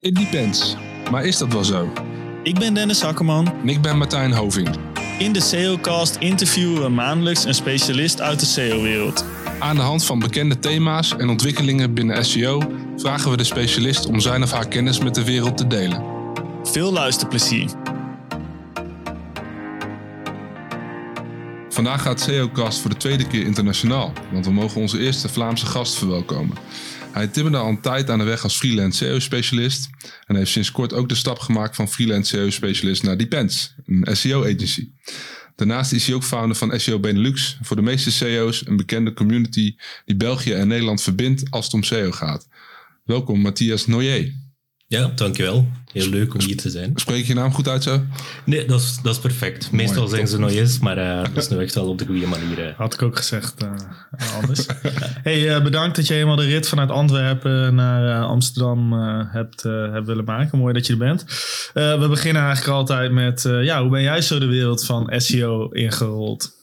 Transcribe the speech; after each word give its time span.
It 0.00 0.14
depends. 0.14 0.76
Maar 1.10 1.24
is 1.24 1.38
dat 1.38 1.52
wel 1.52 1.64
zo? 1.64 1.92
Ik 2.42 2.58
ben 2.58 2.74
Dennis 2.74 3.00
Hakkerman. 3.00 3.52
En 3.62 3.68
ik 3.68 3.82
ben 3.82 3.98
Martijn 3.98 4.32
Hoving. 4.32 4.68
In 5.18 5.32
de 5.32 5.40
SEOcast 5.40 6.16
interviewen 6.16 6.82
we 6.82 6.88
maandelijks 6.88 7.44
een 7.44 7.54
specialist 7.54 8.20
uit 8.20 8.40
de 8.40 8.46
SEO-wereld. 8.46 9.24
Aan 9.58 9.76
de 9.76 9.82
hand 9.82 10.04
van 10.04 10.18
bekende 10.18 10.58
thema's 10.58 11.16
en 11.16 11.28
ontwikkelingen 11.28 11.94
binnen 11.94 12.24
SEO 12.24 12.62
vragen 12.96 13.30
we 13.30 13.36
de 13.36 13.44
specialist 13.44 14.06
om 14.06 14.20
zijn 14.20 14.42
of 14.42 14.52
haar 14.52 14.68
kennis 14.68 14.98
met 14.98 15.14
de 15.14 15.24
wereld 15.24 15.56
te 15.56 15.66
delen. 15.66 16.04
Veel 16.62 16.92
luisterplezier. 16.92 17.70
Vandaag 21.68 22.02
gaat 22.02 22.20
SEOcast 22.20 22.80
voor 22.80 22.90
de 22.90 22.96
tweede 22.96 23.26
keer 23.26 23.44
internationaal, 23.44 24.12
want 24.32 24.46
we 24.46 24.52
mogen 24.52 24.80
onze 24.80 24.98
eerste 24.98 25.28
Vlaamse 25.28 25.66
gast 25.66 25.94
verwelkomen. 25.94 26.56
Hij 27.18 27.26
timmerde 27.26 27.58
al 27.58 27.68
een 27.68 27.80
tijd 27.80 28.10
aan 28.10 28.18
de 28.18 28.24
weg 28.24 28.42
als 28.42 28.56
freelance 28.56 29.04
SEO-specialist 29.04 29.90
en 30.26 30.36
heeft 30.36 30.50
sinds 30.50 30.70
kort 30.70 30.92
ook 30.92 31.08
de 31.08 31.14
stap 31.14 31.38
gemaakt 31.38 31.76
van 31.76 31.88
freelance 31.88 32.36
SEO-specialist 32.36 33.02
naar 33.02 33.16
Depends, 33.16 33.74
een 33.86 34.16
SEO-agency. 34.16 34.90
Daarnaast 35.56 35.92
is 35.92 36.06
hij 36.06 36.14
ook 36.14 36.22
founder 36.24 36.56
van 36.56 36.80
SEO 36.80 36.98
Benelux, 36.98 37.58
voor 37.62 37.76
de 37.76 37.82
meeste 37.82 38.10
SEO's 38.10 38.66
een 38.66 38.76
bekende 38.76 39.12
community 39.12 39.76
die 40.04 40.16
België 40.16 40.52
en 40.52 40.68
Nederland 40.68 41.02
verbindt 41.02 41.50
als 41.50 41.64
het 41.64 41.74
om 41.74 41.82
SEO 41.82 42.10
gaat. 42.10 42.48
Welkom 43.04 43.40
Matthias 43.40 43.86
Noyer. 43.86 44.32
Ja, 44.90 45.10
dankjewel. 45.14 45.66
Heel 45.92 46.08
leuk 46.08 46.34
om 46.34 46.40
hier 46.40 46.56
te 46.56 46.70
zijn. 46.70 46.92
Spreek 46.94 47.24
je 47.24 47.34
naam 47.34 47.52
goed 47.52 47.68
uit 47.68 47.82
zo? 47.82 48.00
Nee, 48.44 48.64
dat 48.64 48.80
is, 48.80 48.98
dat 49.02 49.14
is 49.14 49.20
perfect. 49.20 49.72
Meestal 49.72 49.96
Mooi, 49.96 50.08
zeggen 50.08 50.28
ze 50.28 50.38
nog 50.38 50.50
eens, 50.50 50.78
maar 50.78 50.98
uh, 50.98 51.34
dat 51.34 51.36
is 51.36 51.48
nu 51.48 51.58
echt 51.58 51.74
wel 51.74 51.88
op 51.88 51.98
de 51.98 52.06
goede 52.06 52.26
manier. 52.26 52.68
Uh. 52.68 52.76
Had 52.76 52.94
ik 52.94 53.02
ook 53.02 53.16
gezegd 53.16 53.62
uh, 53.62 53.70
anders. 54.40 54.66
hey, 55.28 55.56
uh, 55.56 55.62
bedankt 55.62 55.96
dat 55.96 56.06
je 56.06 56.14
helemaal 56.14 56.36
de 56.36 56.44
rit 56.44 56.68
vanuit 56.68 56.90
Antwerpen 56.90 57.74
naar 57.74 58.22
Amsterdam 58.24 58.92
hebt, 59.32 59.62
hebt 59.62 60.06
willen 60.06 60.24
maken. 60.24 60.58
Mooi 60.58 60.74
dat 60.74 60.86
je 60.86 60.92
er 60.92 60.98
bent. 60.98 61.24
we 61.72 62.06
beginnen 62.08 62.42
eigenlijk 62.42 62.76
altijd 62.76 63.12
met, 63.12 63.42
ja, 63.42 63.80
hoe 63.80 63.90
ben 63.90 64.02
jij 64.02 64.20
zo 64.20 64.38
de 64.38 64.46
wereld 64.46 64.84
van 64.84 65.12
SEO 65.16 65.68
ingerold? 65.68 66.57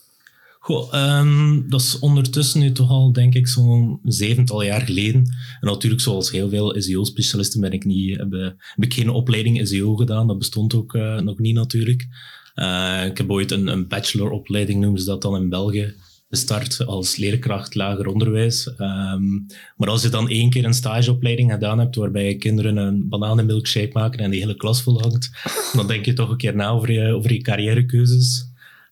Goh, 0.66 1.18
um, 1.20 1.64
dat 1.68 1.80
is 1.80 1.98
ondertussen 1.98 2.60
nu 2.60 2.72
toch 2.72 2.90
al, 2.90 3.12
denk 3.12 3.34
ik, 3.34 3.46
zo'n 3.48 4.00
zevental 4.04 4.62
jaar 4.62 4.80
geleden. 4.80 5.22
En 5.60 5.68
natuurlijk, 5.68 6.02
zoals 6.02 6.30
heel 6.30 6.48
veel 6.48 6.74
SEO-specialisten, 6.78 7.60
ben 7.60 7.72
ik 7.72 7.84
niet, 7.84 8.16
heb, 8.16 8.54
ik 8.76 8.94
geen 8.94 9.08
opleiding 9.08 9.68
SEO 9.68 9.94
gedaan. 9.96 10.26
Dat 10.26 10.38
bestond 10.38 10.74
ook 10.74 10.94
uh, 10.94 11.20
nog 11.20 11.38
niet 11.38 11.54
natuurlijk. 11.54 12.06
Uh, 12.54 13.04
ik 13.04 13.18
heb 13.18 13.30
ooit 13.30 13.50
een, 13.50 13.88
bacheloropleiding, 13.88 14.80
noemen 14.80 15.00
ze 15.00 15.06
dat 15.06 15.22
dan 15.22 15.36
in 15.36 15.48
België, 15.48 15.94
gestart 16.28 16.86
als 16.86 17.16
leerkracht 17.16 17.74
lager 17.74 18.06
onderwijs. 18.06 18.66
Um, 18.66 19.46
maar 19.76 19.88
als 19.88 20.02
je 20.02 20.08
dan 20.08 20.28
één 20.28 20.50
keer 20.50 20.64
een 20.64 20.74
stageopleiding 20.74 21.52
gedaan 21.52 21.78
hebt, 21.78 21.96
waarbij 21.96 22.28
je 22.28 22.36
kinderen 22.36 22.76
een 22.76 23.08
bananenmilkshake 23.08 23.90
maken 23.92 24.18
en 24.18 24.30
die 24.30 24.40
hele 24.40 24.56
klas 24.56 24.82
volhangt, 24.82 25.30
dan 25.72 25.86
denk 25.86 26.04
je 26.04 26.12
toch 26.12 26.30
een 26.30 26.36
keer 26.36 26.56
na 26.56 26.68
over 26.68 26.92
je, 26.92 27.12
over 27.12 27.32
je 27.32 27.40
carrièrekeuzes. 27.40 28.45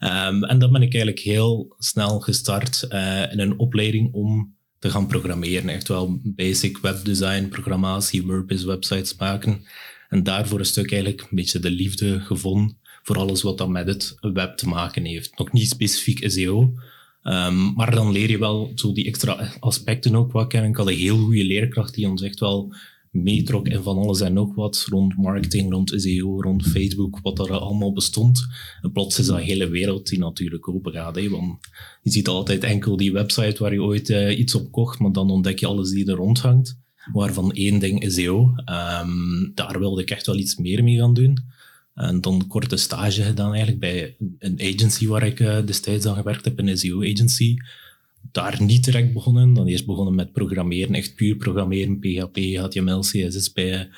Um, 0.05 0.45
en 0.45 0.59
dan 0.59 0.73
ben 0.73 0.83
ik 0.83 0.95
eigenlijk 0.95 1.25
heel 1.25 1.75
snel 1.79 2.21
gestart 2.21 2.87
uh, 2.89 3.33
in 3.33 3.39
een 3.39 3.59
opleiding 3.59 4.13
om 4.13 4.55
te 4.79 4.91
gaan 4.91 5.07
programmeren. 5.07 5.69
Echt 5.69 5.89
wel 5.89 6.21
basic 6.23 6.79
webdesign, 6.79 7.49
programmatie, 7.49 8.27
WordPress 8.27 8.65
websites 8.65 9.17
maken. 9.17 9.65
En 10.09 10.23
daarvoor 10.23 10.59
een 10.59 10.65
stuk 10.65 10.93
eigenlijk 10.93 11.23
een 11.23 11.37
beetje 11.37 11.59
de 11.59 11.71
liefde 11.71 12.21
gevonden 12.21 12.77
voor 13.03 13.19
alles 13.19 13.43
wat 13.43 13.59
dan 13.59 13.73
met 13.73 13.87
het 13.87 14.17
web 14.21 14.57
te 14.57 14.69
maken 14.69 15.05
heeft. 15.05 15.39
Nog 15.39 15.53
niet 15.53 15.69
specifiek 15.69 16.31
SEO, 16.31 16.75
um, 17.23 17.73
maar 17.75 17.95
dan 17.95 18.13
leer 18.13 18.31
je 18.31 18.39
wel 18.39 18.73
zo 18.75 18.93
die 18.93 19.07
extra 19.07 19.53
aspecten 19.61 20.17
ook 20.17 20.33
wat 20.33 20.49
kennen. 20.49 20.71
Ik 20.71 20.77
had 20.77 20.89
een 20.89 20.97
heel 20.97 21.19
goede 21.19 21.45
leerkracht 21.45 21.95
die 21.95 22.09
ons 22.09 22.23
echt 22.23 22.41
wel 22.41 22.75
meetrok 23.15 23.69
en 23.69 23.83
van 23.83 23.97
alles 23.97 24.21
en 24.21 24.33
nog 24.33 24.55
wat 24.55 24.87
rond 24.91 25.17
marketing, 25.17 25.73
rond 25.73 25.93
SEO, 25.97 26.41
rond 26.43 26.67
Facebook, 26.67 27.19
wat 27.23 27.39
er 27.39 27.51
allemaal 27.51 27.93
bestond. 27.93 28.47
En 28.83 28.93
plots 28.93 29.19
is 29.19 29.27
dat 29.27 29.41
hele 29.41 29.69
wereld 29.69 30.09
die 30.09 30.19
natuurlijk 30.19 30.69
open 30.69 30.93
gaat. 30.93 31.29
Want 31.29 31.59
je 32.03 32.11
ziet 32.11 32.29
altijd 32.29 32.65
enkel 32.65 32.97
die 32.97 33.13
website 33.13 33.63
waar 33.63 33.73
je 33.73 33.83
ooit 33.83 34.09
uh, 34.09 34.39
iets 34.39 34.55
op 34.55 34.73
kocht, 34.73 34.99
maar 34.99 35.13
dan 35.13 35.31
ontdek 35.31 35.59
je 35.59 35.67
alles 35.67 35.91
die 35.91 36.07
er 36.07 36.15
rondhangt. 36.15 36.79
Waarvan 37.13 37.53
één 37.53 37.79
ding 37.79 38.13
SEO. 38.13 38.55
Um, 39.01 39.53
daar 39.55 39.79
wilde 39.79 40.03
ik 40.03 40.11
echt 40.11 40.27
wel 40.27 40.39
iets 40.39 40.57
meer 40.57 40.85
mee 40.85 40.97
gaan 40.97 41.15
doen. 41.15 41.39
En 41.95 42.21
dan 42.21 42.35
een 42.35 42.47
korte 42.47 42.77
stage 42.77 43.23
gedaan 43.23 43.49
eigenlijk 43.49 43.81
bij 43.81 44.17
een 44.39 44.61
agency 44.61 45.07
waar 45.07 45.27
ik 45.27 45.41
uh, 45.41 45.59
destijds 45.65 46.07
aan 46.07 46.17
gewerkt 46.17 46.45
heb, 46.45 46.59
een 46.59 46.79
SEO-agency 46.79 47.57
daar 48.33 48.63
niet 48.63 48.85
direct 48.85 49.13
begonnen. 49.13 49.55
Dan 49.55 49.67
eerst 49.67 49.87
begonnen 49.87 50.15
met 50.15 50.33
programmeren, 50.33 50.95
echt 50.95 51.15
puur 51.15 51.37
programmeren, 51.37 51.99
PHP, 51.99 52.37
HTML, 52.37 53.01
CSS 53.01 53.53
bij, 53.53 53.89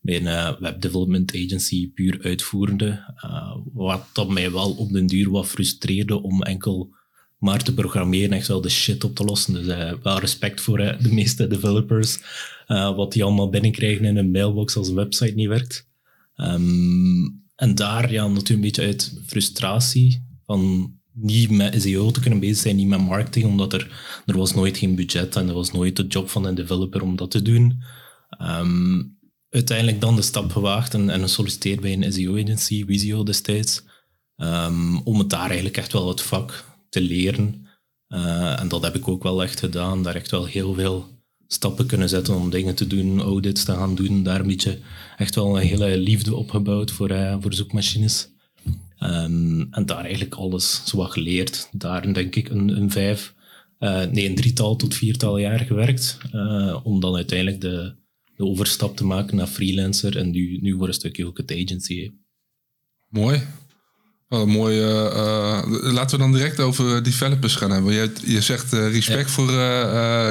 bij 0.00 0.16
een 0.16 0.22
uh, 0.22 0.60
web 0.60 0.80
development 0.80 1.34
agency, 1.34 1.92
puur 1.92 2.18
uitvoerende. 2.22 3.14
Uh, 3.24 3.56
wat 3.72 4.08
dat 4.12 4.28
mij 4.28 4.52
wel 4.52 4.70
op 4.70 4.92
den 4.92 5.06
duur 5.06 5.30
wat 5.30 5.46
frustreerde 5.46 6.22
om 6.22 6.42
enkel 6.42 6.94
maar 7.38 7.62
te 7.62 7.74
programmeren, 7.74 8.32
echt 8.32 8.48
wel 8.48 8.60
de 8.60 8.68
shit 8.68 9.04
op 9.04 9.14
te 9.14 9.24
lossen. 9.24 9.52
Dus 9.52 9.66
uh, 9.66 9.92
wel 10.02 10.18
respect 10.18 10.60
voor 10.60 10.78
de 10.78 11.12
meeste 11.12 11.46
developers, 11.46 12.18
wat 12.66 13.12
die 13.12 13.24
allemaal 13.24 13.50
binnenkrijgen 13.50 14.04
in 14.04 14.16
een 14.16 14.30
mailbox 14.30 14.76
als 14.76 14.88
een 14.88 14.94
website 14.94 15.34
niet 15.34 15.48
werkt. 15.48 15.88
Um, 16.36 17.44
en 17.56 17.74
daar 17.74 18.12
ja, 18.12 18.26
natuurlijk 18.26 18.50
een 18.50 18.60
beetje 18.60 18.82
uit 18.82 19.20
frustratie 19.26 20.26
van 20.44 20.92
niet 21.16 21.50
met 21.50 21.82
SEO 21.82 22.10
te 22.10 22.20
kunnen 22.20 22.40
bezig 22.40 22.56
zijn, 22.56 22.76
niet 22.76 22.88
met 22.88 23.00
marketing, 23.00 23.44
omdat 23.44 23.72
er, 23.72 23.90
er 24.26 24.36
was 24.36 24.54
nooit 24.54 24.78
geen 24.78 24.94
budget 24.94 25.36
en 25.36 25.48
er 25.48 25.54
was 25.54 25.72
nooit 25.72 25.96
de 25.96 26.06
job 26.06 26.28
van 26.28 26.44
een 26.44 26.54
developer 26.54 27.02
om 27.02 27.16
dat 27.16 27.30
te 27.30 27.42
doen. 27.42 27.82
Um, 28.42 29.18
uiteindelijk 29.50 30.00
dan 30.00 30.16
de 30.16 30.22
stap 30.22 30.52
gewaagd 30.52 30.94
en, 30.94 31.10
en 31.10 31.20
gesolliciteerd 31.20 31.80
bij 31.80 31.92
een 31.92 32.12
SEO-agency, 32.12 32.84
Visio 32.84 33.22
destijds, 33.22 33.82
um, 34.36 34.98
om 34.98 35.18
het 35.18 35.30
daar 35.30 35.46
eigenlijk 35.46 35.76
echt 35.76 35.92
wel 35.92 36.08
het 36.08 36.22
vak 36.22 36.64
te 36.88 37.00
leren. 37.00 37.66
Uh, 38.08 38.60
en 38.60 38.68
dat 38.68 38.82
heb 38.82 38.94
ik 38.94 39.08
ook 39.08 39.22
wel 39.22 39.42
echt 39.42 39.58
gedaan, 39.58 40.02
daar 40.02 40.14
echt 40.14 40.30
wel 40.30 40.44
heel 40.44 40.74
veel 40.74 41.08
stappen 41.46 41.86
kunnen 41.86 42.08
zetten 42.08 42.34
om 42.34 42.50
dingen 42.50 42.74
te 42.74 42.86
doen, 42.86 43.20
audits 43.20 43.64
te 43.64 43.72
gaan 43.72 43.94
doen, 43.94 44.22
daar 44.22 44.40
een 44.40 44.46
beetje 44.46 44.78
echt 45.16 45.34
wel 45.34 45.56
een 45.56 45.66
hele 45.66 45.98
liefde 45.98 46.34
opgebouwd 46.34 46.90
voor, 46.90 47.10
uh, 47.10 47.36
voor 47.40 47.54
zoekmachines. 47.54 48.34
Um, 49.06 49.66
en 49.70 49.86
daar 49.86 50.04
eigenlijk 50.04 50.34
alles 50.34 50.82
zo 50.84 50.96
wat 50.96 51.10
geleerd. 51.10 51.68
Daar 51.72 52.12
denk 52.12 52.36
ik 52.36 52.48
een, 52.48 52.68
een 52.68 52.90
vijf, 52.90 53.34
uh, 53.78 54.04
nee, 54.04 54.28
een 54.28 54.34
drietal 54.34 54.76
tot 54.76 54.94
viertal 54.94 55.38
jaar 55.38 55.58
gewerkt. 55.58 56.18
Uh, 56.32 56.76
om 56.82 57.00
dan 57.00 57.14
uiteindelijk 57.14 57.60
de, 57.60 57.94
de 58.36 58.44
overstap 58.44 58.96
te 58.96 59.04
maken 59.04 59.36
naar 59.36 59.46
freelancer 59.46 60.16
en 60.16 60.30
nu, 60.30 60.58
nu 60.60 60.76
voor 60.76 60.88
een 60.88 60.94
stukje 60.94 61.26
ook 61.26 61.36
het 61.36 61.52
agency. 61.52 62.10
Mooi. 63.08 63.42
Mooi. 64.28 64.80
Uh, 64.80 65.92
laten 65.92 66.18
we 66.18 66.24
dan 66.24 66.32
direct 66.32 66.60
over 66.60 67.02
developers 67.02 67.54
gaan 67.54 67.70
hebben. 67.70 67.92
Je, 67.92 68.12
je 68.24 68.40
zegt 68.40 68.72
respect 68.72 69.28
ja. 69.28 69.34
voor 69.34 69.50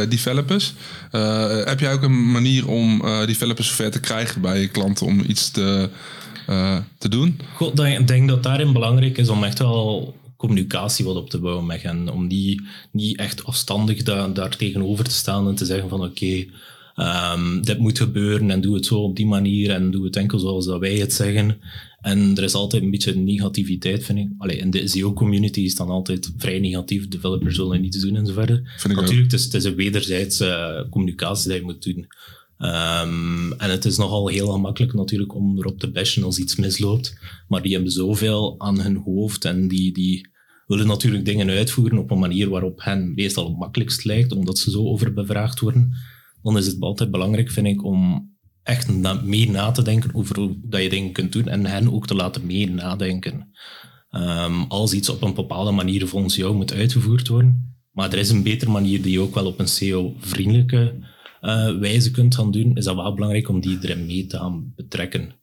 developers. 0.09 0.73
heb 1.65 1.79
jij 1.79 1.93
ook 1.93 2.01
een 2.01 2.31
manier 2.31 2.67
om 2.67 3.01
developers 3.25 3.71
ver 3.71 3.91
te 3.91 3.99
krijgen 3.99 4.41
bij 4.41 4.59
je 4.59 4.67
klanten 4.67 5.05
om 5.05 5.23
iets 5.27 5.51
te 5.51 5.89
uh, 6.49 6.77
te 6.97 7.09
doen? 7.09 7.39
Ik 7.75 8.07
denk 8.07 8.27
dat 8.27 8.43
daarin 8.43 8.73
belangrijk 8.73 9.17
is 9.17 9.29
om 9.29 9.43
echt 9.43 9.59
wel 9.59 10.15
communicatie 10.37 11.05
wat 11.05 11.15
op 11.15 11.29
te 11.29 11.39
bouwen 11.39 11.65
met 11.65 11.81
hen. 11.81 12.09
Om 12.09 12.27
die 12.27 12.61
niet 12.91 13.17
echt 13.17 13.45
afstandig 13.45 14.03
da 14.03 14.27
daar 14.27 14.57
tegenover 14.57 15.05
te 15.05 15.11
staan 15.11 15.47
en 15.47 15.55
te 15.55 15.65
zeggen 15.65 15.89
van 15.89 15.99
oké, 15.99 16.09
okay, 16.09 16.49
um, 17.33 17.61
dit 17.65 17.79
moet 17.79 17.97
gebeuren 17.97 18.51
en 18.51 18.61
doe 18.61 18.75
het 18.75 18.85
zo 18.85 18.95
op 18.95 19.15
die 19.15 19.25
manier 19.25 19.69
en 19.69 19.91
doe 19.91 20.05
het 20.05 20.15
enkel 20.15 20.39
zoals 20.39 20.65
dat 20.65 20.79
wij 20.79 20.95
het 20.95 21.13
zeggen. 21.13 21.57
En 22.01 22.37
er 22.37 22.43
is 22.43 22.53
altijd 22.53 22.83
een 22.83 22.91
beetje 22.91 23.15
negativiteit, 23.15 24.03
vind 24.03 24.19
ik. 24.19 24.27
Allee, 24.37 24.57
in 24.57 24.69
de 24.69 24.87
SEO-community 24.87 25.61
is 25.61 25.75
dan 25.75 25.89
altijd 25.89 26.33
vrij 26.37 26.59
negatief. 26.59 27.07
Developers 27.07 27.55
zullen 27.55 27.81
niets 27.81 27.99
doen 27.99 28.15
en 28.15 28.25
zo 28.25 28.33
verder. 28.33 28.79
Natuurlijk, 28.87 29.31
het 29.31 29.39
is, 29.39 29.43
het 29.43 29.53
is 29.53 29.63
een 29.63 29.75
wederzijdse 29.75 30.45
uh, 30.45 30.89
communicatie 30.89 31.49
die 31.49 31.57
je 31.59 31.65
moet 31.65 31.83
doen. 31.83 32.07
Um, 32.57 33.53
en 33.53 33.69
het 33.69 33.85
is 33.85 33.97
nogal 33.97 34.27
heel 34.27 34.47
gemakkelijk 34.47 34.93
natuurlijk 34.93 35.35
om 35.35 35.57
erop 35.57 35.79
te 35.79 35.91
bashen 35.91 36.23
als 36.23 36.39
iets 36.39 36.55
misloopt. 36.55 37.17
Maar 37.47 37.61
die 37.61 37.73
hebben 37.73 37.91
zoveel 37.91 38.55
aan 38.57 38.79
hun 38.79 38.95
hoofd 38.95 39.45
en 39.45 39.67
die, 39.67 39.93
die 39.93 40.29
willen 40.67 40.87
natuurlijk 40.87 41.25
dingen 41.25 41.49
uitvoeren 41.49 41.97
op 41.97 42.11
een 42.11 42.19
manier 42.19 42.49
waarop 42.49 42.83
hen 42.83 43.13
meestal 43.13 43.47
het 43.47 43.57
makkelijkst 43.57 44.03
lijkt, 44.03 44.31
omdat 44.31 44.57
ze 44.57 44.71
zo 44.71 44.85
overbevraagd 44.85 45.59
worden. 45.59 45.93
Dan 46.41 46.57
is 46.57 46.65
het 46.65 46.79
altijd 46.79 47.11
belangrijk, 47.11 47.51
vind 47.51 47.67
ik, 47.67 47.83
om 47.83 48.33
echt 48.63 48.89
na, 48.95 49.13
mee 49.13 49.49
na 49.49 49.71
te 49.71 49.83
denken 49.83 50.15
over 50.15 50.39
hoe 50.39 50.59
dat 50.63 50.81
je 50.81 50.89
dingen 50.89 51.11
kunt 51.11 51.31
doen 51.31 51.47
en 51.47 51.65
hen 51.65 51.93
ook 51.93 52.07
te 52.07 52.15
laten 52.15 52.45
mee 52.45 52.69
nadenken. 52.69 53.49
Um, 54.11 54.63
als 54.63 54.93
iets 54.93 55.09
op 55.09 55.21
een 55.21 55.33
bepaalde 55.33 55.71
manier 55.71 56.07
volgens 56.07 56.35
jou 56.35 56.55
moet 56.55 56.73
uitgevoerd 56.73 57.27
worden, 57.27 57.77
maar 57.91 58.11
er 58.11 58.19
is 58.19 58.29
een 58.29 58.43
betere 58.43 58.71
manier 58.71 59.01
die 59.01 59.19
ook 59.19 59.35
wel 59.35 59.45
op 59.45 59.59
een 59.59 59.67
SEO-vriendelijke 59.67 61.13
uh, 61.45 61.79
wijze 61.79 62.11
kunt 62.11 62.35
gaan 62.35 62.51
doen, 62.51 62.75
is 62.75 62.85
dat 62.85 62.95
wel 62.95 63.13
belangrijk 63.13 63.49
om 63.49 63.59
die 63.59 63.77
erin 63.81 64.05
mee 64.05 64.25
te 64.25 64.37
gaan 64.37 64.73
betrekken. 64.75 65.33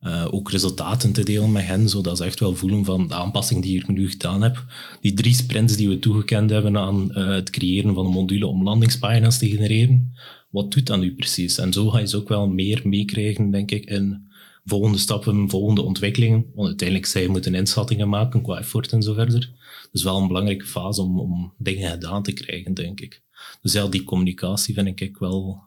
Uh, 0.00 0.26
ook 0.30 0.50
resultaten 0.50 1.12
te 1.12 1.24
delen 1.24 1.52
met 1.52 1.66
hen, 1.66 1.88
zodat 1.88 2.16
ze 2.16 2.24
echt 2.24 2.40
wel 2.40 2.54
voelen 2.54 2.84
van 2.84 3.08
de 3.08 3.14
aanpassing 3.14 3.62
die 3.62 3.78
ik 3.78 3.88
nu 3.88 4.10
gedaan 4.10 4.42
heb. 4.42 4.64
Die 5.00 5.12
drie 5.12 5.34
sprints 5.34 5.76
die 5.76 5.88
we 5.88 5.98
toegekend 5.98 6.50
hebben 6.50 6.76
aan 6.76 7.08
uh, 7.10 7.28
het 7.28 7.50
creëren 7.50 7.94
van 7.94 8.06
een 8.06 8.12
module 8.12 8.46
om 8.46 8.62
landingspagina's 8.62 9.38
te 9.38 9.48
genereren, 9.48 10.12
wat 10.50 10.72
doet 10.72 10.86
dat 10.86 11.00
nu 11.00 11.14
precies? 11.14 11.58
En 11.58 11.72
zo 11.72 11.88
ga 11.88 11.98
je 11.98 12.06
ze 12.06 12.16
ook 12.16 12.28
wel 12.28 12.48
meer 12.48 12.80
meekrijgen, 12.84 13.50
denk 13.50 13.70
ik, 13.70 13.84
in 13.84 14.28
volgende 14.64 14.98
stappen, 14.98 15.50
volgende 15.50 15.82
ontwikkelingen. 15.82 16.46
Want 16.54 16.68
uiteindelijk 16.68 17.08
zij 17.08 17.26
moeten 17.26 17.54
inschattingen 17.54 18.08
maken 18.08 18.42
qua 18.42 18.58
effort 18.58 18.92
en 18.92 19.02
zo 19.02 19.14
verder. 19.14 19.52
Dus 19.92 20.02
wel 20.02 20.16
een 20.16 20.26
belangrijke 20.26 20.66
fase 20.66 21.02
om, 21.02 21.20
om 21.20 21.54
dingen 21.58 21.90
gedaan 21.90 22.22
te 22.22 22.32
krijgen, 22.32 22.74
denk 22.74 23.00
ik. 23.00 23.22
Dus 23.62 23.72
ja, 23.72 23.86
die 23.86 24.04
communicatie 24.04 24.74
vind 24.74 25.00
ik 25.00 25.16
wel, 25.18 25.62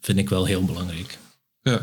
vind 0.00 0.18
ik 0.18 0.28
wel 0.28 0.44
heel 0.44 0.64
belangrijk. 0.64 1.18
Ja. 1.62 1.80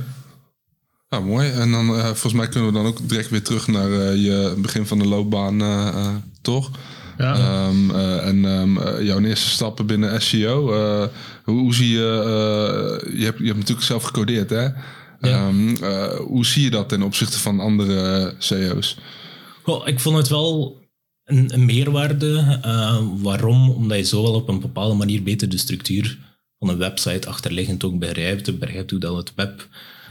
Ja, 1.10 1.20
mooi. 1.20 1.50
En 1.50 1.72
dan 1.72 1.90
uh, 1.90 2.04
volgens 2.04 2.34
mij 2.34 2.48
kunnen 2.48 2.70
we 2.70 2.76
dan 2.76 2.86
ook 2.86 3.10
direct 3.10 3.30
weer 3.30 3.44
terug 3.44 3.68
naar 3.68 3.90
uh, 3.90 4.16
je 4.16 4.56
begin 4.58 4.86
van 4.86 5.00
de 5.00 5.08
loopbaan, 5.08 5.62
uh, 5.62 6.16
toch? 6.42 6.72
Ja. 7.18 7.68
Um, 7.68 7.96
en 7.96 8.46
um, 8.46 9.02
jouw 9.04 9.20
eerste 9.20 9.50
stappen 9.50 9.86
binnen 9.86 10.22
SEO. 10.22 10.66
Hoe, 11.44 11.60
hoe, 11.60 11.74
zie 11.74 11.90
je, 11.90 12.00
je, 13.14 13.24
hebt, 13.24 13.40
je 13.40 13.46
hebt 13.46 13.58
natuurlijk 13.58 13.86
zelf 13.86 14.04
gecodeerd, 14.04 14.50
hè? 14.50 14.68
Ja. 15.20 15.48
Um, 15.48 15.78
hoe 16.18 16.46
zie 16.46 16.64
je 16.64 16.70
dat 16.70 16.90
ten 16.90 17.02
opzichte 17.02 17.40
van 17.40 17.60
andere 17.60 18.34
CEO's? 18.38 18.98
Well, 19.66 19.82
ik 19.86 20.00
vond 20.00 20.18
het 20.18 20.28
wel 20.28 20.83
een, 21.26 21.66
meerwaarde. 21.66 22.60
waarom? 23.22 23.70
Omdat 23.70 23.98
je 23.98 24.04
zo 24.04 24.22
wel 24.22 24.34
op 24.34 24.48
een 24.50 24.60
bepaalde 24.60 24.96
manier 24.96 25.24
beter 25.24 25.50
de 25.50 25.58
structuur 25.58 26.18
van 26.60 26.70
een 26.70 26.78
website 26.78 27.28
achterliggend 27.28 27.84
ook 27.84 28.00
begrijpt. 28.00 28.60
Begrijpt 28.60 28.92
hoe 28.92 29.00
dat 29.00 29.16
het 29.16 29.34
web 29.36 29.68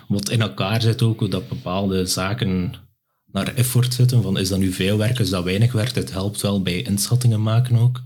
wat 0.08 0.30
in 0.30 0.40
elkaar 0.40 0.82
zit 0.82 1.02
ook, 1.02 1.18
hoe 1.18 1.28
dat 1.28 1.48
bepaalde 1.48 2.06
zaken 2.06 2.74
naar 3.32 3.54
effort 3.54 3.94
zitten. 3.94 4.22
Van 4.22 4.38
is 4.38 4.48
dat 4.48 4.58
nu 4.58 4.72
veel 4.72 4.98
werk, 4.98 5.18
is 5.18 5.30
dat 5.30 5.44
weinig 5.44 5.72
werk? 5.72 5.94
Het 5.94 6.12
helpt 6.12 6.40
wel 6.40 6.62
bij 6.62 6.82
inschattingen 6.82 7.42
maken 7.42 7.76
ook. 7.76 8.02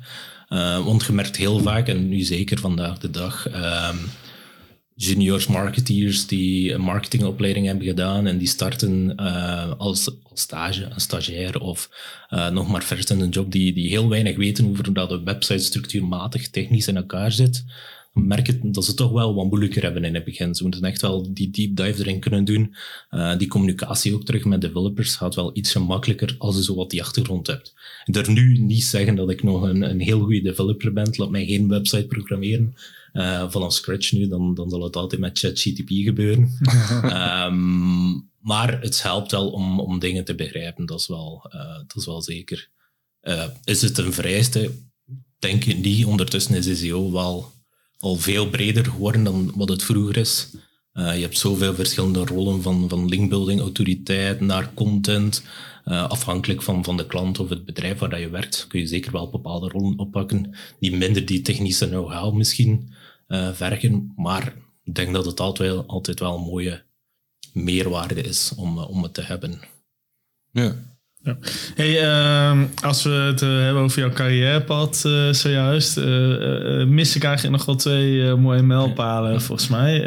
Uh, 0.48 0.84
want 0.84 1.04
je 1.04 1.12
merkt 1.12 1.36
heel 1.36 1.58
vaak, 1.58 1.88
en 1.88 2.08
nu 2.08 2.20
zeker 2.20 2.58
vandaag 2.58 2.98
de 2.98 3.10
dag, 3.10 3.46
um, 3.46 3.98
juniors, 4.98 5.46
marketeers 5.46 6.26
die 6.26 6.72
een 6.72 6.80
marketingopleiding 6.80 7.66
hebben 7.66 7.86
gedaan 7.86 8.26
en 8.26 8.38
die 8.38 8.48
starten 8.48 9.12
uh, 9.20 9.72
als, 9.78 10.10
als, 10.22 10.40
stage, 10.40 10.84
een 10.84 11.00
stagiair 11.00 11.60
of 11.60 11.90
uh, 12.30 12.48
nog 12.48 12.68
maar 12.68 12.82
vers 12.82 13.04
in 13.04 13.20
een 13.20 13.28
job, 13.28 13.52
die, 13.52 13.72
die 13.72 13.88
heel 13.88 14.08
weinig 14.08 14.36
weten 14.36 14.68
over 14.68 14.92
dat 14.92 15.08
de 15.08 15.22
website 15.22 15.62
structuurmatig 15.62 16.50
technisch 16.50 16.88
in 16.88 16.96
elkaar 16.96 17.32
zit 17.32 17.64
merken 18.16 18.72
dat 18.72 18.84
ze 18.84 18.94
toch 18.94 19.12
wel 19.12 19.34
wat 19.34 19.46
moeilijker 19.46 19.82
hebben 19.82 20.04
in 20.04 20.14
het 20.14 20.24
begin. 20.24 20.54
Ze 20.54 20.62
moeten 20.62 20.84
echt 20.84 21.00
wel 21.00 21.34
die 21.34 21.50
deep 21.50 21.76
dive 21.76 22.00
erin 22.00 22.20
kunnen 22.20 22.44
doen. 22.44 22.74
Uh, 23.10 23.36
die 23.38 23.48
communicatie 23.48 24.14
ook 24.14 24.24
terug 24.24 24.44
met 24.44 24.60
developers 24.60 25.16
gaat 25.16 25.34
wel 25.34 25.50
iets 25.52 25.74
makkelijker 25.74 26.34
als 26.38 26.56
je 26.56 26.62
zo 26.62 26.74
wat 26.74 26.90
die 26.90 27.02
achtergrond 27.02 27.46
hebt. 27.46 27.74
Ik 28.04 28.14
durf 28.14 28.28
nu 28.28 28.58
niet 28.58 28.84
zeggen 28.84 29.14
dat 29.14 29.30
ik 29.30 29.42
nog 29.42 29.62
een, 29.62 29.82
een 29.82 30.00
heel 30.00 30.20
goede 30.20 30.42
developer 30.42 30.92
ben. 30.92 31.08
Laat 31.16 31.30
mij 31.30 31.46
geen 31.46 31.68
website 31.68 32.06
programmeren 32.06 32.74
uh, 33.12 33.50
vanaf 33.50 33.72
scratch 33.72 34.12
nu. 34.12 34.28
Dan, 34.28 34.54
dan 34.54 34.70
zal 34.70 34.82
het 34.82 34.96
altijd 34.96 35.20
met 35.20 35.38
ChatGTP 35.38 35.88
gebeuren. 35.88 36.50
um, 37.04 38.28
maar 38.50 38.80
het 38.80 39.02
helpt 39.02 39.30
wel 39.30 39.50
om, 39.50 39.80
om 39.80 39.98
dingen 39.98 40.24
te 40.24 40.34
begrijpen. 40.34 40.86
Dat 40.86 41.00
is 41.00 41.06
wel, 41.06 41.50
uh, 41.54 41.76
dat 41.86 41.96
is 41.96 42.06
wel 42.06 42.22
zeker. 42.22 42.68
is 43.64 43.82
het 43.82 43.98
een 43.98 44.12
vereiste? 44.12 44.70
Denk 45.38 45.64
ik 45.64 45.78
niet. 45.78 46.04
Ondertussen 46.04 46.54
is 46.54 46.78
SEO 46.78 47.12
wel 47.12 47.54
al 47.98 48.16
veel 48.16 48.48
breder 48.48 48.84
geworden 48.84 49.24
dan 49.24 49.52
wat 49.54 49.68
het 49.68 49.82
vroeger 49.82 50.16
is. 50.16 50.48
Uh, 50.92 51.14
je 51.14 51.22
hebt 51.22 51.38
zoveel 51.38 51.74
verschillende 51.74 52.24
rollen, 52.24 52.62
van, 52.62 52.88
van 52.88 53.08
linkbuilding, 53.08 53.60
autoriteit 53.60 54.40
naar 54.40 54.74
content. 54.74 55.44
Uh, 55.84 56.08
afhankelijk 56.08 56.62
van, 56.62 56.84
van 56.84 56.96
de 56.96 57.06
klant 57.06 57.38
of 57.38 57.48
het 57.48 57.64
bedrijf 57.64 57.98
waar 57.98 58.20
je 58.20 58.28
werkt, 58.28 58.66
kun 58.68 58.80
je 58.80 58.86
zeker 58.86 59.12
wel 59.12 59.30
bepaalde 59.30 59.68
rollen 59.68 59.98
oppakken 59.98 60.54
die 60.80 60.96
minder 60.96 61.26
die 61.26 61.42
technische 61.42 61.88
know-how 61.88 62.34
misschien 62.34 62.92
uh, 63.28 63.52
vergen. 63.52 64.12
Maar 64.16 64.54
ik 64.84 64.94
denk 64.94 65.12
dat 65.12 65.26
het 65.26 65.40
altijd 65.40 65.68
wel, 65.68 65.86
altijd 65.86 66.20
wel 66.20 66.36
een 66.36 66.42
mooie 66.42 66.82
meerwaarde 67.52 68.20
is 68.20 68.52
om, 68.56 68.78
om 68.78 69.02
het 69.02 69.14
te 69.14 69.22
hebben. 69.22 69.60
Ja, 70.52 70.74
ja. 71.26 71.36
Hey, 71.74 72.02
uh, 72.02 72.62
als 72.82 73.02
we 73.02 73.10
het 73.10 73.42
uh, 73.42 73.48
hebben 73.48 73.82
over 73.82 73.98
jouw 73.98 74.10
carrièrepad 74.10 75.02
uh, 75.06 75.32
zojuist, 75.32 75.98
uh, 75.98 76.84
mis 76.84 77.16
ik 77.16 77.24
eigenlijk 77.24 77.56
nog 77.56 77.66
wel 77.66 77.74
twee 77.74 78.34
mooie 78.34 78.62
mijlpalen 78.62 79.42
volgens 79.42 79.68
mij. 79.68 80.00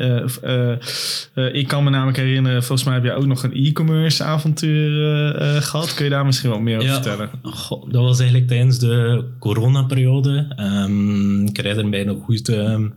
ik 1.52 1.68
kan 1.68 1.84
me 1.84 1.90
namelijk 1.90 2.18
herinneren, 2.18 2.64
volgens 2.64 2.88
mij 2.88 2.94
heb 2.94 3.04
jij 3.04 3.16
ook 3.16 3.26
nog 3.26 3.44
een 3.44 3.54
e-commerce 3.54 4.24
avontuur 4.24 5.34
gehad. 5.62 5.94
Kun 5.94 6.04
je 6.04 6.12
daar 6.12 6.26
misschien 6.26 6.50
wat 6.50 6.62
meer 6.62 6.78
over 6.78 6.94
vertellen? 6.94 7.30
Goh, 7.44 7.92
dat 7.92 8.02
was 8.02 8.20
eigenlijk 8.20 8.50
tijdens 8.50 8.80
de 8.80 9.24
coronaperiode. 9.40 10.56
Um, 10.60 11.46
ik 11.46 11.58
herinner 11.58 11.88
mij 11.88 12.04
nog 12.04 12.24
goed, 12.24 12.50
ehm, 12.50 12.88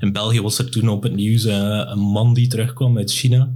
in 0.00 0.12
België 0.12 0.40
was 0.40 0.58
er 0.58 0.70
toen 0.70 0.88
op 0.88 1.02
het 1.02 1.14
nieuws 1.14 1.44
een 1.44 1.98
man 1.98 2.34
die 2.34 2.46
terugkwam 2.46 2.98
uit 2.98 3.12
China. 3.12 3.48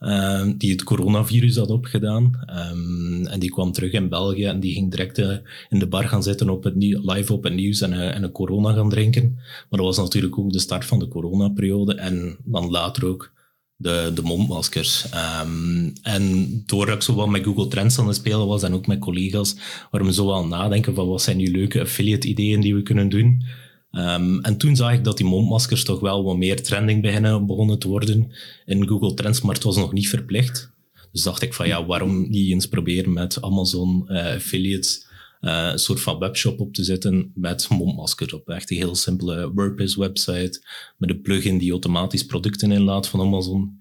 Ehm, 0.00 0.56
die 0.56 0.70
het 0.70 0.82
coronavirus 0.82 1.56
had 1.56 1.70
opgedaan. 1.70 2.40
Um, 2.72 3.26
en 3.26 3.40
die 3.40 3.50
kwam 3.50 3.72
terug 3.72 3.92
in 3.92 4.08
België 4.08 4.44
en 4.44 4.60
die 4.60 4.72
ging 4.72 4.90
direct 4.90 5.18
uh, 5.18 5.36
in 5.68 5.78
de 5.78 5.86
bar 5.86 6.08
gaan 6.08 6.22
zitten 6.22 6.48
op 6.48 6.64
het 6.64 6.74
live 6.78 7.32
op 7.32 7.42
het 7.42 7.54
nieuws 7.54 7.80
en, 7.80 7.92
uh, 7.92 8.14
en 8.14 8.22
een 8.22 8.32
corona 8.32 8.72
gaan 8.72 8.88
drinken. 8.88 9.32
Maar 9.36 9.80
dat 9.80 9.80
was 9.80 9.96
natuurlijk 9.96 10.38
ook 10.38 10.52
de 10.52 10.58
start 10.58 10.84
van 10.84 10.98
de 10.98 11.08
coronaperiode 11.08 11.94
en 11.94 12.36
dan 12.44 12.70
later 12.70 13.06
ook 13.06 13.32
de, 13.76 14.10
de 14.14 14.22
mondmaskers. 14.22 15.06
Um, 15.44 15.92
en 16.02 16.46
doordat 16.66 16.94
ik 16.94 17.02
zo 17.02 17.14
wat 17.14 17.28
met 17.28 17.44
Google 17.44 17.68
Trends 17.68 17.98
aan 17.98 18.06
het 18.06 18.16
spelen 18.16 18.46
was 18.46 18.62
en 18.62 18.74
ook 18.74 18.86
met 18.86 18.98
collega's, 18.98 19.56
waar 19.90 20.04
we 20.04 20.12
zo 20.12 20.26
wel 20.26 20.46
nadenken 20.46 20.94
van 20.94 21.08
wat 21.08 21.22
zijn 21.22 21.36
nu 21.36 21.50
leuke 21.50 21.80
affiliate 21.80 22.28
ideeën 22.28 22.60
die 22.60 22.74
we 22.74 22.82
kunnen 22.82 23.08
doen. 23.08 23.42
Um, 23.92 24.40
en 24.40 24.56
toen 24.56 24.76
zag 24.76 24.92
ik 24.92 25.04
dat 25.04 25.16
die 25.16 25.26
mondmaskers 25.26 25.84
toch 25.84 26.00
wel 26.00 26.24
wat 26.24 26.36
meer 26.36 26.62
trending 26.62 27.02
beginnen, 27.02 27.46
begonnen 27.46 27.78
te 27.78 27.88
worden 27.88 28.32
in 28.64 28.88
Google 28.88 29.14
Trends, 29.14 29.40
maar 29.40 29.54
het 29.54 29.64
was 29.64 29.76
nog 29.76 29.92
niet 29.92 30.08
verplicht. 30.08 30.72
Dus 31.12 31.22
dacht 31.22 31.42
ik 31.42 31.54
van 31.54 31.66
ja, 31.66 31.86
waarom 31.86 32.30
niet 32.30 32.50
eens 32.50 32.66
proberen 32.66 33.12
met 33.12 33.42
Amazon 33.42 34.04
uh, 34.06 34.24
affiliates 34.26 35.06
uh, 35.40 35.68
een 35.72 35.78
soort 35.78 36.00
van 36.00 36.18
webshop 36.18 36.60
op 36.60 36.74
te 36.74 36.84
zetten 36.84 37.32
met 37.34 37.68
mondmaskers 37.68 38.32
op. 38.32 38.48
Echt 38.48 38.70
een 38.70 38.76
heel 38.76 38.94
simpele 38.94 39.52
WordPress 39.52 39.96
website 39.96 40.62
met 40.96 41.10
een 41.10 41.20
plugin 41.20 41.58
die 41.58 41.70
automatisch 41.70 42.26
producten 42.26 42.72
inlaat 42.72 43.08
van 43.08 43.20
Amazon. 43.20 43.78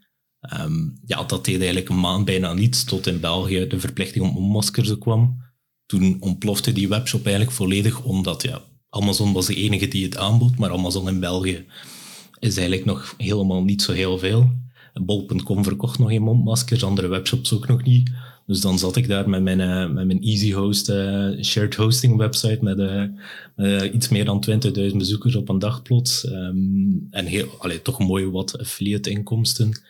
Um, 0.59 1.00
ja, 1.05 1.23
dat 1.23 1.45
deed 1.45 1.57
eigenlijk 1.57 1.89
een 1.89 2.00
maand 2.00 2.25
bijna 2.25 2.53
niets, 2.53 2.83
tot 2.83 3.07
in 3.07 3.19
België 3.19 3.67
de 3.67 3.79
verplichting 3.79 4.25
om 4.25 4.31
mondmaskers 4.31 4.97
kwam. 4.97 5.47
Toen 5.85 6.17
ontplofte 6.19 6.71
die 6.71 6.88
webshop 6.88 7.25
eigenlijk 7.25 7.55
volledig, 7.55 8.03
omdat 8.03 8.41
ja, 8.41 8.62
Amazon 8.89 9.33
was 9.33 9.45
de 9.45 9.56
enige 9.56 9.88
die 9.88 10.06
het 10.06 10.18
aanbood, 10.18 10.57
maar 10.57 10.71
Amazon 10.71 11.07
in 11.07 11.19
België 11.19 11.65
is 12.39 12.57
eigenlijk 12.57 12.86
nog 12.86 13.13
helemaal 13.18 13.63
niet 13.63 13.81
zo 13.81 13.91
heel 13.91 14.18
veel. 14.18 14.51
Bol.com 14.94 15.63
verkocht 15.63 16.00
nog 16.00 16.09
geen 16.09 16.21
mondmaskers, 16.21 16.83
andere 16.83 17.07
webshops 17.07 17.53
ook 17.53 17.68
nog 17.68 17.83
niet. 17.83 18.12
Dus 18.46 18.62
dan 18.62 18.79
zat 18.79 18.96
ik 18.96 19.08
daar 19.08 19.29
met 19.29 19.41
mijn, 19.41 19.60
uh, 19.60 19.93
met 19.93 20.05
mijn 20.05 20.22
EasyHost 20.22 20.89
uh, 20.89 21.41
shared 21.41 21.75
hosting 21.75 22.17
website 22.17 22.58
met 22.62 22.79
uh, 23.55 23.93
iets 23.93 24.10
meer 24.10 24.25
dan 24.25 24.46
20.000 24.50 24.96
bezoekers 24.96 25.36
op 25.36 25.50
een 25.50 25.60
dag 25.60 25.81
plots. 25.81 26.25
Um, 26.25 27.08
en 27.12 27.25
heel, 27.25 27.48
toch 27.84 28.00
mooi 28.00 28.25
wat 28.25 28.58
affiliate 28.58 29.10
inkomsten. 29.10 29.81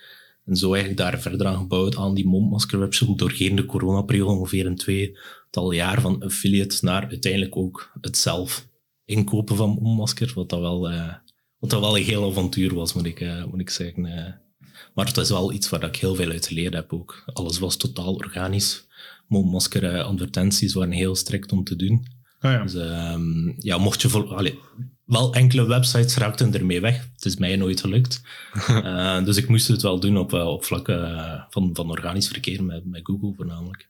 En 0.46 0.56
zo 0.56 0.74
eigenlijk 0.74 1.02
daar 1.02 1.22
verder 1.22 1.48
aan 1.48 1.58
gebouwd 1.58 1.96
aan 1.96 2.14
die 2.14 2.28
mondmasker 2.28 2.80
webshop 2.80 3.20
doorheen 3.20 3.56
de 3.56 3.66
coronaperiode 3.66 4.32
ongeveer 4.32 4.66
een 4.66 4.76
tweetal 4.76 5.72
jaar 5.72 6.02
van 6.02 6.24
affiliate 6.24 6.78
naar 6.82 7.08
uiteindelijk 7.10 7.58
ook 7.58 7.92
het 8.02 8.18
zelf 8.18 8.68
inkopen 9.10 9.56
van 9.56 9.78
mondmaskers, 9.82 10.34
wat 10.34 10.50
dat 10.50 10.60
wel, 10.60 10.92
uh, 10.92 11.14
wat 11.60 11.70
dat 11.70 11.80
wel 11.80 11.98
een 11.98 12.04
heel 12.04 12.30
avontuur 12.30 12.74
was, 12.74 12.94
moet 12.94 13.06
ik, 13.06 13.20
uh, 13.20 13.44
moet 13.46 13.60
ik 13.60 13.70
zeggen. 13.70 14.06
Uh. 14.06 14.26
Maar 14.94 15.06
het 15.06 15.18
is 15.18 15.30
wel 15.30 15.54
iets 15.54 15.70
waar 15.70 15.84
ik 15.84 15.96
heel 15.96 16.16
veel 16.16 16.30
uit 16.30 16.48
geleerd 16.48 16.74
heb 16.74 16.94
ook. 16.94 17.24
Alles 17.34 17.60
was 17.60 17.78
totaal 17.78 18.14
organisch. 18.14 18.88
Mondmasker 19.28 20.02
advertenties 20.02 20.74
waren 20.74 20.92
heel 20.92 21.16
strikt 21.16 21.52
om 21.52 21.64
te 21.64 21.76
doen. 21.76 22.08
Oh 22.42 22.52
ja. 22.52 22.64
Dus 22.64 22.74
um, 22.74 23.56
ja, 23.60 23.78
mocht 23.78 24.02
je 24.02 24.10
voor, 24.10 24.54
wel 25.06 25.34
enkele 25.34 25.68
websites 25.68 26.16
raakten 26.16 26.54
ermee 26.54 26.82
weg. 26.82 27.08
Het 27.14 27.26
is 27.26 27.38
mij 27.38 27.56
nooit 27.56 27.80
gelukt. 27.80 28.22
uh, 28.70 29.24
dus 29.26 29.38
ik 29.38 29.48
moest 29.48 29.68
het 29.68 29.82
wel 29.82 30.00
doen 30.00 30.18
op, 30.18 30.34
op 30.34 30.64
vlak 30.64 30.86
van, 31.50 31.70
van 31.74 31.90
organisch 31.90 32.28
verkeer 32.28 32.64
met, 32.64 32.86
met 32.86 33.02
Google 33.04 33.34
voornamelijk. 33.36 33.90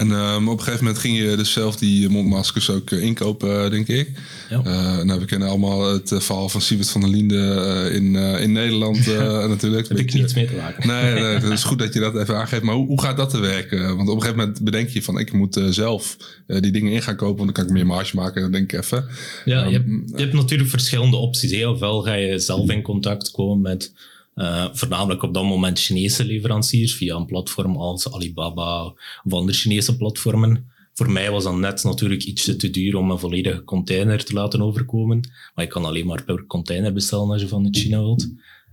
En 0.00 0.10
um, 0.10 0.48
op 0.48 0.58
een 0.58 0.64
gegeven 0.64 0.84
moment 0.84 1.02
ging 1.02 1.16
je 1.18 1.36
dus 1.36 1.52
zelf 1.52 1.76
die 1.76 2.08
mondmaskers 2.08 2.70
ook 2.70 2.90
uh, 2.90 3.02
inkopen, 3.02 3.64
uh, 3.64 3.70
denk 3.70 3.88
ik. 3.88 4.10
Ja. 4.50 4.62
Uh, 4.66 5.02
nou, 5.02 5.20
we 5.20 5.26
kennen 5.26 5.48
allemaal 5.48 5.92
het 5.92 6.12
verhaal 6.16 6.48
van 6.48 6.60
Siebert 6.60 6.90
van 6.90 7.00
der 7.00 7.10
Linde 7.10 7.90
in, 7.92 8.14
in 8.16 8.52
Nederland 8.52 9.06
natuurlijk. 9.48 9.88
Daar 9.88 9.98
heb 9.98 10.06
ik 10.06 10.12
niets 10.12 10.34
mee 10.34 10.46
te 10.46 10.54
maken. 10.54 10.88
Nee, 10.88 11.12
nee, 11.12 11.22
het 11.22 11.42
is 11.42 11.62
goed 11.70 11.78
dat 11.78 11.94
je 11.94 12.00
dat 12.00 12.16
even 12.16 12.36
aangeeft. 12.36 12.62
Maar 12.62 12.74
hoe, 12.74 12.86
hoe 12.86 13.00
gaat 13.00 13.16
dat 13.16 13.30
te 13.30 13.40
werken? 13.40 13.96
Want 13.96 14.08
op 14.08 14.14
een 14.14 14.20
gegeven 14.20 14.38
moment 14.38 14.60
bedenk 14.60 14.88
je 14.88 15.02
van, 15.02 15.18
ik 15.18 15.32
moet 15.32 15.60
zelf 15.70 16.16
die 16.46 16.70
dingen 16.70 16.92
in 16.92 17.02
gaan 17.02 17.16
kopen, 17.16 17.36
want 17.36 17.54
dan 17.54 17.64
kan 17.64 17.64
ik 17.64 17.70
meer 17.70 17.86
marge 17.86 18.16
maken. 18.16 18.34
En 18.34 18.42
dan 18.42 18.52
denk 18.52 18.72
ik 18.72 18.80
even. 18.80 19.04
Ja, 19.44 19.64
je, 19.64 19.72
hebt, 19.72 19.88
je 20.16 20.22
hebt 20.22 20.32
natuurlijk 20.32 20.70
verschillende 20.70 21.16
opties. 21.16 21.50
Heel 21.50 21.78
veel 21.78 22.02
ga 22.02 22.14
je 22.14 22.38
zelf 22.38 22.70
in 22.70 22.82
contact 22.82 23.30
komen 23.30 23.60
met 23.60 23.92
uh, 24.40 24.66
voornamelijk 24.72 25.22
op 25.22 25.34
dat 25.34 25.44
moment 25.44 25.78
Chinese 25.78 26.24
leveranciers 26.24 26.94
via 26.94 27.16
een 27.16 27.26
platform 27.26 27.76
als 27.76 28.12
Alibaba 28.12 28.82
of 29.24 29.32
andere 29.32 29.58
Chinese 29.58 29.96
platformen. 29.96 30.70
voor 30.94 31.10
mij 31.10 31.30
was 31.30 31.44
dat 31.44 31.56
net 31.56 31.84
natuurlijk 31.84 32.22
ietsje 32.22 32.56
te 32.56 32.70
duur 32.70 32.96
om 32.96 33.10
een 33.10 33.18
volledige 33.18 33.64
container 33.64 34.24
te 34.24 34.32
laten 34.32 34.62
overkomen. 34.62 35.20
Maar 35.54 35.64
je 35.64 35.70
kan 35.70 35.84
alleen 35.84 36.06
maar 36.06 36.24
per 36.24 36.46
container 36.46 36.92
bestellen 36.92 37.30
als 37.30 37.40
je 37.40 37.48
van 37.48 37.68
China 37.70 37.98
wilt. 37.98 38.28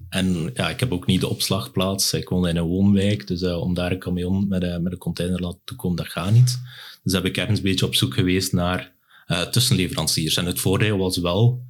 En 0.09 0.51
ja, 0.53 0.69
ik 0.69 0.79
heb 0.79 0.91
ook 0.91 1.05
niet 1.05 1.21
de 1.21 1.29
opslagplaats. 1.29 2.13
Ik 2.13 2.29
woon 2.29 2.47
in 2.47 2.57
een 2.57 2.63
woonwijk, 2.63 3.27
dus 3.27 3.41
uh, 3.41 3.61
om 3.61 3.73
daar 3.73 3.91
een 3.91 3.99
camion 3.99 4.47
met, 4.47 4.81
met 4.81 4.91
een 4.91 4.97
container 4.97 5.41
laten 5.41 5.61
toekomen, 5.63 5.97
dat 5.97 6.07
gaat 6.07 6.31
niet. 6.31 6.59
Dus 7.03 7.13
heb 7.13 7.25
ik 7.25 7.37
ergens 7.37 7.57
een 7.57 7.63
beetje 7.63 7.85
op 7.85 7.95
zoek 7.95 8.13
geweest 8.13 8.53
naar 8.53 8.93
uh, 9.27 9.41
tussenleveranciers. 9.41 10.37
En 10.37 10.45
het 10.45 10.59
voordeel 10.59 10.97
was 10.97 11.17
wel, 11.17 11.61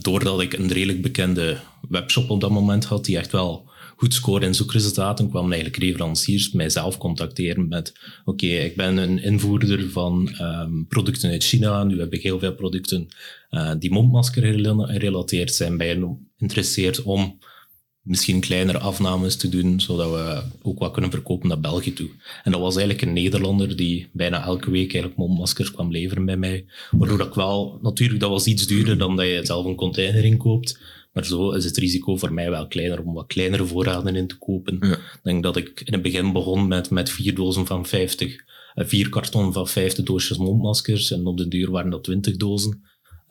doordat 0.00 0.40
ik 0.40 0.52
een 0.52 0.72
redelijk 0.72 1.02
bekende 1.02 1.58
webshop 1.88 2.30
op 2.30 2.40
dat 2.40 2.50
moment 2.50 2.84
had, 2.84 3.04
die 3.04 3.16
echt 3.16 3.32
wel 3.32 3.70
goed 3.96 4.14
scoren 4.14 4.46
in 4.46 4.54
zoekresultaten, 4.54 5.28
kwamen 5.28 5.52
eigenlijk 5.52 5.82
leveranciers 5.82 6.52
mijzelf 6.52 6.98
contacteren 6.98 7.68
met 7.68 7.92
oké, 8.24 8.46
ik 8.46 8.76
ben 8.76 8.96
een 8.96 9.22
invoerder 9.22 9.90
van 9.90 10.34
um, 10.40 10.86
producten 10.88 11.30
uit 11.30 11.44
China, 11.44 11.84
nu 11.84 11.98
heb 11.98 12.12
ik 12.12 12.22
heel 12.22 12.38
veel 12.38 12.54
producten 12.54 13.08
die 13.78 13.92
mondmasker 13.92 14.42
gerelateerd 14.42 15.54
zijn, 15.54 15.76
ben 15.76 15.86
je 15.86 16.14
geïnteresseerd 16.36 17.02
om 17.02 17.38
misschien 18.02 18.40
kleinere 18.40 18.78
afnames 18.78 19.36
te 19.36 19.48
doen, 19.48 19.80
zodat 19.80 20.10
we 20.10 20.42
ook 20.62 20.78
wat 20.78 20.92
kunnen 20.92 21.10
verkopen 21.10 21.48
naar 21.48 21.60
België 21.60 21.92
toe. 21.92 22.08
En 22.44 22.52
dat 22.52 22.60
was 22.60 22.76
eigenlijk 22.76 23.06
een 23.06 23.12
Nederlander 23.12 23.76
die 23.76 24.08
bijna 24.12 24.44
elke 24.44 24.70
week 24.70 24.92
eigenlijk 24.92 25.16
mondmaskers 25.16 25.70
kwam 25.70 25.90
leveren 25.90 26.24
bij 26.24 26.36
mij. 26.36 26.64
Waardoor 26.90 27.18
dat 27.18 27.26
ik 27.26 27.34
wel, 27.34 27.78
natuurlijk, 27.82 28.20
dat 28.20 28.30
was 28.30 28.46
iets 28.46 28.66
duurder 28.66 28.98
dan 28.98 29.16
dat 29.16 29.26
je 29.26 29.40
zelf 29.42 29.64
een 29.64 29.74
container 29.74 30.24
inkoopt. 30.24 30.80
Maar 31.12 31.24
zo 31.24 31.50
is 31.50 31.64
het 31.64 31.76
risico 31.76 32.16
voor 32.16 32.32
mij 32.32 32.50
wel 32.50 32.66
kleiner 32.66 33.02
om 33.02 33.14
wat 33.14 33.26
kleinere 33.26 33.66
voorraden 33.66 34.16
in 34.16 34.26
te 34.26 34.38
kopen. 34.38 34.78
Ja. 34.80 34.92
Ik 34.92 35.20
denk 35.22 35.42
dat 35.42 35.56
ik 35.56 35.82
in 35.84 35.92
het 35.92 36.02
begin 36.02 36.32
begon 36.32 36.68
met, 36.68 36.90
met 36.90 37.10
vier 37.10 37.34
dozen 37.34 37.66
van 37.66 37.86
50, 37.86 38.36
eh, 38.74 38.86
vier 38.86 39.08
karton 39.08 39.52
van 39.52 39.68
50 39.68 40.04
doosjes 40.04 40.36
mondmaskers. 40.36 41.10
En 41.10 41.26
op 41.26 41.36
de 41.36 41.48
duur 41.48 41.70
waren 41.70 41.90
dat 41.90 42.04
20 42.04 42.36
dozen. 42.36 42.82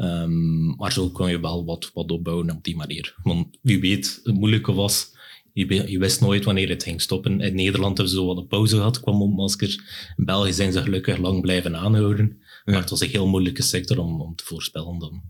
Um, 0.03 0.75
maar 0.75 0.91
zo 0.91 1.09
kon 1.09 1.29
je 1.29 1.39
wel 1.39 1.65
wat, 1.65 1.91
wat 1.93 2.11
opbouwen 2.11 2.51
op 2.51 2.63
die 2.63 2.75
manier. 2.75 3.15
Want 3.23 3.57
wie 3.61 3.79
weet, 3.79 4.19
het 4.23 4.35
moeilijke 4.35 4.73
was, 4.73 5.11
je, 5.53 5.91
je 5.91 5.99
wist 5.99 6.21
nooit 6.21 6.45
wanneer 6.45 6.69
het 6.69 6.83
ging 6.83 7.01
stoppen. 7.01 7.41
In 7.41 7.55
Nederland 7.55 7.97
hebben 7.97 8.15
ze 8.15 8.19
zo 8.19 8.25
wat 8.25 8.37
een 8.37 8.47
pauze 8.47 8.75
gehad 8.75 8.99
qua 8.99 9.11
mondmaskers. 9.11 9.75
In 10.17 10.25
België 10.25 10.53
zijn 10.53 10.71
ze 10.71 10.81
gelukkig 10.81 11.17
lang 11.17 11.41
blijven 11.41 11.77
aanhouden. 11.77 12.41
Maar 12.65 12.79
het 12.79 12.89
was 12.89 13.01
een 13.01 13.09
heel 13.09 13.27
moeilijke 13.27 13.61
sector 13.61 13.97
om, 13.97 14.21
om 14.21 14.35
te 14.35 14.43
voorspellen 14.45 14.99
dan. 14.99 15.21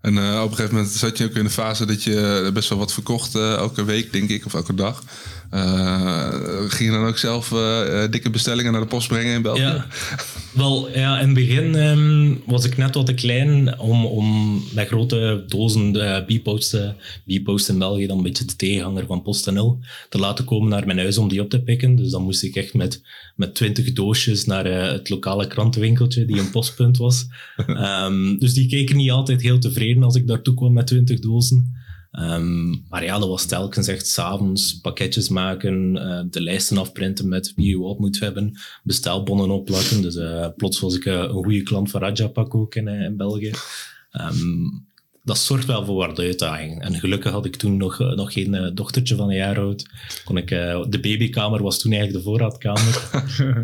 En 0.00 0.14
uh, 0.14 0.40
op 0.44 0.50
een 0.50 0.56
gegeven 0.56 0.74
moment 0.74 0.92
zat 0.92 1.18
je 1.18 1.24
ook 1.24 1.34
in 1.34 1.44
de 1.44 1.50
fase 1.50 1.86
dat 1.86 2.02
je 2.02 2.50
best 2.54 2.68
wel 2.68 2.78
wat 2.78 2.92
verkocht, 2.92 3.34
uh, 3.34 3.54
elke 3.54 3.84
week 3.84 4.12
denk 4.12 4.28
ik, 4.28 4.46
of 4.46 4.54
elke 4.54 4.74
dag. 4.74 5.04
Uh, 5.54 6.28
ging 6.68 6.90
je 6.90 6.96
dan 6.96 7.06
ook 7.06 7.18
zelf 7.18 7.48
dikke 8.10 8.30
bestellingen 8.30 8.72
naar 8.72 8.80
de 8.80 8.86
post 8.86 9.08
brengen 9.08 9.34
in 9.34 9.42
België? 9.42 9.60
Ja. 9.60 9.86
Wel, 10.54 10.90
ja, 10.90 11.18
in 11.18 11.24
het 11.24 11.34
begin 11.34 11.74
um, 11.74 12.42
was 12.46 12.64
ik 12.64 12.76
net 12.76 12.94
wat 12.94 13.06
te 13.06 13.14
klein 13.14 13.78
om, 13.78 14.06
om 14.06 14.60
met 14.74 14.86
grote 14.86 15.44
dozen 15.46 15.92
B-post 17.26 17.68
in 17.68 17.78
België 17.78 18.06
dan 18.06 18.16
een 18.16 18.22
beetje 18.22 18.44
de 18.44 18.56
tegenhanger 18.56 19.06
van 19.06 19.22
PostNL 19.22 19.78
te 20.08 20.18
laten 20.18 20.44
komen 20.44 20.68
naar 20.68 20.86
mijn 20.86 20.98
huis 20.98 21.18
om 21.18 21.28
die 21.28 21.40
op 21.40 21.50
te 21.50 21.62
pikken. 21.62 21.96
Dus 21.96 22.10
dan 22.10 22.22
moest 22.22 22.42
ik 22.42 22.56
echt 22.56 22.74
met, 22.74 23.02
met 23.36 23.54
twintig 23.54 23.92
doosjes 23.92 24.44
naar 24.44 24.66
uh, 24.66 24.92
het 24.92 25.08
lokale 25.08 25.46
krantenwinkeltje 25.46 26.24
die 26.24 26.38
een 26.38 26.50
postpunt 26.50 26.96
was. 26.96 27.26
um, 27.66 28.38
dus 28.38 28.54
die 28.54 28.68
keken 28.68 28.96
niet 28.96 29.10
altijd 29.10 29.42
heel 29.42 29.58
tevreden 29.58 30.02
als 30.02 30.14
ik 30.14 30.26
daartoe 30.26 30.54
kwam 30.54 30.72
met 30.72 30.86
twintig 30.86 31.20
dozen. 31.20 31.74
Um, 32.12 32.84
maar 32.88 33.04
ja, 33.04 33.18
dat 33.18 33.28
was 33.28 33.44
telkens 33.44 33.88
echt 33.88 34.06
s'avonds 34.06 34.80
pakketjes 34.80 35.28
maken, 35.28 35.96
uh, 35.96 36.20
de 36.30 36.42
lijsten 36.42 36.78
afprinten 36.78 37.28
met 37.28 37.52
wie 37.56 37.68
je 37.68 37.78
wat 37.78 37.98
moet 37.98 38.20
hebben, 38.20 38.58
bestelbonnen 38.82 39.50
opplakken. 39.50 40.02
Dus 40.02 40.16
uh, 40.16 40.46
plots 40.56 40.80
was 40.80 40.96
ik 40.96 41.04
uh, 41.04 41.14
een 41.14 41.30
goede 41.30 41.62
klant 41.62 41.90
van 41.90 42.00
Rajapak 42.00 42.54
ook 42.54 42.74
in, 42.74 42.88
in 42.88 43.16
België. 43.16 43.52
Um, 44.12 44.88
dat 45.24 45.38
zorgt 45.38 45.66
wel 45.66 45.84
voor 45.84 46.06
wat 46.06 46.18
uitdaging. 46.18 46.82
En 46.82 46.94
gelukkig 46.94 47.32
had 47.32 47.44
ik 47.44 47.56
toen 47.56 47.76
nog, 47.76 47.98
nog 47.98 48.32
geen 48.32 48.70
dochtertje 48.74 49.16
van 49.16 49.28
een 49.28 49.36
jaar 49.36 49.58
oud. 49.58 49.88
Kon 50.24 50.36
ik, 50.36 50.48
de 50.48 50.98
babykamer 51.00 51.62
was 51.62 51.78
toen 51.78 51.92
eigenlijk 51.92 52.24
de 52.24 52.30
voorraadkamer. 52.30 53.10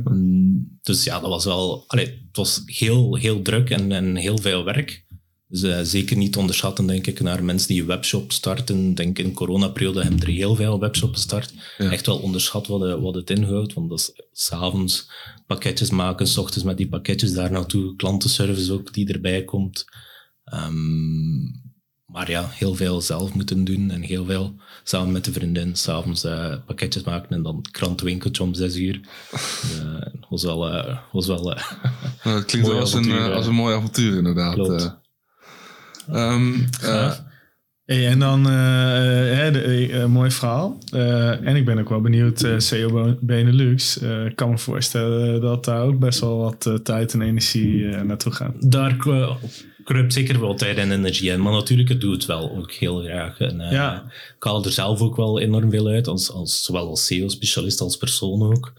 um, 0.05 0.79
dus 0.83 1.05
ja, 1.05 1.21
dat 1.21 1.29
was 1.29 1.45
wel... 1.45 1.85
Allee, 1.87 2.07
het 2.07 2.37
was 2.37 2.63
heel, 2.65 3.17
heel 3.17 3.43
druk 3.43 3.71
en, 3.71 3.93
en 3.93 4.17
heel 4.17 4.39
veel 4.39 4.65
werk. 4.65 5.06
Dus 5.49 5.63
uh, 5.63 5.81
zeker 5.83 6.17
niet 6.17 6.37
onderschatten, 6.37 6.87
denk 6.87 7.07
ik, 7.07 7.21
naar 7.21 7.45
mensen 7.45 7.69
die 7.69 7.81
een 7.81 7.87
webshop 7.87 8.33
starten. 8.33 8.95
Denk 8.95 9.19
in 9.19 9.33
coronaperiode 9.33 10.03
hebben 10.03 10.21
er 10.21 10.27
heel 10.27 10.55
veel 10.55 10.81
webshops 10.81 11.13
gestart. 11.13 11.55
Echt 11.79 12.07
wel 12.07 12.19
onderschat 12.19 12.67
wat, 12.67 13.01
wat 13.01 13.15
het 13.15 13.31
inhoudt. 13.31 13.73
Want 13.73 13.89
dat 13.89 13.99
is 13.99 14.13
s'avonds 14.33 15.11
pakketjes 15.47 15.91
maken, 15.91 16.27
s 16.27 16.39
ochtends 16.39 16.65
met 16.65 16.77
die 16.77 16.89
pakketjes 16.89 17.33
daar 17.33 17.51
naartoe. 17.51 17.97
Klantenservice 17.97 18.73
ook 18.73 18.93
die 18.93 19.13
erbij 19.13 19.45
komt. 19.45 19.85
Um, 20.55 21.65
maar 22.07 22.31
ja, 22.31 22.49
heel 22.51 22.75
veel 22.75 23.01
zelf 23.01 23.35
moeten 23.35 23.65
doen 23.65 23.91
en 23.91 24.03
heel 24.03 24.25
veel 24.25 24.55
samen 24.85 25.13
met 25.13 25.25
de 25.25 25.33
vriendin 25.33 25.77
s'avonds 25.77 26.25
uh, 26.25 26.55
pakketjes 26.67 27.03
maken 27.03 27.31
en 27.31 27.43
dan 27.43 27.65
krantwinkeltje 27.71 28.43
om 28.43 28.55
zes 28.55 28.77
uur. 28.77 29.01
Uh, 29.83 30.07
was 30.31 30.43
wel... 30.43 30.59
Was 31.13 31.27
wel 31.27 31.43
nou, 31.45 31.57
dat 32.23 32.45
klinkt 32.45 32.69
wel 32.69 32.81
als 32.81 32.93
een, 32.93 33.13
als 33.13 33.47
een 33.47 33.55
mooi 33.55 33.75
avontuur 33.75 34.17
inderdaad. 34.17 35.05
Um, 36.13 36.69
Hey, 37.87 38.07
en 38.07 38.19
dan, 38.19 38.39
uh, 38.39 39.53
de, 39.53 40.05
mooi 40.09 40.31
verhaal. 40.31 40.79
en 41.43 41.57
ik 41.57 41.65
ben 41.65 41.79
ook 41.79 41.89
wel 41.89 42.01
benieuwd, 42.01 42.47
CEO 42.57 43.17
Benelux. 43.21 43.99
ik 43.99 44.37
kan 44.37 44.51
me 44.51 44.59
voorstellen 44.59 45.41
dat 45.41 45.65
daar 45.65 45.83
ook 45.83 45.99
best 45.99 46.21
wel 46.21 46.37
wat 46.39 46.81
tijd 46.83 47.13
en 47.13 47.23
energie 47.23 47.87
naartoe 47.87 48.33
gaat. 48.33 48.71
Daar 48.71 48.97
kruipt 49.85 50.13
zeker 50.13 50.41
wel 50.41 50.55
tijd 50.55 50.77
en 50.77 50.93
energie 50.93 51.31
in. 51.31 51.43
Maar 51.43 51.53
natuurlijk, 51.53 51.89
het 51.89 52.01
doet 52.01 52.13
het 52.13 52.25
wel 52.27 52.57
ook 52.57 52.73
heel 52.73 53.03
graag. 53.03 53.39
En, 53.39 53.59
ja. 53.71 54.05
Ik 54.37 54.45
haal 54.45 54.65
er 54.65 54.73
zelf 54.73 55.01
ook 55.01 55.17
wel 55.17 55.41
enorm 55.41 55.71
veel 55.71 55.87
uit, 55.87 56.09
als, 56.09 56.33
als, 56.33 56.65
zowel 56.65 56.89
als 56.89 57.07
SEO-specialist 57.07 57.81
als 57.81 57.97
persoon 57.97 58.43
ook. 58.43 58.73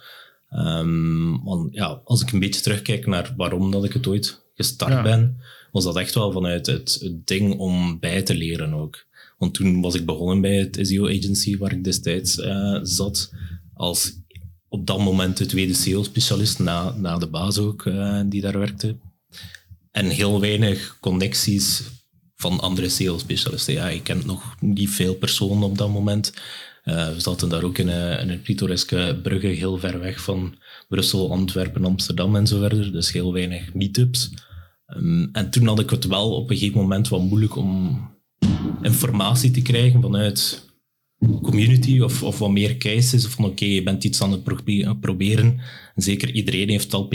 Um, 0.52 1.44
want 1.44 1.74
ja, 1.74 2.02
als 2.04 2.22
ik 2.22 2.32
een 2.32 2.40
beetje 2.40 2.62
terugkijk 2.62 3.06
naar 3.06 3.34
waarom 3.38 3.72
dat 3.72 3.84
ik 3.84 3.94
het 3.94 4.08
ooit 4.08 4.46
gestart 4.56 5.04
ben 5.04 5.38
was 5.72 5.84
dat 5.84 5.98
echt 5.98 6.14
wel 6.14 6.32
vanuit 6.32 6.66
het, 6.66 7.12
ding 7.26 7.58
om 7.58 8.00
bij 8.00 8.22
te 8.22 8.36
leren 8.36 8.74
ook. 8.74 9.06
Want 9.38 9.54
toen 9.54 9.82
was 9.82 9.96
ik 9.96 10.06
begonnen 10.06 10.42
bij 10.42 10.56
het 10.56 10.80
SEO 10.82 11.08
agency 11.08 11.58
waar 11.58 11.72
ik 11.72 11.84
destijds 11.84 12.38
uh, 12.38 12.80
zat, 12.82 13.32
als 13.74 14.14
op 14.70 14.88
dat 14.88 15.00
moment 15.00 15.38
de 15.38 15.46
tweede 15.46 15.74
SEO-specialist, 15.74 16.60
na, 16.60 16.92
na 16.92 17.18
de 17.18 17.28
baas 17.28 17.58
ook, 17.58 17.86
uh, 17.86 18.22
die 18.26 18.42
daar 18.42 18.60
werkte. 18.60 18.98
En 19.92 20.10
heel 20.10 20.40
weinig 20.40 20.98
connecties 21.00 21.84
van 22.36 22.60
andere 22.60 22.90
SEO-specialisten. 22.90 23.74
Ja, 23.74 23.90
ik 23.90 24.04
ken 24.04 24.22
nog 24.26 24.56
niet 24.60 24.90
veel 24.90 25.16
personen 25.16 25.64
op 25.64 25.78
dat 25.78 25.90
moment. 25.90 26.34
Uh, 26.84 27.14
we 27.14 27.20
zaten 27.20 27.50
daar 27.50 27.64
ook 27.64 27.78
in 27.78 27.88
een, 27.88 28.20
in 28.20 28.30
een 28.30 28.42
pittoreske 28.42 29.20
brugge, 29.24 29.48
heel 29.48 29.78
ver 29.78 30.00
weg 30.00 30.22
van 30.22 30.56
Brussel, 30.88 31.32
Antwerpen, 31.32 31.86
Amsterdam 31.86 32.36
en 32.36 32.48
zo 32.48 32.60
verder. 32.60 32.92
Dus 32.92 33.12
heel 33.12 33.34
weinig 33.34 33.74
meetups. 33.74 34.30
Um, 34.96 35.30
en 35.32 35.50
toen 35.50 35.68
had 35.68 35.80
ik 35.80 35.90
het 35.90 36.06
wel 36.06 36.36
op 36.36 36.50
een 36.50 36.58
gegeven 36.58 36.82
moment 36.82 37.08
wat 37.08 37.22
moeilijk 37.22 37.56
om 37.56 38.00
informatie 38.82 39.52
te 39.52 39.62
krijgen 39.62 40.02
vanuit 40.02 40.66
community 41.42 42.00
of, 42.00 42.24
of 42.24 42.40
wat 42.40 42.52
meer 42.52 42.78
cases. 42.78 43.26
Van 43.26 43.46
oké, 43.46 43.66
je 43.66 43.84
bent 43.84 44.04
iets 44.04 44.22
aan 44.22 44.32
het 44.32 44.44
proberen. 45.00 45.60
En 45.96 46.02
zeker 46.02 46.32
iedereen 46.32 46.70
heeft 46.70 46.94
al 46.94 47.08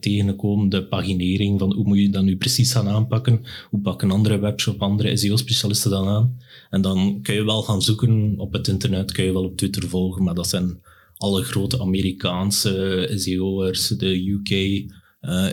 tegengekomen 0.00 0.68
de 0.68 0.84
paginering 0.84 1.58
van 1.58 1.74
hoe 1.74 1.84
moet 1.84 1.98
je 1.98 2.10
dat 2.10 2.24
nu 2.24 2.36
precies 2.36 2.72
gaan 2.72 2.88
aanpakken. 2.88 3.42
Hoe 3.70 3.80
pakken 3.80 4.10
andere 4.10 4.38
webshop, 4.38 4.82
andere 4.82 5.16
SEO-specialisten 5.16 5.90
dan 5.90 6.08
aan. 6.08 6.38
En 6.70 6.80
dan 6.80 7.18
kun 7.22 7.34
je 7.34 7.44
wel 7.44 7.62
gaan 7.62 7.82
zoeken 7.82 8.34
op 8.36 8.52
het 8.52 8.68
internet, 8.68 9.12
kun 9.12 9.24
je 9.24 9.32
wel 9.32 9.44
op 9.44 9.56
Twitter 9.56 9.88
volgen, 9.88 10.24
maar 10.24 10.34
dat 10.34 10.48
zijn 10.48 10.80
alle 11.16 11.42
grote 11.42 11.80
Amerikaanse 11.80 13.08
SEO'ers, 13.14 13.88
de 13.88 14.28
UK, 14.28 14.84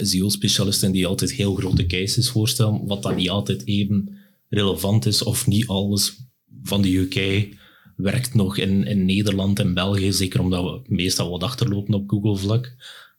SEO-specialisten 0.02 0.92
die 0.92 1.08
altijd 1.08 1.32
heel 1.32 1.56
grote 1.56 1.86
cases 1.86 2.30
voorstellen, 2.30 2.86
wat 2.86 3.04
dan 3.04 3.16
niet 3.16 3.30
altijd 3.30 3.68
even 3.68 4.18
relevant 4.50 5.06
is 5.06 5.24
of 5.24 5.48
niet 5.48 5.68
alles 5.68 6.18
van 6.64 6.82
de 6.82 6.98
UK 6.98 7.48
werkt 7.96 8.34
nog 8.34 8.58
in, 8.58 8.86
in 8.86 9.06
Nederland 9.06 9.60
en 9.60 9.74
België, 9.74 10.14
zeker 10.14 10.40
omdat 10.40 10.64
we 10.64 10.96
meestal 10.96 11.30
wat 11.30 11.44
achterlopen 11.44 11.94
op 11.94 12.10
Google-vlak. 12.10 12.76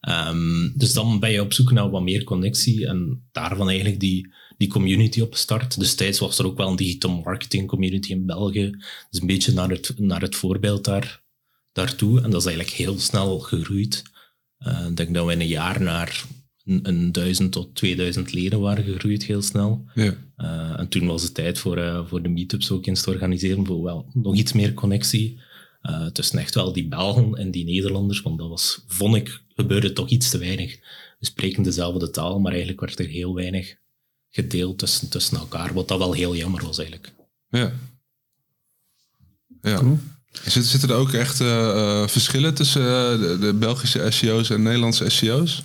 Um, 0.08 0.72
dus 0.76 0.92
dan 0.92 1.20
ben 1.20 1.30
je 1.30 1.42
op 1.42 1.52
zoek 1.52 1.72
naar 1.72 1.90
wat 1.90 2.02
meer 2.02 2.24
connectie 2.24 2.86
en 2.86 3.28
daarvan 3.32 3.68
eigenlijk 3.68 4.00
die, 4.00 4.34
die 4.56 4.68
community 4.68 5.20
op 5.20 5.36
start. 5.36 5.78
Destijds 5.78 6.18
was 6.18 6.38
er 6.38 6.46
ook 6.46 6.56
wel 6.56 6.68
een 6.68 6.76
digital 6.76 7.20
marketing 7.24 7.68
community 7.68 8.10
in 8.10 8.26
België. 8.26 8.70
Dus 9.10 9.20
een 9.20 9.26
beetje 9.26 9.52
naar 9.52 9.68
het, 9.68 9.94
naar 9.98 10.20
het 10.20 10.36
voorbeeld 10.36 10.84
daar, 10.84 11.22
daartoe. 11.72 12.20
En 12.20 12.30
dat 12.30 12.40
is 12.40 12.46
eigenlijk 12.46 12.76
heel 12.76 12.98
snel 12.98 13.38
gegroeid. 13.38 14.02
Uh, 14.66 14.86
ik 14.88 14.96
denk 14.96 15.14
dat 15.14 15.26
we 15.26 15.32
in 15.32 15.40
een 15.40 15.46
jaar 15.46 15.82
naar 15.82 16.24
een, 16.82 17.12
duizend 17.12 17.52
tot 17.52 17.74
2000 17.74 18.32
leden 18.32 18.60
waren 18.60 18.84
gegroeid 18.84 19.24
heel 19.24 19.42
snel. 19.42 19.84
Ja. 19.94 20.14
Uh, 20.38 20.78
en 20.78 20.88
toen 20.88 21.06
was 21.06 21.22
het 21.22 21.34
tijd 21.34 21.58
voor, 21.58 21.78
uh, 21.78 22.06
voor 22.06 22.22
de 22.22 22.28
meetups 22.28 22.70
ook 22.70 22.86
eens 22.86 23.02
te 23.02 23.10
organiseren, 23.10 23.66
voor 23.66 23.82
wel 23.82 24.10
nog 24.12 24.36
iets 24.36 24.52
meer 24.52 24.74
connectie 24.74 25.40
uh, 25.82 26.06
tussen 26.06 26.38
echt 26.38 26.54
wel 26.54 26.72
die 26.72 26.88
Belgen 26.88 27.34
en 27.34 27.50
die 27.50 27.64
Nederlanders, 27.64 28.22
want 28.22 28.38
dat 28.38 28.48
was, 28.48 28.84
vond 28.86 29.16
ik, 29.16 29.42
gebeurde 29.54 29.92
toch 29.92 30.08
iets 30.08 30.30
te 30.30 30.38
weinig. 30.38 30.78
we 31.18 31.26
spreken 31.26 31.62
dezelfde 31.62 32.10
taal, 32.10 32.40
maar 32.40 32.50
eigenlijk 32.50 32.80
werd 32.80 32.98
er 32.98 33.06
heel 33.06 33.34
weinig 33.34 33.76
gedeeld 34.30 34.78
tussen, 34.78 35.08
tussen 35.08 35.38
elkaar, 35.38 35.74
wat 35.74 35.88
dat 35.88 35.98
wel 35.98 36.12
heel 36.12 36.36
jammer 36.36 36.64
was 36.64 36.78
eigenlijk. 36.78 37.14
Ja. 37.50 37.72
Ja. 39.62 39.98
Zitten, 40.32 40.62
zitten 40.62 40.88
er 40.88 40.94
ook 40.94 41.12
echt 41.12 41.40
eh, 41.40 41.70
eh, 41.70 42.08
verschillen 42.08 42.54
tussen 42.54 42.82
eh, 42.82 43.20
de, 43.20 43.38
de 43.40 43.54
Belgische 43.54 44.10
SEO's 44.10 44.50
en 44.50 44.62
Nederlandse 44.62 45.10
SEO's? 45.10 45.62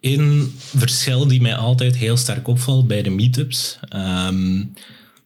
Een 0.00 0.52
verschil 0.56 1.26
die 1.26 1.40
mij 1.40 1.56
altijd 1.56 1.96
heel 1.96 2.16
sterk 2.16 2.48
opvalt 2.48 2.86
bij 2.86 3.02
de 3.02 3.10
meetups. 3.10 3.78
ehm, 3.88 4.62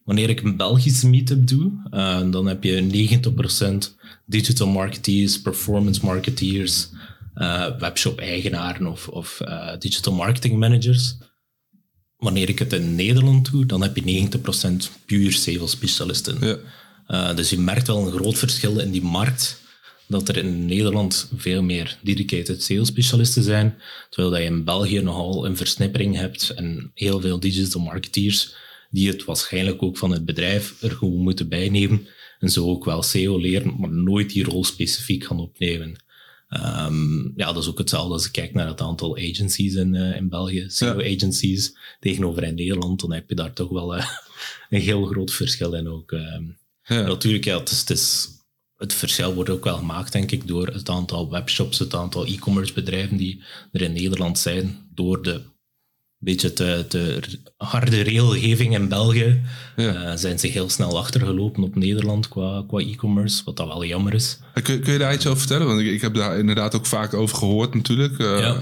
wanneer 0.04 0.30
ik 0.30 0.40
een 0.40 0.56
Belgische 0.56 1.08
meetup 1.08 1.46
doe, 1.46 1.72
eh, 1.90 2.30
dan 2.30 2.46
heb 2.46 2.64
je 2.64 2.80
90% 2.80 3.96
digital 4.26 4.66
marketeers, 4.66 5.40
performance 5.40 6.04
marketeers, 6.04 6.88
eh, 7.34 7.78
webshop-eigenaren 7.78 8.86
of, 8.86 9.08
of 9.08 9.40
eh, 9.40 9.78
digital 9.78 10.12
marketing 10.12 10.58
managers. 10.58 11.16
Wanneer 12.16 12.48
ik 12.48 12.58
het 12.58 12.72
in 12.72 12.94
Nederland 12.94 13.50
doe, 13.50 13.66
dan 13.66 13.82
heb 13.82 13.96
je 13.96 14.02
90% 14.04 14.90
puur 15.06 15.32
sales 15.32 15.70
specialisten. 15.70 16.58
Ja. 17.06 17.32
Dus 17.32 17.50
je 17.50 17.58
merkt 17.58 17.86
wel 17.86 18.06
een 18.06 18.12
groot 18.12 18.38
verschil 18.38 18.78
in 18.78 18.90
die 18.90 19.02
markt. 19.02 19.62
Dat 20.14 20.28
er 20.28 20.36
in 20.36 20.66
Nederland 20.66 21.30
veel 21.36 21.62
meer 21.62 21.96
dedicated 22.02 22.62
sales 22.62 22.88
specialisten 22.88 23.42
zijn. 23.42 23.74
Terwijl 24.10 24.32
dat 24.32 24.42
je 24.42 24.46
in 24.46 24.64
België 24.64 25.00
nogal 25.00 25.46
een 25.46 25.56
versnippering 25.56 26.16
hebt 26.16 26.50
en 26.50 26.90
heel 26.94 27.20
veel 27.20 27.40
digital 27.40 27.80
marketeers 27.80 28.54
die 28.90 29.08
het 29.08 29.24
waarschijnlijk 29.24 29.82
ook 29.82 29.98
van 29.98 30.10
het 30.10 30.24
bedrijf 30.24 30.82
er 30.82 30.90
gewoon 30.90 31.16
moeten 31.22 31.48
bijnemen. 31.48 32.06
En 32.38 32.48
zo 32.50 32.66
ook 32.68 32.84
wel 32.84 33.02
SEO 33.02 33.38
leren, 33.38 33.74
maar 33.78 33.90
nooit 33.92 34.30
die 34.32 34.44
rol 34.44 34.64
specifiek 34.64 35.24
gaan 35.24 35.40
opnemen. 35.40 35.96
Ehm, 36.48 37.22
ja, 37.36 37.52
dat 37.52 37.62
is 37.62 37.68
ook 37.68 37.78
hetzelfde 37.78 38.12
als 38.12 38.26
ik 38.26 38.32
kijk 38.32 38.54
naar 38.54 38.66
het 38.68 38.80
aantal 38.80 39.16
agencies 39.16 39.74
in, 39.74 39.94
eh, 39.94 40.16
in 40.16 40.28
België, 40.28 40.64
SEO-agencies, 40.68 41.76
tegenover 42.00 42.42
in 42.42 42.54
Nederland, 42.54 43.00
dan 43.00 43.12
heb 43.12 43.28
je 43.28 43.34
daar 43.34 43.52
toch 43.52 43.68
wel 43.70 43.96
eh, 43.96 44.06
een 44.70 44.80
heel 44.80 45.04
groot 45.04 45.32
verschil 45.32 45.72
in 45.74 45.88
ook. 45.88 46.12
ehm. 46.12 46.44
Ja. 46.86 47.00
Natuurlijk, 47.02 47.44
ja, 47.44 47.58
het, 47.58 47.70
is, 47.70 47.80
het, 47.80 47.90
is- 47.90 48.28
het 48.84 48.94
verschil 48.94 49.34
wordt 49.34 49.50
ook 49.50 49.64
wel 49.64 49.76
gemaakt, 49.76 50.12
denk 50.12 50.30
ik, 50.30 50.46
door 50.46 50.66
het 50.66 50.88
aantal 50.88 51.30
webshops, 51.30 51.78
het 51.78 51.94
aantal 51.94 52.26
e-commerce 52.26 52.72
bedrijven 52.72 53.16
die 53.16 53.42
er 53.72 53.82
in 53.82 53.92
Nederland 53.92 54.38
zijn, 54.38 54.78
door 54.94 55.22
de 55.22 55.40
beetje 56.18 56.52
te, 56.52 56.84
te 56.88 57.20
harde 57.56 58.00
regelgeving 58.00 58.74
in 58.74 58.88
België, 58.88 59.40
Ja. 59.76 59.94
eh, 59.94 60.16
zijn 60.16 60.38
ze 60.38 60.46
heel 60.46 60.70
snel 60.70 60.98
achtergelopen 60.98 61.62
op 61.62 61.74
Nederland 61.76 62.28
qua, 62.28 62.64
qua 62.68 62.78
e-commerce, 62.78 63.42
wat 63.44 63.56
dat 63.56 63.66
wel 63.66 63.84
jammer 63.84 64.14
is. 64.14 64.38
Kun, 64.62 64.80
kun 64.80 64.92
je 64.92 64.98
daar 64.98 65.14
iets 65.14 65.26
over 65.26 65.38
vertellen? 65.38 65.66
Want 65.66 65.80
ik, 65.80 65.86
ik 65.86 66.00
heb 66.00 66.14
daar 66.14 66.38
inderdaad 66.38 66.74
ook 66.74 66.86
vaak 66.86 67.14
over 67.14 67.36
gehoord 67.36 67.74
natuurlijk. 67.74 68.18
Eh, 68.18 68.38
Ja. 68.38 68.56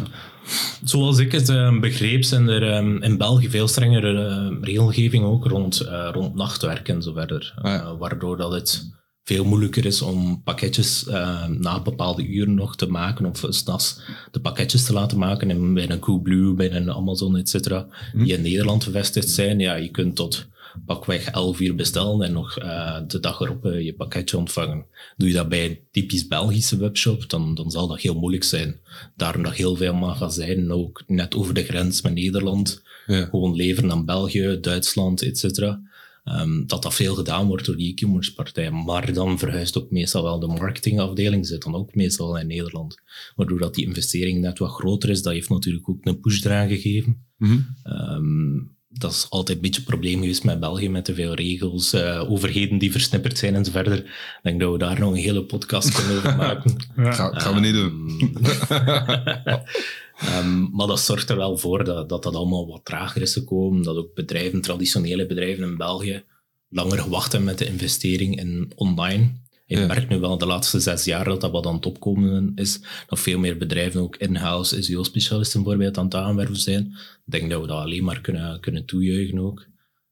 Zoals 0.85 1.19
ik 1.19 1.33
het 1.33 1.49
eh, 1.49 1.79
begreep, 1.81 2.25
zijn 2.25 2.49
er 2.49 2.62
eh, 2.71 3.09
in 3.09 3.17
België 3.19 3.50
veel 3.50 3.69
strengere 3.69 4.26
eh, 4.26 4.57
regelgeving 4.61 5.25
ook 5.25 5.47
rond, 5.47 5.81
eh, 5.81 6.09
rond 6.12 6.35
nachtwerk 6.35 6.88
en 6.88 7.02
zo 7.02 7.12
verder. 7.12 7.52
Ah, 7.57 7.64
ja. 7.73 7.81
Eh, 7.83 7.93
waardoor 7.99 8.37
dat 8.37 8.52
het 8.52 8.91
veel 9.25 9.45
moeilijker 9.45 9.85
is 9.85 10.02
om 10.02 10.43
pakketjes 10.43 11.07
eh, 11.07 11.47
na 11.47 11.83
bepaalde 11.83 12.26
uren 12.26 12.55
nog 12.55 12.76
te 12.76 12.87
maken 12.87 13.26
of 13.26 13.45
s'nachts 13.49 14.00
de 14.31 14.41
pakketjes 14.41 14.85
te 14.85 14.93
laten 14.93 15.19
maken 15.19 15.50
in, 15.50 15.75
bij 15.75 15.91
een 15.91 15.99
Coolblue, 15.99 16.55
bij 16.55 16.73
een 16.73 16.91
Amazon, 16.93 17.37
et 17.37 17.49
cetera, 17.49 17.87
die 18.12 18.33
in 18.33 18.43
Nederland 18.43 18.85
gevestigd 18.85 19.29
zijn. 19.29 19.59
Ja, 19.59 19.75
je 19.75 19.88
kunt 19.88 20.17
tot 20.17 20.47
pakweg 20.87 21.26
11 21.31 21.61
uur 21.61 21.75
bestellen 21.75 22.23
en 22.26 22.33
nog 22.33 22.59
eh, 22.59 22.99
de 23.07 23.21
dag 23.21 23.41
erop 23.41 23.64
eh, 23.67 23.85
je 23.85 23.95
pakketje 23.95 24.37
ontvangen. 24.38 24.85
Doe 25.17 25.29
je 25.29 25.35
dat 25.35 25.49
bij 25.49 25.64
een 25.64 25.79
typisch 25.91 26.26
Belgische 26.26 26.76
webshop, 26.76 27.31
dan, 27.31 27.55
dan 27.55 27.71
zal 27.71 27.87
dat 27.88 28.00
heel 28.00 28.14
moeilijk 28.19 28.45
zijn. 28.45 28.81
Daarom 29.17 29.43
dat 29.43 29.52
heel 29.55 29.76
veel 29.76 29.95
magazijnen 29.95 30.71
ook 30.71 31.02
net 31.07 31.35
over 31.35 31.55
de 31.55 31.64
grens 31.64 32.02
met 32.02 32.14
Nederland 32.14 32.83
Ja. 33.07 33.25
gewoon 33.25 33.55
leveren 33.55 33.91
aan 33.91 34.05
België, 34.05 34.59
Duitsland, 34.61 35.23
et 35.23 35.38
cetera. 35.38 35.81
Ehm, 36.25 36.67
dat 36.67 36.83
dat 36.83 36.95
veel 36.95 37.14
gedaan 37.14 37.47
wordt 37.47 37.67
door 37.67 37.76
die 37.76 37.93
e-commerce 37.93 38.35
partijen. 38.35 38.85
Maar 38.85 39.12
dan 39.12 39.38
verhuist 39.38 39.79
ook 39.79 39.91
meestal 39.91 40.23
wel 40.23 40.38
de 40.38 40.47
marketingafdeling, 40.47 41.47
zit 41.47 41.62
dan 41.62 41.75
ook 41.75 41.95
meestal 41.95 42.38
in 42.38 42.47
Nederland. 42.47 43.00
Waardoor 43.37 43.59
dat 43.59 43.75
die 43.75 43.87
investering 43.87 44.41
net 44.41 44.59
wat 44.59 44.71
groter 44.71 45.11
is, 45.11 45.23
dat 45.23 45.33
heeft 45.33 45.49
natuurlijk 45.49 45.88
ook 45.88 46.07
een 46.07 46.21
push 46.21 46.44
eraan 46.44 46.68
gegeven. 46.68 47.27
Mhm. 47.38 47.59
Ehm, 47.83 48.59
dat 48.88 49.12
is 49.12 49.27
altijd 49.29 49.57
een 49.57 49.62
beetje 49.62 49.81
een 49.81 49.87
probleem 49.87 50.20
geweest 50.20 50.44
met 50.44 50.61
België, 50.61 50.88
met 50.88 51.05
te 51.05 51.14
veel 51.14 51.35
regels, 51.35 51.92
eh, 51.92 52.31
overheden 52.31 52.79
die 52.79 52.92
versnipperd 52.92 53.38
zijn 53.38 53.55
en 53.55 53.64
zo 53.64 53.70
verder. 53.70 53.99
Ik 53.99 54.40
denk 54.42 54.61
dat 54.61 54.73
we 54.73 54.79
daar 54.79 55.01
nog 55.01 55.12
een 55.12 55.18
hele 55.18 55.44
podcast 55.44 55.94
kunnen 55.94 56.16
over 56.16 56.37
maken. 56.47 56.77
Ga, 56.97 57.31
gaan 57.38 57.55
we 57.55 57.61
niet 57.61 57.75
doen. 57.75 58.20
Ehm, 60.23 60.71
maar 60.71 60.87
dat 60.87 61.01
zorgt 61.01 61.31
er 61.31 61.37
wel 61.37 61.59
voor 61.59 61.85
dat, 61.85 62.09
dat 62.09 62.23
dat 62.23 62.35
allemaal 62.35 62.67
wat 62.67 62.85
trager 62.85 63.23
is 63.23 63.33
gekomen. 63.33 63.83
Dat 63.83 63.97
ook 63.97 64.15
bedrijven, 64.15 64.61
traditionele 64.61 65.27
bedrijven 65.27 65.65
in 65.65 65.77
België, 65.77 66.25
langer 66.69 67.09
wachten 67.09 67.45
met 67.45 67.59
de 67.59 67.67
investering 67.67 68.39
in 68.41 68.73
online. 68.75 69.41
Je 69.67 69.79
Ja. 69.79 69.87
merkt 69.87 70.09
nu 70.09 70.19
wel 70.19 70.39
de 70.39 70.47
laatste 70.47 70.81
zes 70.81 71.05
jaar 71.05 71.25
dat 71.25 71.41
dat 71.41 71.51
wat 71.51 71.67
aan 71.67 71.75
het 71.75 71.87
opkomen 71.87 72.53
is. 72.55 72.81
Dat 73.07 73.21
veel 73.21 73.39
meer 73.39 73.57
bedrijven 73.59 74.01
ook 74.01 74.17
in-house 74.17 74.83
SEO-specialisten 74.83 75.63
bijvoorbeeld 75.63 75.99
aan 75.99 76.05
het 76.05 76.15
aanwerven 76.15 76.57
zijn. 76.57 76.87
Ik 77.27 77.33
denk 77.33 77.51
dat 77.51 77.61
we 77.61 77.67
dat 77.67 77.79
alleen 77.79 78.05
maar 78.05 78.21
kunnen, 78.21 78.61
kunnen 78.61 78.85
toejuichen 78.85 79.39
ook. 79.39 79.67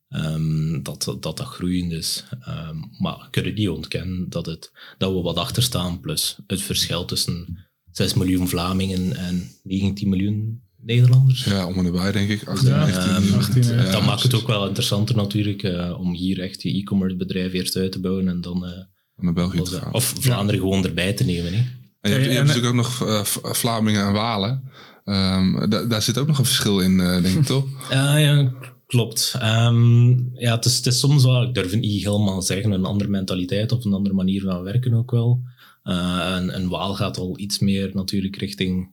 Ehm, 0.09 0.83
dat, 0.83 1.05
dat 1.20 1.37
dat 1.37 1.40
groeiend 1.46 1.92
is. 1.92 2.25
Ehm, 2.40 2.77
maar 2.99 3.16
we 3.18 3.31
kunnen 3.31 3.55
niet 3.55 3.68
ontkennen 3.68 4.31
dat, 4.31 4.46
het, 4.46 4.73
dat 4.99 5.12
we 5.12 5.20
wat 5.20 5.37
achter 5.37 5.62
staan. 5.62 6.01
Plus 6.01 6.38
het 6.46 6.62
verschil 6.62 7.05
tussen 7.05 7.66
6 7.92 8.14
miljoen 8.14 8.48
Vlamingen 8.48 9.16
en 9.16 9.48
19 9.62 10.09
miljoen 10.09 10.61
Nederlanders. 10.83 11.44
Ja, 11.44 11.66
om 11.66 11.74
en 11.79 11.85
erbij 11.85 12.12
denk 12.12 12.29
ik. 12.31 12.48
18, 12.48 12.68
Ja, 12.68 12.85
19. 12.85 13.03
Ehm, 13.33 13.35
18, 13.38 13.62
ja. 13.64 13.90
dat 13.92 14.05
maakt 14.05 14.22
het 14.22 14.35
ook 14.35 14.46
wel 14.46 14.66
interessanter 14.66 15.16
natuurlijk 15.16 15.62
eh, 15.62 15.96
om 16.00 16.14
hier 16.14 16.40
echt 16.40 16.62
je 16.62 16.72
e-commerce 16.79 17.16
bedrijf 17.16 17.53
eerst 17.53 17.76
uit 17.76 17.92
te 17.92 18.00
bouwen 18.00 18.29
en 18.29 18.40
dan 18.40 18.64
eh, 18.66 18.70
naar 19.16 19.33
België 19.33 19.62
te 19.62 19.70
gaan. 19.70 19.92
of 19.92 20.14
Vlaanderen 20.20 20.61
gewoon 20.61 20.85
erbij 20.85 21.12
te 21.12 21.24
nemen. 21.24 21.53
Hè. 21.53 21.59
En 22.00 22.11
je 22.11 22.16
hebt, 22.16 22.24
je 22.24 22.31
hebt 22.33 22.46
natuurlijk 22.46 22.74
ook 22.74 22.81
nog 22.83 23.09
eh, 23.09 23.24
V- 23.24 23.37
Vlamingen 23.59 24.07
en 24.07 24.12
Walen. 24.12 24.62
Ehm, 25.05 25.68
da- 25.70 25.85
daar 25.85 26.03
zit 26.03 26.18
ook 26.18 26.26
nog 26.26 26.38
een 26.38 26.44
verschil 26.44 26.81
in, 26.81 27.00
eh, 27.00 27.22
denk 27.22 27.38
ik 27.38 27.44
toch? 27.44 27.66
Ja, 27.90 28.16
ja, 28.16 28.53
klopt. 28.87 29.35
Ehm, 29.40 30.09
ja, 30.35 30.55
het 30.55 30.64
is, 30.64 30.76
het 30.76 30.87
is 30.87 30.98
soms 30.98 31.24
wel, 31.24 31.42
ik 31.42 31.55
durf 31.55 31.70
het 31.70 31.81
niet 31.81 32.05
helemaal 32.05 32.42
zeggen, 32.42 32.70
een 32.72 32.85
andere 32.85 33.11
mentaliteit 33.11 33.72
of 33.72 33.85
een 33.85 33.92
andere 33.92 34.14
manier 34.14 34.40
van 34.42 34.62
werken 34.62 34.94
ook 34.94 35.11
wel. 35.11 35.40
Eh, 35.82 36.34
en, 36.36 36.50
en 36.50 36.68
Waal 36.68 36.94
gaat 36.94 37.16
al 37.18 37.38
iets 37.38 37.58
meer 37.58 37.90
natuurlijk 37.94 38.36
richting, 38.36 38.90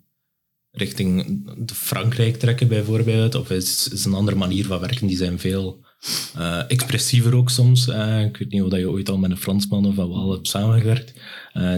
richting 0.72 1.26
de 1.66 1.74
Frankrijk 1.76 2.36
trekken 2.38 2.68
bijvoorbeeld. 2.68 3.36
Of 3.36 3.50
is, 3.52 3.88
is 3.92 4.06
een 4.06 4.14
andere 4.14 4.38
manier 4.38 4.66
van 4.66 4.80
werken. 4.80 5.08
Die 5.08 5.18
zijn 5.18 5.40
veel 5.40 5.86
eh, 6.36 6.62
expressiever 6.68 7.36
ook 7.36 7.50
soms. 7.50 7.88
Eh, 7.88 8.24
ik 8.24 8.38
weet 8.38 8.52
niet 8.52 8.62
of 8.62 8.70
dat 8.70 8.80
je 8.80 8.90
ooit 8.90 9.10
al 9.10 9.18
met 9.18 9.32
een 9.32 9.38
Fransman 9.38 9.86
of 9.86 9.98
een 9.98 10.10
Waal 10.10 10.32
hebt 10.32 10.48
samengewerkt. 10.48 11.14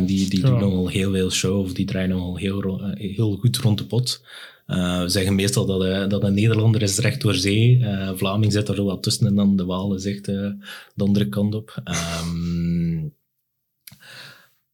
Die 0.06 0.30
die 0.30 0.40
Ja. 0.42 0.48
doen 0.50 0.60
nogal 0.60 0.88
heel 0.88 1.12
veel 1.12 1.32
show 1.32 1.60
of 1.60 1.74
die 1.74 1.86
draaien 1.86 2.10
nogal 2.10 2.38
heel, 2.38 2.82
heel 2.94 3.36
goed 3.36 3.58
rond 3.58 3.78
de 3.78 3.86
pot. 3.86 4.24
We 4.66 5.04
zeggen 5.08 5.36
meestal 5.36 5.66
dat, 5.66 6.10
dat 6.10 6.24
een 6.24 6.34
Nederlander 6.34 6.82
is 6.82 6.98
recht 6.98 7.22
door 7.22 7.34
zee. 7.36 7.80
Eh 7.84 8.12
Vlaming 8.16 8.52
zit 8.52 8.68
er 8.68 8.84
wat 8.84 9.04
tussen 9.04 9.28
en 9.28 9.36
dan 9.36 9.56
de 9.56 9.66
Waal 9.66 9.96
is 9.96 10.06
echt 10.06 10.26
de 10.26 10.58
andere 10.98 11.30
kant 11.30 11.56
op. 11.56 11.82
Ehm, 11.84 12.79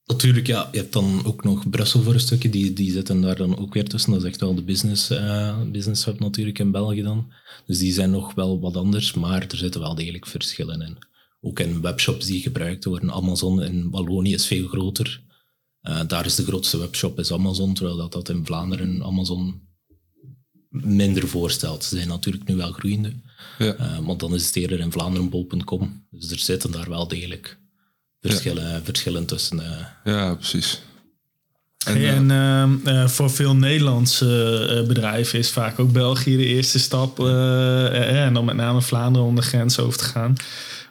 natuurlijk, 0.06 0.48
ja, 0.48 0.70
je 0.72 0.78
hebt 0.78 0.94
dan 0.94 1.26
ook 1.26 1.44
nog 1.44 1.70
Brussel 1.70 2.02
voor 2.02 2.14
een 2.14 2.20
stukje. 2.20 2.50
Die, 2.50 2.74
die 2.74 2.92
zitten 2.92 3.22
daar 3.22 3.36
dan 3.36 3.58
ook 3.58 3.74
weer 3.74 3.88
tussen. 3.88 4.12
Dat 4.12 4.22
is 4.22 4.28
echt 4.28 4.40
wel 4.40 4.56
de 4.56 4.64
business, 4.64 5.10
eh, 5.10 5.62
business 5.72 6.06
hub 6.06 6.20
natuurlijk 6.20 6.60
in 6.60 6.72
België 6.72 7.02
dan. 7.02 7.32
Dus 7.66 7.78
die 7.80 7.94
zijn 7.94 8.12
nog 8.12 8.34
wel 8.34 8.60
wat 8.60 8.76
anders, 8.76 9.14
maar 9.14 9.42
er 9.48 9.58
zitten 9.58 9.82
wel 9.82 9.96
degelijk 9.96 10.28
verschillen 10.28 10.82
in. 10.82 10.98
Ook 11.42 11.60
in 11.60 11.82
webshops 11.82 12.26
die 12.26 12.42
gebruikt 12.42 12.86
worden. 12.86 13.12
Amazon 13.12 13.62
in 13.64 13.90
Wallonië 13.90 14.34
is 14.34 14.46
veel 14.46 14.68
groter. 14.68 15.24
Eh, 15.82 16.02
daar 16.08 16.26
is 16.26 16.36
de 16.36 16.44
grootste 16.44 16.78
webshop 16.78 17.20
is 17.20 17.32
Amazon, 17.32 17.74
terwijl 17.74 17.98
dat, 17.98 18.12
dat 18.12 18.30
in 18.30 18.46
Vlaanderen 18.46 19.04
Amazon 19.04 19.62
minder 20.70 21.28
voorstelt. 21.28 21.84
Ze 21.84 21.96
zijn 21.96 22.08
natuurlijk 22.08 22.48
nu 22.48 22.56
wel 22.56 22.72
groeiende, 22.72 23.14
Ja. 23.58 23.74
eh, 23.76 24.00
want 24.06 24.20
dan 24.20 24.34
is 24.34 24.46
het 24.46 24.56
eerder 24.56 24.80
in 24.80 24.92
Vlaanderenbol.com. 24.92 26.08
Dus 26.12 26.32
er 26.32 26.40
zitten 26.40 26.72
daar 26.72 26.90
wel 26.90 27.08
degelijk 27.08 27.60
verschillen, 28.30 28.82
verschillen 28.84 29.26
tussen. 29.26 29.60
eh. 29.60 30.14
Ja, 30.14 30.36
precies. 30.36 30.82
En, 31.86 31.94
Hey, 31.94 32.04
eh, 32.04 32.16
En 32.16 32.32
ehm, 32.32 32.88
eh, 32.88 33.08
voor 33.08 33.30
veel 33.30 33.56
Nederlandse 33.56 34.66
eh, 34.70 34.88
bedrijven 34.88 35.40
is 35.40 35.50
vaak 35.52 35.80
ook 35.80 35.92
België 35.92 36.38
de 36.38 36.46
eerste 36.46 36.80
stap. 36.80 37.20
en 37.20 38.34
dan 38.34 38.46
met 38.46 38.56
name 38.56 38.82
Vlaanderen 38.82 39.28
om 39.28 39.36
de 39.36 39.42
grens 39.42 39.80
over 39.80 39.98
te 39.98 40.04
gaan. 40.06 40.36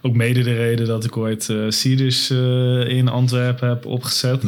Ook 0.02 0.14
mede 0.14 0.42
de 0.42 0.54
reden 0.54 0.86
dat 0.86 1.04
ik 1.04 1.16
ooit 1.16 1.48
eh 1.48 1.70
eh, 2.30 2.88
in 2.88 3.08
Antwerpen 3.08 3.68
heb 3.68 3.86
opgezet. 3.86 4.42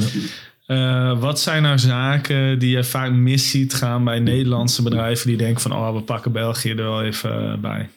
Eh, 0.67 1.21
wat 1.21 1.41
zijn 1.41 1.63
nou 1.63 1.79
zaken 1.79 2.59
die 2.59 2.71
je 2.71 2.85
vaak 2.85 3.13
mis 3.13 3.51
ziet 3.51 3.75
gaan 3.75 4.05
bij 4.05 4.19
Nederlandse 4.19 4.83
bedrijven 4.83 5.27
die 5.27 5.37
denken 5.37 5.61
van 5.61 5.73
oh, 5.73 5.95
we 5.95 6.01
pakken 6.01 6.33
België 6.33 6.71
er 6.71 6.77
wel 6.77 7.03
even 7.03 7.61
bij? 7.61 7.89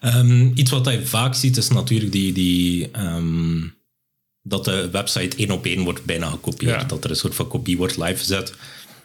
Ehm, 0.00 0.50
iets 0.54 0.70
wat 0.70 0.86
je 0.90 1.06
vaak 1.06 1.34
ziet 1.34 1.56
is 1.56 1.68
natuurlijk 1.68 2.12
die, 2.12 2.32
die, 2.32 2.90
ehm, 2.90 3.60
dat 4.42 4.64
de 4.64 4.90
website 4.90 5.36
één 5.36 5.50
op 5.50 5.66
één 5.66 5.84
wordt 5.84 6.04
bijna 6.04 6.30
gekopieerd. 6.30 6.80
Ja. 6.80 6.86
Dat 6.86 7.04
er 7.04 7.10
een 7.10 7.16
soort 7.16 7.34
van 7.34 7.48
kopie 7.48 7.76
wordt 7.76 7.96
live 7.96 8.16
gezet. 8.16 8.54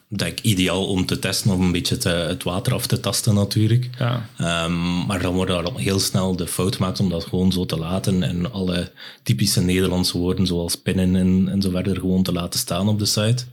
denk 0.07 0.39
ideaal 0.39 0.87
om 0.87 1.05
te 1.05 1.19
testen 1.19 1.51
of 1.51 1.59
een 1.59 1.71
beetje 1.71 1.97
te, 1.97 2.09
het 2.09 2.43
water 2.43 2.73
af 2.73 2.87
te 2.87 2.99
tasten 2.99 3.33
natuurlijk. 3.33 3.89
Ja. 3.97 4.29
Ehm, 4.37 5.05
maar 5.05 5.21
dan 5.21 5.33
wordt 5.33 5.51
er 5.51 5.71
heel 5.75 5.99
snel 5.99 6.35
de 6.35 6.47
fout 6.47 6.75
gemaakt 6.75 6.99
om 6.99 7.09
dat 7.09 7.25
gewoon 7.25 7.51
zo 7.51 7.65
te 7.65 7.77
laten 7.77 8.23
en 8.23 8.51
alle 8.51 8.91
typische 9.23 9.61
Nederlandse 9.61 10.17
woorden 10.17 10.47
zoals 10.47 10.75
pinnen 10.75 11.15
en, 11.15 11.47
en 11.49 11.61
zo 11.61 11.69
verder 11.69 11.95
gewoon 11.95 12.23
te 12.23 12.31
laten 12.31 12.59
staan 12.59 12.87
op 12.87 12.99
de 12.99 13.05
site. 13.05 13.45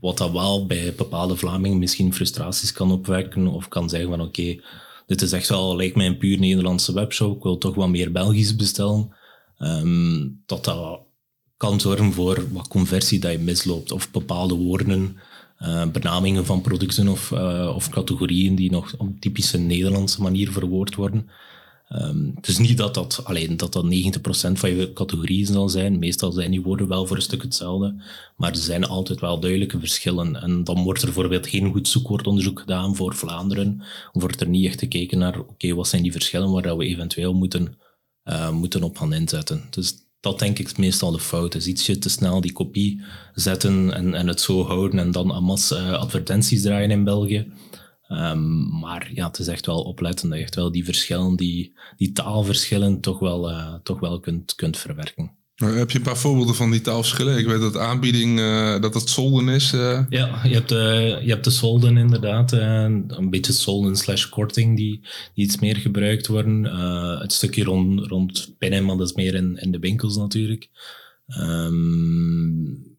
Wat 0.00 0.18
dat 0.18 0.32
wel 0.32 0.66
bij 0.66 0.94
bepaalde 0.96 1.36
Vlamingen 1.36 1.78
misschien 1.78 2.14
frustraties 2.14 2.72
kan 2.72 2.92
opwekken 2.92 3.46
of 3.46 3.68
kan 3.68 3.88
zeggen 3.88 4.10
van 4.10 4.20
oké, 4.20 4.60
dit 5.06 5.22
is 5.22 5.32
echt 5.32 5.48
wel, 5.48 5.76
lijkt 5.76 5.96
mij 5.96 6.06
een 6.06 6.18
puur 6.18 6.38
Nederlandse 6.38 6.92
webshop, 6.92 7.36
ik 7.36 7.42
wil 7.42 7.58
toch 7.58 7.74
wat 7.74 7.88
meer 7.88 8.12
Belgisch 8.12 8.56
bestellen. 8.56 9.12
Ehm, 9.62 10.28
dat 10.46 10.64
dat 10.64 11.00
kan 11.62 11.80
zorgen 11.80 12.12
voor 12.12 12.46
wat 12.52 12.68
conversie 12.68 13.20
dat 13.20 13.32
je 13.32 13.38
misloopt 13.38 13.92
of 13.92 14.10
bepaalde 14.10 14.54
woorden 14.54 15.16
uh, 15.60 15.86
benamingen 15.86 16.46
van 16.46 16.60
producten 16.60 17.08
of, 17.08 17.30
uh, 17.30 17.72
of 17.74 17.88
categorieën 17.88 18.54
die 18.54 18.70
nog 18.70 18.94
op 18.98 19.20
typische 19.20 19.58
Nederlandse 19.58 20.22
manier 20.22 20.52
verwoord 20.52 20.94
worden. 20.94 21.28
Um, 21.92 22.32
het 22.34 22.48
is 22.48 22.58
niet 22.58 22.76
dat 22.76 22.94
dat, 22.94 23.20
alleen, 23.24 23.56
dat 23.56 23.72
dat 23.72 23.84
90% 23.84 23.88
van 24.52 24.76
je 24.76 24.92
categorieën 24.92 25.46
zal 25.46 25.68
zijn. 25.68 25.98
Meestal 25.98 26.32
zijn 26.32 26.50
die 26.50 26.62
woorden 26.62 26.88
wel 26.88 27.06
voor 27.06 27.16
een 27.16 27.22
stuk 27.22 27.42
hetzelfde. 27.42 28.02
Maar 28.36 28.50
er 28.50 28.56
zijn 28.56 28.84
altijd 28.84 29.20
wel 29.20 29.40
duidelijke 29.40 29.78
verschillen. 29.78 30.42
En 30.42 30.64
dan 30.64 30.82
wordt 30.82 31.00
er 31.00 31.06
bijvoorbeeld 31.06 31.46
geen 31.46 31.72
goed 31.72 31.88
zoekwoordonderzoek 31.88 32.60
gedaan 32.60 32.96
voor 32.96 33.14
Vlaanderen. 33.14 33.82
Wordt 34.12 34.40
er 34.40 34.48
niet 34.48 34.66
echt 34.66 34.78
gekeken 34.78 35.18
naar, 35.18 35.38
oké, 35.38 35.74
wat 35.74 35.88
zijn 35.88 36.02
die 36.02 36.12
verschillen 36.12 36.50
waar 36.50 36.76
we 36.76 36.84
eventueel 36.84 37.34
moeten, 37.34 37.78
uh, 38.24 38.50
moeten 38.50 38.82
op 38.82 38.96
gaan 38.96 39.12
inzetten. 39.12 39.62
Dus 39.70 39.94
dat 40.22 40.38
denk 40.38 40.58
ik 40.58 40.78
meestal 40.78 41.10
de 41.10 41.20
fout 41.20 41.54
is. 41.54 41.66
Ietsje 41.66 41.98
te 41.98 42.08
snel 42.08 42.40
die 42.40 42.52
kopie 42.52 43.02
zetten 43.34 43.94
en, 43.94 44.14
en 44.14 44.26
het 44.26 44.40
zo 44.40 44.64
houden 44.64 44.98
en 44.98 45.10
dan 45.10 45.44
massa 45.44 45.76
uh, 45.76 45.92
advertenties 45.92 46.62
draaien 46.62 46.90
in 46.90 47.04
België. 47.04 47.52
Um, 48.08 48.78
maar 48.78 49.10
ja, 49.14 49.26
het 49.26 49.38
is 49.38 49.46
echt 49.46 49.66
wel 49.66 49.82
opletten 49.82 50.28
dat 50.28 50.38
je 50.38 50.44
echt 50.44 50.54
wel 50.54 50.72
die 50.72 50.84
verschillen, 50.84 51.36
die, 51.36 51.72
die 51.96 52.12
taalverschillen, 52.12 53.00
toch 53.00 53.18
wel, 53.18 53.50
uh, 53.50 53.74
toch 53.82 54.00
wel 54.00 54.20
kunt, 54.20 54.54
kunt 54.54 54.76
verwerken. 54.76 55.41
Heb 55.70 55.90
je 55.90 55.98
een 55.98 56.04
paar 56.04 56.16
voorbeelden 56.16 56.54
van 56.54 56.70
die 56.70 56.80
taalverschillen? 56.80 57.38
Ik 57.38 57.46
weet 57.46 57.60
dat 57.60 57.76
aanbieding, 57.76 58.38
uh, 58.38 58.80
dat 58.80 58.94
het 58.94 59.08
solden 59.08 59.48
is. 59.48 59.72
Uh. 59.72 60.00
Ja, 60.08 60.40
je 60.44 60.54
hebt, 60.54 60.68
de, 60.68 61.18
je 61.22 61.30
hebt 61.30 61.44
de 61.44 61.50
solden 61.50 61.96
inderdaad. 61.96 62.52
Een 62.52 63.30
beetje 63.30 63.52
solden 63.52 63.96
slash 63.96 64.28
korting 64.28 64.76
die, 64.76 65.00
die 65.34 65.44
iets 65.44 65.58
meer 65.58 65.76
gebruikt 65.76 66.26
worden. 66.26 66.64
het 67.20 67.32
stukje 67.32 67.64
rond, 67.64 68.06
rond 68.06 68.54
pinnen, 68.58 68.84
maar 68.84 68.96
dat 68.96 69.08
is 69.08 69.14
meer 69.14 69.34
in, 69.34 69.56
in 69.56 69.72
de 69.72 69.78
winkels 69.78 70.16
natuurlijk. 70.16 70.68
Um, 71.40 72.91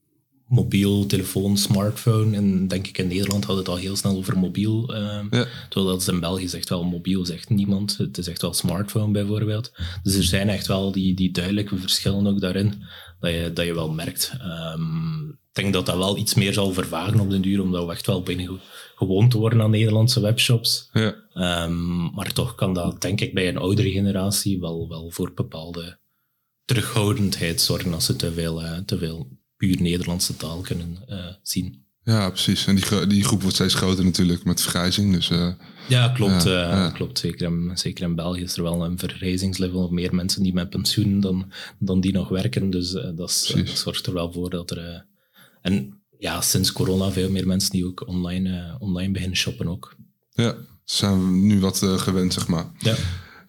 mobiel, 0.48 1.06
telefoon, 1.06 1.58
smartphone. 1.58 2.36
En 2.36 2.68
denk 2.68 2.88
ik 2.88 2.98
in 2.98 3.08
Nederland 3.08 3.46
hadden 3.46 3.64
het 3.64 3.74
al 3.74 3.80
heel 3.80 3.96
snel 3.96 4.18
over 4.18 4.38
mobiel. 4.38 4.96
Uh, 4.96 5.20
ja. 5.30 5.48
Terwijl 5.70 5.92
dat 5.92 6.02
is 6.02 6.08
in 6.08 6.20
België 6.20 6.48
zegt 6.48 6.70
wel 6.70 6.84
mobiel, 6.84 7.26
zegt 7.26 7.50
niemand. 7.50 7.98
Het 7.98 8.18
is 8.18 8.28
echt 8.28 8.42
wel 8.42 8.54
smartphone 8.54 9.12
bijvoorbeeld. 9.12 9.72
Dus 10.04 10.16
er 10.16 10.24
zijn 10.24 10.50
echt 10.50 10.68
wel 10.68 10.92
die, 10.92 11.14
die 11.14 11.32
duidelijke 11.32 11.78
verschillen 11.78 12.28
ook 12.28 12.40
daarin, 12.40 12.84
dat 13.20 13.32
je, 13.32 13.52
dat 13.54 13.66
je 13.66 13.74
wel 13.74 13.90
merkt. 13.90 14.34
Um, 14.76 15.30
ik 15.30 15.62
denk 15.62 15.74
dat 15.74 15.86
dat 15.86 15.98
wel 15.98 16.18
iets 16.18 16.34
meer 16.34 16.54
zal 16.54 16.74
vervagen 16.74 17.20
op 17.20 17.30
den 17.30 17.42
duur, 17.42 17.62
omdat 17.62 17.86
we 17.86 17.92
echt 17.92 18.08
wel 18.08 18.24
binnen 18.24 18.60
gewoon 18.96 19.30
te 19.30 19.38
worden 19.38 19.62
aan 19.62 19.72
Nederlandse 19.72 20.20
webshops. 20.20 20.90
Ja. 20.94 21.16
Um, 21.64 22.12
maar 22.14 22.34
toch 22.34 22.56
kan 22.56 22.74
dat, 22.74 23.02
denk 23.02 23.22
ik, 23.22 23.34
bij 23.34 23.48
een 23.48 23.58
oudere 23.58 23.92
generatie 23.92 24.60
wel, 24.60 24.88
wel 24.90 25.12
voor 25.12 25.32
bepaalde 25.34 26.00
terughoudendheid 26.66 27.62
zorgen 27.62 27.94
als 27.94 28.06
ze 28.06 28.16
te 28.16 28.32
veel, 28.32 28.62
uh, 28.62 28.78
te 28.78 28.98
veel 28.98 29.42
puur 29.64 29.82
Nederlandse 29.82 30.36
taal 30.38 30.62
kunnen 30.62 30.98
uh, 31.10 31.26
zien. 31.42 31.82
Ja, 32.04 32.30
precies. 32.30 32.66
En 32.66 32.76
die, 32.76 33.08
die 33.08 33.24
groep 33.24 33.42
wordt 33.42 33.56
steeds 33.56 33.74
groter 33.74 34.04
natuurlijk 34.04 34.44
met 34.44 34.62
vergrijzing. 34.62 35.14
Dus, 35.14 35.30
uh, 35.30 35.54
ja, 35.88 36.10
klopt. 36.10 36.44
Ja, 36.44 36.50
uh, 36.50 36.78
ja. 36.78 36.90
klopt. 36.90 37.20
Zeker 37.20 37.48
in, 37.48 37.72
zeker 37.74 38.04
in 38.04 38.16
België 38.16 38.42
is 38.42 38.58
er 38.58 38.64
wel 38.64 38.86
een 38.86 39.00
vergrijzingslevel. 39.00 39.90
Meer 39.90 40.16
mensen 40.16 40.44
die 40.44 40.54
met 40.54 40.70
pensioen 40.70 41.20
dan, 41.20 41.52
dan 41.80 42.02
die 42.02 42.14
nog 42.14 42.30
werken. 42.30 42.70
Dus 42.70 42.92
dat, 42.92 43.18
dat, 43.18 43.32
zorgt 43.74 44.08
er 44.08 44.14
wel 44.14 44.32
voor 44.32 44.50
dat 44.50 44.72
er... 44.72 45.06
en 45.62 46.02
ja, 46.20 46.42
sinds 46.42 46.72
corona 46.72 47.12
veel 47.12 47.30
meer 47.30 47.48
mensen 47.48 47.72
die 47.72 47.86
ook 47.86 48.08
online, 48.08 48.76
online 48.80 49.12
beginnen 49.12 49.38
shoppen 49.38 49.68
ook. 49.68 49.96
Ja, 50.32 50.56
zijn 50.84 51.26
we 51.26 51.32
nu 51.32 51.60
wat 51.60 51.78
gewend, 51.78 52.34
zeg 52.34 52.48
maar. 52.48 52.72
Ja. 52.80 52.96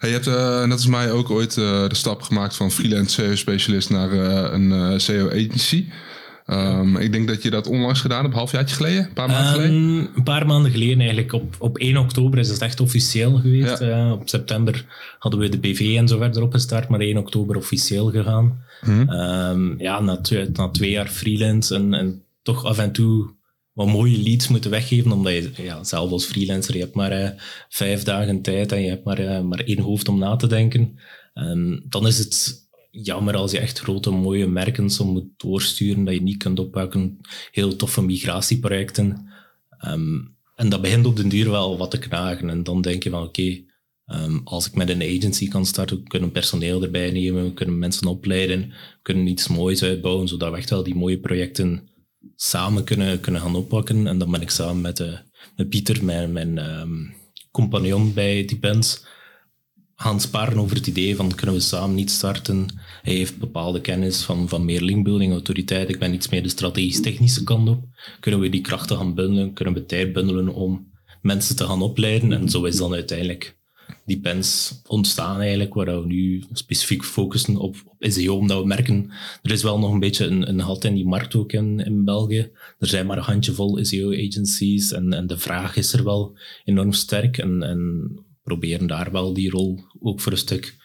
Hey, 0.04 0.12
je 0.12 0.18
hebt 0.18 0.66
net 0.66 0.72
als 0.72 0.86
mij 0.86 1.12
ook 1.12 1.30
ooit 1.30 1.54
de 1.54 1.88
stap 1.90 2.22
gemaakt 2.22 2.56
van 2.56 2.70
freelance 2.70 3.22
SEO-specialist 3.22 3.90
naar 3.90 4.12
een 4.52 5.00
SEO-agency. 5.00 5.86
Um, 6.46 6.96
ik 6.96 7.12
denk 7.12 7.28
dat 7.28 7.42
je 7.42 7.50
dat 7.50 7.66
onlangs 7.66 8.00
gedaan 8.00 8.20
hebt, 8.20 8.32
een 8.32 8.38
halfjaartje 8.38 8.76
geleden, 8.76 9.04
een 9.04 9.12
paar 9.12 9.28
maanden 9.28 9.46
um, 9.46 9.52
geleden. 9.52 10.10
Een 10.16 10.22
paar 10.22 10.46
maanden 10.46 10.70
geleden 10.70 10.98
eigenlijk. 10.98 11.32
Op, 11.32 11.56
op 11.58 11.78
1 11.78 11.96
oktober 11.96 12.38
is 12.38 12.48
het 12.48 12.60
echt 12.60 12.80
officieel 12.80 13.36
geweest. 13.36 13.78
Ja. 13.78 14.06
Uh, 14.06 14.12
op 14.12 14.28
september 14.28 14.84
hadden 15.18 15.40
we 15.40 15.48
de 15.48 15.58
BV 15.58 15.94
en 15.96 16.08
zo 16.08 16.18
verder 16.18 16.42
opgestart, 16.42 16.88
maar 16.88 17.00
1 17.00 17.16
oktober 17.16 17.56
officieel 17.56 18.10
gegaan. 18.10 18.58
Hmm. 18.80 19.10
Um, 19.10 19.74
ja, 19.78 20.00
na 20.00 20.16
twee, 20.16 20.48
na 20.52 20.68
twee 20.68 20.90
jaar 20.90 21.08
freelance 21.08 21.74
en, 21.74 21.94
en 21.94 22.22
toch 22.42 22.64
af 22.64 22.78
en 22.78 22.92
toe 22.92 23.30
wat 23.74 23.86
mooie 23.86 24.18
leads 24.18 24.48
moeten 24.48 24.70
weggeven, 24.70 25.12
omdat 25.12 25.32
je 25.32 25.50
ja, 25.56 25.84
zelf 25.84 26.10
als 26.10 26.24
freelancer, 26.24 26.74
je 26.74 26.80
hebt 26.80 26.94
maar 26.94 27.20
uh, 27.20 27.30
vijf 27.68 28.02
dagen 28.02 28.42
tijd 28.42 28.72
en 28.72 28.82
je 28.82 28.88
hebt 28.88 29.04
maar, 29.04 29.20
uh, 29.20 29.40
maar 29.40 29.60
één 29.60 29.78
hoofd 29.78 30.08
om 30.08 30.18
na 30.18 30.36
te 30.36 30.46
denken. 30.46 30.98
Dan 31.88 32.06
is 32.06 32.18
het 32.18 32.64
jammer 32.90 33.36
als 33.36 33.50
je 33.50 33.58
echt 33.58 33.78
grote, 33.78 34.10
mooie 34.10 34.46
merken 34.46 34.90
zo 34.90 35.04
moet 35.04 35.28
doorsturen, 35.36 36.04
dat 36.04 36.14
je 36.14 36.22
niet 36.22 36.36
kunt 36.36 36.58
oppakken. 36.58 37.18
Heel 37.50 37.76
toffe 37.76 38.02
migratieprojecten. 38.02 39.32
Um, 39.86 40.36
en 40.54 40.68
dat 40.68 40.80
begint 40.80 41.06
op 41.06 41.16
den 41.16 41.28
duur 41.28 41.50
wel 41.50 41.78
wat 41.78 41.90
te 41.90 41.98
knagen. 41.98 42.50
En 42.50 42.62
dan 42.62 42.82
denk 42.82 43.02
je 43.02 43.10
van, 43.10 43.22
oké, 43.22 43.62
um, 44.06 44.40
als 44.44 44.66
ik 44.66 44.74
met 44.74 44.88
een 44.88 45.02
agency 45.02 45.48
kan 45.48 45.66
starten, 45.66 45.96
we 45.96 46.08
kunnen 46.08 46.30
personeel 46.30 46.82
erbij 46.82 47.10
nemen, 47.10 47.44
we 47.44 47.52
kunnen 47.52 47.78
mensen 47.78 48.06
opleiden, 48.06 48.60
we 48.68 48.98
kunnen 49.02 49.26
iets 49.26 49.48
moois 49.48 49.82
uitbouwen, 49.82 50.28
zodat 50.28 50.50
we 50.50 50.56
echt 50.56 50.70
wel 50.70 50.82
die 50.82 50.94
mooie 50.94 51.18
projecten 51.18 51.88
samen 52.36 52.84
kunnen, 52.84 53.20
kunnen 53.20 53.40
gaan 53.40 53.56
oppakken. 53.56 54.06
En 54.06 54.18
dan 54.18 54.30
ben 54.30 54.40
ik 54.40 54.50
samen 54.50 54.80
met, 54.80 55.00
uh, 55.00 55.18
met 55.56 55.68
Pieter, 55.68 56.04
mijn, 56.04 56.32
mijn 56.32 56.80
um, 56.80 57.14
compagnon 57.50 58.12
bij 58.12 58.44
Depends, 58.44 59.04
gaan 59.94 60.20
sparen 60.20 60.58
over 60.58 60.76
het 60.76 60.86
idee 60.86 61.16
van 61.16 61.34
kunnen 61.34 61.54
we 61.54 61.60
samen 61.60 61.94
niet 61.94 62.10
starten. 62.10 62.66
Hij 63.02 63.14
heeft 63.14 63.38
bepaalde 63.38 63.80
kennis 63.80 64.22
van, 64.22 64.48
van 64.48 64.64
meer 64.64 64.80
linkbuilding, 64.80 65.32
autoriteit. 65.32 65.88
Ik 65.88 65.98
ben 65.98 66.14
iets 66.14 66.28
meer 66.28 66.42
de 66.42 66.48
strategisch-technische 66.48 67.44
kant 67.44 67.68
op. 67.68 67.84
Kunnen 68.20 68.40
we 68.40 68.48
die 68.48 68.60
krachten 68.60 68.96
gaan 68.96 69.14
bundelen? 69.14 69.52
Kunnen 69.52 69.74
we 69.74 69.86
tijd 69.86 70.12
bundelen 70.12 70.48
om 70.48 70.92
mensen 71.22 71.56
te 71.56 71.64
gaan 71.64 71.82
opleiden? 71.82 72.32
En 72.32 72.48
zo 72.48 72.64
is 72.64 72.76
dan 72.76 72.92
uiteindelijk 72.92 73.58
die 74.04 74.20
pens 74.20 74.80
ontstaan 74.86 75.40
eigenlijk, 75.40 75.74
waar 75.74 76.00
we 76.00 76.06
nu 76.06 76.44
specifiek 76.52 77.04
focussen 77.04 77.56
op, 77.56 77.76
op 77.84 77.96
SEO, 77.98 78.36
omdat 78.36 78.60
we 78.60 78.66
merken, 78.66 79.10
er 79.42 79.50
is 79.50 79.62
wel 79.62 79.78
nog 79.78 79.92
een 79.92 80.00
beetje 80.00 80.26
een, 80.26 80.48
een 80.48 80.60
halt 80.60 80.84
in 80.84 80.94
die 80.94 81.06
markt 81.06 81.34
ook 81.34 81.52
in, 81.52 81.80
in 81.80 82.04
België. 82.04 82.50
Er 82.78 82.86
zijn 82.86 83.06
maar 83.06 83.16
een 83.16 83.22
handjevol 83.22 83.84
SEO-agencies 83.84 84.92
en, 84.92 85.12
en 85.12 85.26
de 85.26 85.38
vraag 85.38 85.76
is 85.76 85.92
er 85.92 86.04
wel 86.04 86.38
enorm 86.64 86.92
sterk. 86.92 87.38
En, 87.38 87.62
en 87.62 88.10
proberen 88.42 88.86
daar 88.86 89.12
wel 89.12 89.34
die 89.34 89.50
rol 89.50 89.80
ook 90.00 90.20
voor 90.20 90.32
een 90.32 90.38
stuk, 90.38 90.76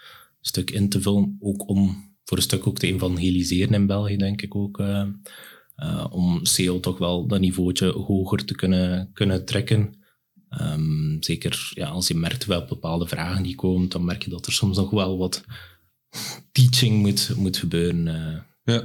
stuk 0.41 0.71
in 0.71 0.89
te 0.89 1.01
vullen. 1.01 1.37
Ook 1.39 1.69
om 1.69 2.07
voor 2.23 2.37
een 2.37 2.43
stuk 2.43 2.67
ook 2.67 2.77
te 2.77 2.87
evangeliseren 2.87 3.73
in 3.73 3.87
België, 3.87 4.17
denk 4.17 4.41
ik 4.41 4.55
ook. 4.55 4.79
Uh, 4.79 5.05
uh, 5.77 6.05
om 6.09 6.45
SEO 6.45 6.79
toch 6.79 6.97
wel 6.97 7.27
dat 7.27 7.39
niveautje 7.39 7.91
hoger 7.91 8.45
te 8.45 8.55
kunnen, 8.55 9.09
kunnen 9.13 9.45
trekken. 9.45 9.97
Um, 10.61 11.08
zeker 11.25 11.71
ja, 11.73 11.87
als 11.87 12.07
je 12.07 12.15
merkt 12.15 12.45
wel 12.45 12.65
bepaalde 12.65 13.07
vragen 13.07 13.43
die 13.43 13.55
komen, 13.55 13.89
dan 13.89 14.05
merk 14.05 14.23
je 14.23 14.29
dat 14.29 14.45
er 14.45 14.53
soms 14.53 14.77
nog 14.77 14.89
wel 14.89 15.17
wat 15.17 15.43
teaching 16.51 17.01
moet, 17.01 17.31
moet 17.35 17.57
gebeuren. 17.57 18.07
Uh. 18.07 18.37
Ja. 18.63 18.83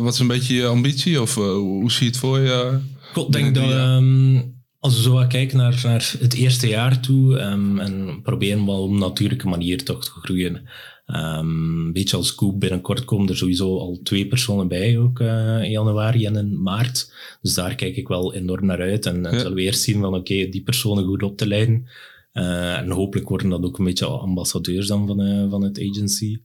Wat 0.00 0.12
is 0.12 0.18
een 0.18 0.26
beetje 0.26 0.54
je 0.54 0.66
ambitie? 0.66 1.20
Of 1.20 1.34
hoe 1.34 1.90
zie 1.90 2.04
je 2.04 2.10
het 2.10 2.18
voor 2.18 2.38
je? 2.38 2.80
Ik 3.14 3.32
denk 3.32 3.54
dat... 3.54 3.70
Um, 3.70 4.58
als 4.78 4.96
we 4.96 5.02
zo 5.02 5.12
wat 5.12 5.26
kijken 5.26 5.56
naar, 5.56 5.80
naar 5.82 6.14
het 6.18 6.34
eerste 6.34 6.68
jaar 6.68 7.00
toe 7.00 7.40
um, 7.40 7.78
en 7.78 8.22
proberen 8.22 8.66
wel 8.66 8.82
op 8.82 8.90
een 8.90 8.98
natuurlijke 8.98 9.48
manier 9.48 9.84
toch 9.84 10.04
te 10.04 10.10
groeien. 10.10 10.68
Um, 11.16 11.86
een 11.86 11.92
beetje 11.92 12.16
als 12.16 12.34
Coop, 12.34 12.60
binnenkort 12.60 13.04
komen 13.04 13.28
er 13.28 13.36
sowieso 13.36 13.78
al 13.78 14.00
twee 14.02 14.26
personen 14.26 14.68
bij, 14.68 14.98
ook 14.98 15.20
uh, 15.20 15.62
in 15.62 15.70
januari 15.70 16.26
en 16.26 16.36
in 16.36 16.62
maart. 16.62 17.12
Dus 17.42 17.54
daar 17.54 17.74
kijk 17.74 17.96
ik 17.96 18.08
wel 18.08 18.34
enorm 18.34 18.66
naar 18.66 18.80
uit. 18.80 19.06
En, 19.06 19.26
en 19.26 19.38
zullen 19.38 19.54
we 19.54 19.62
eerst 19.62 19.82
zien 19.82 20.00
van 20.00 20.14
oké, 20.14 20.32
okay, 20.32 20.48
die 20.48 20.62
personen 20.62 21.04
goed 21.04 21.22
op 21.22 21.36
te 21.36 21.46
leiden. 21.46 21.86
Uh, 22.32 22.78
en 22.78 22.90
hopelijk 22.90 23.28
worden 23.28 23.50
dat 23.50 23.64
ook 23.64 23.78
een 23.78 23.84
beetje 23.84 24.06
ambassadeurs 24.06 24.86
dan 24.86 25.06
van, 25.06 25.20
uh, 25.20 25.50
van 25.50 25.62
het 25.62 25.78
agency. 25.78 26.40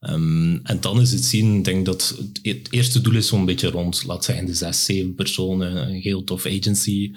Ehm, 0.00 0.56
en 0.62 0.80
dan 0.80 1.00
is 1.00 1.12
het 1.12 1.24
zien, 1.24 1.56
ik 1.56 1.64
denk 1.64 1.86
dat 1.86 2.14
het, 2.18 2.38
het 2.42 2.72
eerste 2.72 3.00
doel 3.00 3.14
is 3.14 3.28
zo'n 3.28 3.44
beetje 3.44 3.70
rond, 3.70 4.04
laat 4.06 4.24
zeggen, 4.24 4.46
de 4.46 4.54
zes, 4.54 4.84
zeven 4.84 5.14
personen, 5.14 5.76
een 5.76 6.00
heel 6.00 6.24
tof 6.24 6.46
agency. 6.46 7.12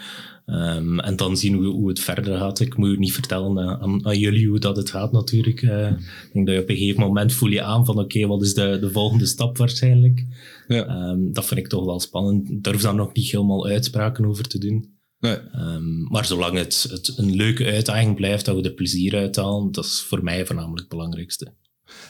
Ehm, 0.50 1.00
en 1.00 1.16
dan 1.16 1.38
zien 1.38 1.60
we 1.60 1.68
hoe 1.68 1.90
het 1.90 2.00
verder 2.00 2.38
gaat. 2.38 2.60
Ik 2.60 2.78
moet 2.78 3.00
niet 3.00 3.14
vertellen 3.14 3.58
eh, 3.58 3.82
aan, 3.82 4.06
aan, 4.06 4.20
jullie 4.20 4.48
hoe 4.48 4.60
dat 4.60 4.76
het 4.76 4.90
gaat 4.90 5.12
natuurlijk. 5.12 5.62
Uh, 5.62 5.88
ik 5.88 6.30
denk 6.34 6.46
dat 6.46 6.56
je 6.56 6.62
op 6.62 6.70
een 6.70 6.78
gegeven 6.78 7.02
moment 7.02 7.34
voel 7.34 7.50
je 7.50 7.62
aan 7.62 7.86
van 7.86 8.00
oké, 8.00 8.28
wat 8.28 8.42
is 8.42 8.54
de, 8.54 8.78
de 8.82 8.92
volgende 8.92 9.26
stap 9.26 9.58
waarschijnlijk. 9.58 10.26
Ja. 10.68 11.10
Um, 11.10 11.34
dat 11.34 11.46
vind 11.46 11.60
ik 11.60 11.68
toch 11.68 11.86
wel 11.86 12.00
spannend. 12.00 12.50
Ik 12.50 12.64
durf 12.64 12.82
daar 12.82 12.96
nog 12.96 13.14
niet 13.14 13.32
helemaal 13.32 13.68
uitspraken 13.68 14.26
over 14.26 14.48
te 14.48 14.58
doen. 14.58 14.98
Nee. 15.20 15.38
Um, 15.56 16.08
maar 16.08 16.26
zolang 16.26 16.58
het, 16.58 16.88
het 16.92 17.14
een 17.18 17.36
leuke 17.36 17.66
uitdaging 17.66 18.16
blijft, 18.16 18.46
dat 18.46 18.56
we 18.56 18.62
er 18.62 18.74
plezier 18.74 19.16
uit 19.16 19.36
halen, 19.36 19.72
dat 19.72 19.86
is 19.86 20.06
voor 20.08 20.24
mij 20.24 20.46
voornamelijk 20.46 20.80
het 20.80 20.90
belangrijkste. 20.90 21.54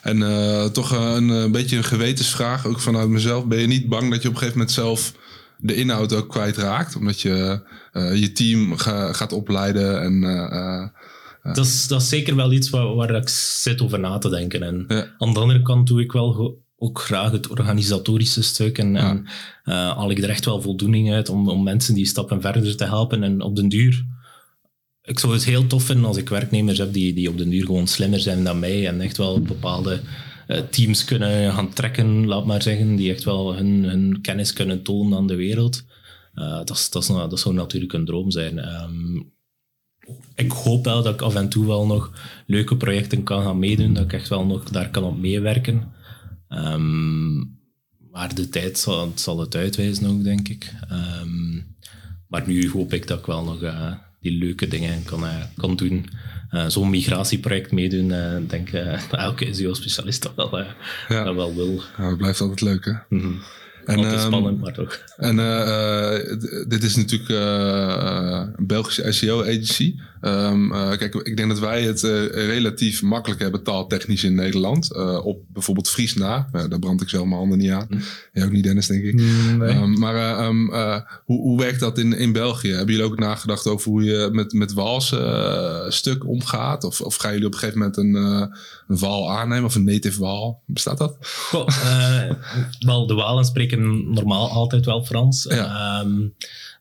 En 0.02 0.18
uh, 0.18 0.66
toch 0.66 0.92
een, 0.92 1.30
een, 1.30 1.52
beetje 1.52 1.78
een 1.78 1.84
gewetensvraag, 1.84 2.66
ook 2.66 2.80
vanuit 2.80 3.10
mezelf. 3.10 3.46
Ben 3.46 3.60
je 3.60 3.68
niet 3.68 3.90
bang 3.90 4.12
dat 4.12 4.22
je 4.22 4.28
op 4.28 4.34
een 4.34 4.40
gegeven 4.40 4.60
moment 4.60 4.76
zelf 4.76 5.14
de 5.62 5.76
inhoud 5.76 6.14
ook 6.14 6.30
kwijtraakt? 6.30 6.96
Omdat 6.96 7.22
je 7.22 7.62
uh, 7.94 8.16
je 8.16 8.32
team 8.32 8.78
ga, 8.78 9.14
gaat 9.14 9.34
opleiden 9.34 10.02
en... 10.02 10.24
Uh, 10.24 10.88
dat, 11.54 11.66
is, 11.66 11.88
dat 11.88 12.02
is 12.02 12.10
zeker 12.10 12.36
wel 12.36 12.52
iets 12.52 12.70
waar, 12.70 12.96
waar 12.96 13.16
ik 13.16 13.30
zit 13.30 13.82
over 13.82 14.00
na 14.00 14.18
te 14.18 14.30
denken. 14.30 14.64
En 14.64 14.86
ja. 14.88 15.16
aan 15.18 15.34
de 15.34 15.40
andere 15.40 15.62
kant 15.62 15.88
doe 15.88 16.02
ik 16.02 16.12
wel 16.12 16.58
ook 16.78 17.00
graag 17.02 17.32
het 17.32 17.48
organisatorische 17.48 18.44
stuk. 18.44 18.78
En, 18.78 18.94
ja. 18.94 19.10
en 19.10 19.18
uh, 19.66 19.74
haal 19.74 20.12
ik 20.12 20.18
er 20.18 20.30
echt 20.30 20.46
wel 20.46 20.62
voldoening 20.62 21.14
uit 21.14 21.30
om, 21.30 21.50
om 21.50 21.64
mensen 21.64 21.94
die 21.94 22.06
stappen 22.06 22.42
verder 22.42 22.78
te 22.78 22.86
helpen. 22.86 23.24
En 23.24 23.42
op 23.42 23.56
den 23.56 23.70
duur, 23.70 24.06
ik 25.02 25.20
zou 25.20 25.34
het 25.34 25.46
heel 25.46 25.68
tof 25.68 25.84
vinden 25.84 26.06
als 26.06 26.18
ik 26.18 26.30
werknemers 26.30 26.78
heb 26.78 26.94
die, 26.94 27.14
die 27.14 27.30
op 27.30 27.38
den 27.38 27.50
duur 27.50 27.66
gewoon 27.66 27.88
slimmer 27.88 28.20
zijn 28.20 28.44
dan 28.44 28.60
mij 28.60 28.88
en 28.88 29.02
echt 29.02 29.18
wel 29.18 29.42
bepaalde 29.42 30.02
teams 30.70 31.06
kunnen 31.06 31.54
gaan 31.54 31.74
trekken, 31.74 32.26
laat 32.26 32.46
maar 32.46 32.62
zeggen, 32.62 32.96
die 32.96 33.12
echt 33.12 33.24
wel 33.24 33.56
hun, 33.56 33.84
hun 33.84 34.22
kennis 34.22 34.54
kunnen 34.54 34.84
tonen 34.84 35.18
aan 35.18 35.28
de 35.28 35.36
wereld. 35.36 35.84
Uh, 36.36 36.50
dat, 36.50 36.88
dat, 36.92 37.02
is, 37.02 37.08
dat 37.08 37.40
zou 37.40 37.56
natuurlijk 37.56 37.94
een 37.94 38.06
droom 38.06 38.32
zijn. 38.32 38.58
Um, 38.58 39.32
ik 40.36 40.52
hoop 40.52 40.86
wel 40.86 41.04
dat 41.04 41.14
ik 41.14 41.22
af 41.22 41.36
en 41.36 41.50
toe 41.50 41.66
wel 41.66 41.86
nog 41.86 42.12
leuke 42.46 42.78
projecten 42.78 43.24
kan 43.24 43.44
gaan 43.44 43.60
meedoen, 43.60 43.94
dat 43.94 44.04
ik 44.04 44.14
echt 44.14 44.28
wel 44.28 44.46
nog 44.46 44.64
daar 44.64 44.90
kan 44.90 45.04
op 45.04 45.18
meewerken. 45.18 45.92
Um, 46.50 47.58
maar 48.12 48.36
de 48.36 48.50
tijd 48.50 48.78
zal, 48.78 49.12
zal, 49.16 49.40
het 49.40 49.56
uitwijzen 49.56 50.08
ook, 50.08 50.24
denk 50.24 50.48
ik. 50.48 50.74
Um, 50.92 51.76
maar 52.28 52.48
nu 52.48 52.70
hoop 52.70 52.94
ik 52.94 53.08
dat 53.08 53.20
ik 53.20 53.26
wel 53.26 53.44
nog 53.44 53.62
uh, 53.62 53.94
die 54.20 54.38
leuke 54.38 54.68
dingen 54.68 55.04
kan, 55.04 55.24
kan 55.56 55.76
doen. 55.76 56.06
Uh, 56.52 56.66
Zo'n 56.68 56.90
migratieproject 56.90 57.72
meedoen, 57.72 58.08
denk 58.48 58.70
ik 58.74 59.12
elke 59.12 59.54
SEO-specialist 59.54 60.24
dat 60.24 60.34
wel, 60.36 60.66
ja. 61.08 61.24
dat 61.24 61.36
wel 61.36 61.56
wil. 61.56 61.82
Ja, 61.98 62.08
het 62.08 62.18
blijft 62.18 62.42
altijd 62.42 62.62
leuk, 62.62 62.86
hè? 62.86 62.92
Mm 63.10 63.22
-hmm. 63.22 63.42
En, 63.86 63.98
Altijd 63.98 64.22
spannend, 64.22 64.56
um, 64.56 64.60
maar 64.60 64.74
toch. 64.74 65.04
En 65.18 65.38
uh, 65.38 66.68
dit 66.68 66.84
is 66.84 66.96
natuurlijk 66.96 67.30
uh, 67.30 68.44
een 68.56 68.68
Belgische 68.68 69.12
SEO-agency. 69.12 69.96
Um, 70.22 70.72
uh, 70.72 70.90
kijk, 70.90 71.16
ik 71.16 71.38
denk 71.38 71.50
dat 71.50 71.60
wij 71.60 71.84
het 71.84 72.02
relatief 72.32 73.02
makkelijk 73.02 73.42
hebben 73.42 73.64
taaltechnisch 73.64 74.24
in 74.24 74.36
Nederland. 74.36 74.94
op 75.24 75.42
bijvoorbeeld 75.48 75.90
Fries 75.90 76.14
na. 76.14 76.50
daar 76.52 76.80
brand 76.80 77.02
ik 77.02 77.10
zelf 77.10 77.26
mijn 77.26 77.40
handen 77.40 77.58
niet 77.58 77.72
aan. 77.72 77.88
Hm. 77.90 77.98
Jij 78.34 78.46
ook 78.46 78.52
niet, 78.52 78.64
Dennis, 78.64 78.88
denk 78.88 79.04
ik. 79.04 79.14
Nee. 79.14 79.76
Um, 79.76 80.00
maar 80.00 80.46
hoe, 81.26 81.42
hoe 81.42 81.60
werkt 81.60 81.80
dat 81.80 81.98
in, 81.98 82.14
in 82.14 82.32
België? 82.32 82.70
Hebben 82.70 82.96
jullie 82.96 83.12
ook 83.12 83.20
nagedacht 83.20 83.68
over 83.68 83.92
hoe 83.92 84.04
je 84.04 84.30
met, 84.32 84.54
met 84.54 84.74
Waals 84.74 85.16
stuk 85.88 86.28
omgaat? 86.28 86.84
Of, 86.84 87.02
of 87.02 87.16
gaan 87.16 87.32
jullie 87.32 87.48
op 87.48 87.54
een 87.54 87.60
gegeven 87.60 87.80
moment 87.80 87.98
een, 87.98 88.16
een 88.88 89.00
Waal 89.00 89.32
aannemen? 89.32 89.66
Of 89.66 89.76
een 89.76 89.84
native 89.84 90.20
Waal? 90.20 90.62
Bestaat 90.66 90.98
dat? 90.98 91.18
Goh, 91.22 91.68
wel, 92.80 93.08
de 93.08 93.14
Walen 93.14 93.46
spreken 93.46 94.14
normaal 94.14 94.50
altijd 94.50 94.86
wel 94.86 95.06
Frans. 95.06 95.48
Ja. 95.50 96.06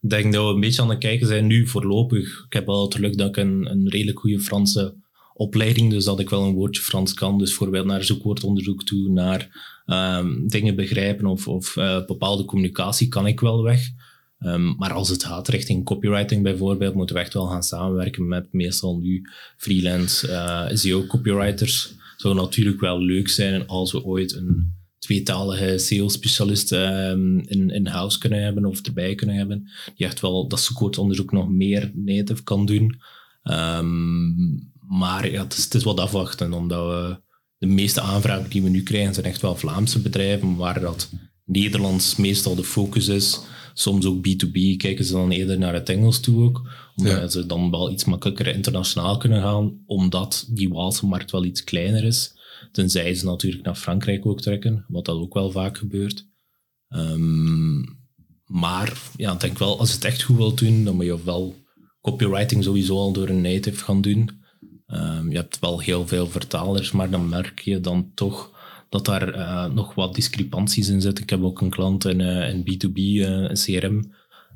Ik 0.03 0.11
denk 0.11 0.33
dat 0.33 0.47
we 0.47 0.55
een 0.55 0.61
beetje 0.61 0.83
aan 0.83 0.91
het 0.91 0.99
kijken 0.99 1.27
zijn 1.27 1.47
nu 1.47 1.67
voorlopig. 1.67 2.45
Ik 2.47 2.53
heb 2.53 2.67
wel 2.67 2.83
het 2.83 2.95
geluk 2.95 3.19
dat 3.19 3.29
ik 3.29 3.37
een, 3.37 3.71
een 3.71 3.89
redelijk 3.89 4.19
goede 4.19 4.41
Franse 4.41 4.95
opleiding, 5.35 5.91
dus 5.91 6.05
dat 6.05 6.21
ik 6.21 6.31
wel 6.31 6.45
een 6.45 6.55
woordje 6.55 6.83
Frans 6.83 7.15
kan. 7.15 7.39
Dus 7.39 7.49
bijvoorbeeld 7.49 7.87
naar 7.87 8.05
zoekwoordonderzoek 8.05 8.85
toe, 8.85 9.09
naar 9.09 9.49
um, 9.87 10.49
dingen 10.49 10.77
begrijpen 10.77 11.27
of, 11.27 11.49
of 11.49 11.77
uh, 11.77 12.07
bepaalde 12.07 12.45
communicatie 12.45 13.09
kan 13.09 13.27
ik 13.27 13.41
wel 13.41 13.63
weg. 13.63 13.91
Um, 14.41 14.77
maar 14.77 14.93
als 14.93 15.09
het 15.09 15.25
gaat 15.25 15.49
richting 15.49 15.85
copywriting 15.85 16.43
bijvoorbeeld, 16.43 16.95
moeten 16.95 17.17
we 17.17 17.23
echt 17.23 17.35
wel 17.35 17.47
gaan 17.47 17.63
samenwerken 17.63 18.29
met 18.29 18.53
meestal 18.53 18.99
nu 18.99 19.23
freelance 19.57 20.29
uh, 20.29 20.67
SEO-copywriters. 20.77 21.93
Zou 22.17 22.35
natuurlijk 22.35 22.81
wel 22.81 23.01
leuk 23.01 23.29
zijn 23.29 23.67
als 23.67 23.93
we 23.93 24.05
ooit 24.05 24.35
een 24.35 24.78
tweetalige 25.09 25.79
SEO-specialist 25.79 26.73
um, 26.73 27.41
in, 27.47 27.71
in 27.71 27.87
house 27.87 28.19
kunnen 28.19 28.43
hebben 28.43 28.65
of 28.65 28.81
erbij 28.81 29.15
kunnen 29.15 29.37
hebben. 29.37 29.69
Die 29.97 30.07
echt 30.07 30.21
wel 30.21 30.49
dat 30.49 30.61
zoekwoordonderzoek 30.61 31.33
nog 31.33 31.49
meer 31.49 31.91
native 31.95 32.43
kan 32.43 32.67
doen. 32.67 33.01
Um, 33.43 34.71
maar 34.89 35.31
ja, 35.31 35.43
het 35.43 35.57
is, 35.57 35.65
het 35.65 35.75
is 35.75 35.83
wat 35.83 36.01
afwachten, 36.01 36.53
omdat 36.53 36.87
we 36.87 37.21
de 37.59 37.67
meeste 37.67 38.01
aanvragen 38.01 38.51
die 38.51 38.63
we 38.63 38.69
nu 38.69 38.83
krijgen 38.83 39.15
zijn 39.15 39.27
echt 39.27 39.43
wel 39.43 39.57
Vlaamse 39.57 40.01
bedrijven, 40.01 40.57
waar 40.57 40.81
dat 40.81 41.11
Nederlands 41.45 42.17
meestal 42.17 42.55
de 42.55 42.65
focus 42.65 43.09
is. 43.09 43.41
Soms 43.75 44.07
ook 44.07 44.29
B2B 44.29 44.77
kijken 44.77 45.05
ze 45.05 45.13
dan 45.13 45.31
eerder 45.31 45.59
naar 45.59 45.75
het 45.75 45.89
Engels 45.89 46.21
toe 46.21 46.43
ook, 46.43 46.69
omdat 46.97 47.21
ja. 47.21 47.29
ze 47.29 47.47
dan 47.47 47.71
wel 47.71 47.91
iets 47.91 48.05
makkelijker 48.05 48.47
internationaal 48.47 49.17
kunnen 49.17 49.43
gaan, 49.43 49.83
omdat 49.87 50.47
die 50.51 50.69
Waalse 50.69 51.07
markt 51.07 51.31
wel 51.31 51.45
iets 51.45 51.65
kleiner 51.65 52.05
is. 52.05 52.37
Tenzij 52.73 53.15
ze 53.15 53.25
natuurlijk 53.25 53.65
naar 53.65 53.75
Frankrijk 53.75 54.27
ook 54.27 54.41
trekken, 54.41 54.85
wat 54.89 55.05
dat 55.05 55.17
ook 55.17 55.35
wel 55.35 55.51
vaak 55.51 55.79
gebeurt. 55.79 56.27
Um, 56.89 57.99
maar 58.47 58.99
ja, 59.17 59.33
ik 59.33 59.41
denk 59.41 59.59
wel, 59.59 59.79
als 59.79 59.93
het 59.93 60.05
echt 60.05 60.23
goed 60.23 60.37
wil 60.37 60.55
doen, 60.55 60.85
dan 60.85 60.97
moet 60.97 61.05
je 61.05 61.25
wel 61.25 61.55
copywriting 62.01 62.65
sowieso 62.65 62.97
al 62.97 63.13
door 63.13 63.29
een 63.29 63.41
native 63.41 63.85
gaan 63.85 64.01
doen. 64.01 64.31
Um, 64.87 65.31
je 65.31 65.37
hebt 65.37 65.59
wel 65.59 65.81
heel 65.81 66.07
veel 66.07 66.27
vertalers, 66.27 66.91
maar 66.91 67.11
dan 67.11 67.29
merk 67.29 67.61
je 67.61 67.81
dan 67.81 68.11
toch 68.15 68.57
dat 68.89 69.05
daar 69.05 69.35
uh, 69.35 69.65
nog 69.65 69.95
wat 69.95 70.15
discrepanties 70.15 70.89
in 70.89 71.01
zitten. 71.01 71.25
Ik 71.25 71.31
heb 71.31 71.43
ook 71.43 71.61
een 71.61 71.71
klant 71.71 72.05
in, 72.05 72.21
uh, 72.21 72.49
in 72.49 72.61
B2B, 72.61 72.97
uh, 72.97 73.29
een 73.29 73.55
CRM. 73.55 74.13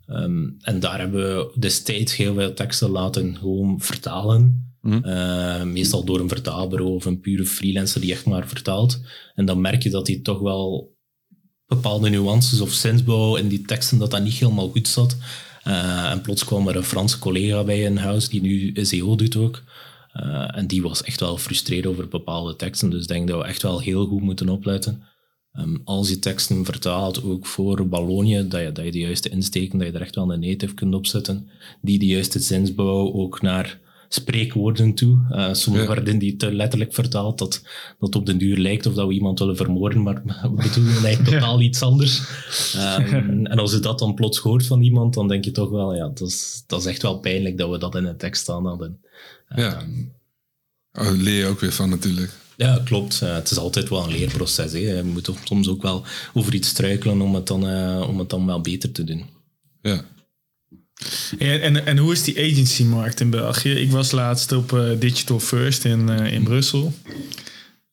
Um, 0.07 0.57
en 0.61 0.81
daar 0.81 0.99
hebben 0.99 1.37
we 1.37 1.53
destijds 1.59 2.17
heel 2.17 2.35
veel 2.35 2.55
teksten 2.55 2.91
laten 2.91 3.37
gewoon 3.37 3.81
vertalen. 3.81 4.72
Mm. 4.83 5.03
Uh, 5.05 5.63
meestal 5.63 6.05
door 6.05 6.21
een 6.21 6.29
vertaalbureau 6.29 6.95
of 6.95 7.05
een 7.05 7.21
pure 7.21 7.45
freelancer 7.45 8.01
die 8.01 8.13
echt 8.13 8.27
maar 8.27 8.49
vertaalt. 8.49 9.01
En 9.35 9.45
dan 9.45 9.61
merk 9.61 9.83
je 9.83 9.91
dat 9.91 10.07
hij 10.07 10.17
toch 10.17 10.39
wel 10.39 10.97
bepaalde 11.67 12.11
nuances 12.11 12.61
of 12.61 12.73
zinsbouw 12.73 13.37
in 13.37 13.49
die 13.49 13.63
teksten 13.63 13.99
dat 13.99 14.11
dat 14.11 14.23
niet 14.23 14.33
helemaal 14.33 14.69
goed 14.69 14.89
zat. 14.89 15.17
Uh, 15.67 16.11
en 16.11 16.21
plots 16.21 16.45
kwam 16.45 16.69
er 16.69 16.77
een 16.77 16.83
Franse 16.83 17.19
collega 17.19 17.65
bij 17.65 17.81
in 17.81 17.97
huis 17.97 18.29
die 18.29 18.41
nu 18.41 18.85
SEO 18.85 19.17
doet 19.17 19.37
ook. 19.37 19.63
Uh, 20.17 20.57
en 20.57 20.67
die 20.67 20.83
was 20.83 21.03
echt 21.03 21.21
wel 21.21 21.35
gefrustreerd 21.35 21.87
over 21.87 22.09
bepaalde 22.09 22.57
teksten. 22.57 22.91
Dus 22.91 23.03
ik 23.03 23.09
denk 23.09 23.29
dat 23.29 23.41
we 23.41 23.47
echt 23.47 23.63
wel 23.63 23.81
heel 23.81 24.07
goed 24.07 24.23
moeten 24.23 24.49
opletten. 24.49 25.03
Um, 25.59 25.81
als 25.85 26.09
je 26.09 26.19
teksten 26.19 26.65
vertaalt, 26.65 27.25
ook 27.25 27.47
voor 27.47 27.89
Ballonië, 27.89 28.49
dat 28.49 28.61
je, 28.61 28.73
dat 28.73 28.85
je 28.85 28.91
de 28.91 28.99
juiste 28.99 29.29
insteken, 29.29 29.79
dat 29.79 29.87
je 29.87 29.93
er 29.93 30.01
echt 30.01 30.15
wel 30.15 30.33
een 30.33 30.41
native 30.41 30.75
kunt 30.75 30.95
opzetten. 30.95 31.49
Die 31.81 31.99
de 31.99 32.07
juiste 32.07 32.39
zinsbouw 32.39 33.13
ook 33.13 33.43
naar 33.43 33.81
spreekwoorden 34.15 34.95
toe. 34.95 35.19
Uh, 35.31 35.53
sommige 35.53 35.89
ja. 35.89 35.95
werden 35.95 36.19
die 36.19 36.37
te 36.37 36.55
letterlijk 36.55 36.95
vertaald, 36.95 37.39
dat, 37.39 37.63
dat 37.99 38.15
op 38.15 38.27
den 38.27 38.39
duur 38.39 38.57
lijkt 38.57 38.87
of 38.87 38.95
dat 38.95 39.07
we 39.07 39.13
iemand 39.13 39.39
willen 39.39 39.57
vermoorden, 39.57 40.03
maar 40.03 40.23
we 40.55 40.63
bedoelen 40.63 41.05
eigenlijk 41.05 41.25
totaal 41.25 41.61
iets 41.61 41.83
anders. 41.83 42.23
Um, 42.77 43.47
en 43.47 43.59
als 43.59 43.73
je 43.73 43.81
dat 43.81 43.99
dan 43.99 44.15
plots 44.15 44.39
hoort 44.39 44.67
van 44.67 44.83
iemand, 44.83 45.15
dan 45.15 45.29
denk 45.29 45.45
je 45.45 45.51
toch 45.51 45.71
wel, 45.71 45.95
ja, 45.95 46.09
dat 46.09 46.29
is, 46.29 46.65
dat 46.67 46.81
is 46.81 46.87
echt 46.87 47.03
wel 47.03 47.19
pijnlijk 47.19 47.59
dat 47.59 47.71
we 47.71 47.79
dat 47.79 47.95
in 47.95 48.05
een 48.05 48.17
tekst 48.17 48.43
staan 48.43 48.67
hadden. 48.67 49.01
Ja. 49.55 49.83
Um, 49.83 50.13
oh, 50.93 51.11
leer 51.11 51.39
je 51.39 51.47
ook 51.47 51.61
weer 51.61 51.73
van 51.73 51.89
natuurlijk. 51.89 52.31
Ja, 52.57 52.81
klopt. 52.85 53.21
Uh, 53.23 53.35
het 53.35 53.51
is 53.51 53.59
altijd 53.59 53.89
wel 53.89 54.05
een 54.05 54.11
leerproces. 54.11 54.73
Hè. 54.73 54.79
Je 54.79 55.03
moet 55.03 55.31
soms 55.45 55.69
ook 55.69 55.83
wel 55.83 56.05
over 56.35 56.55
iets 56.55 56.69
struikelen 56.69 57.21
om 57.21 57.35
het 57.35 57.47
dan, 57.47 57.69
uh, 57.69 58.09
om 58.09 58.19
het 58.19 58.31
dan 58.31 58.47
wel 58.47 58.61
beter 58.61 58.93
te 58.93 59.05
doen. 59.05 59.25
Ja. 59.83 60.05
En, 61.39 61.61
en, 61.61 61.87
en 61.87 61.99
hoe 61.99 62.13
is 62.13 62.23
die 62.23 62.39
agency-markt 62.39 63.21
in 63.21 63.31
België? 63.31 63.71
Ik 63.71 63.91
was 63.91 64.11
laatst 64.11 64.53
op 64.53 64.73
uh, 64.73 64.89
Digital 64.99 65.41
First 65.41 65.85
in, 65.85 66.09
uh, 66.11 66.33
in 66.33 66.43
Brussel. 66.43 66.95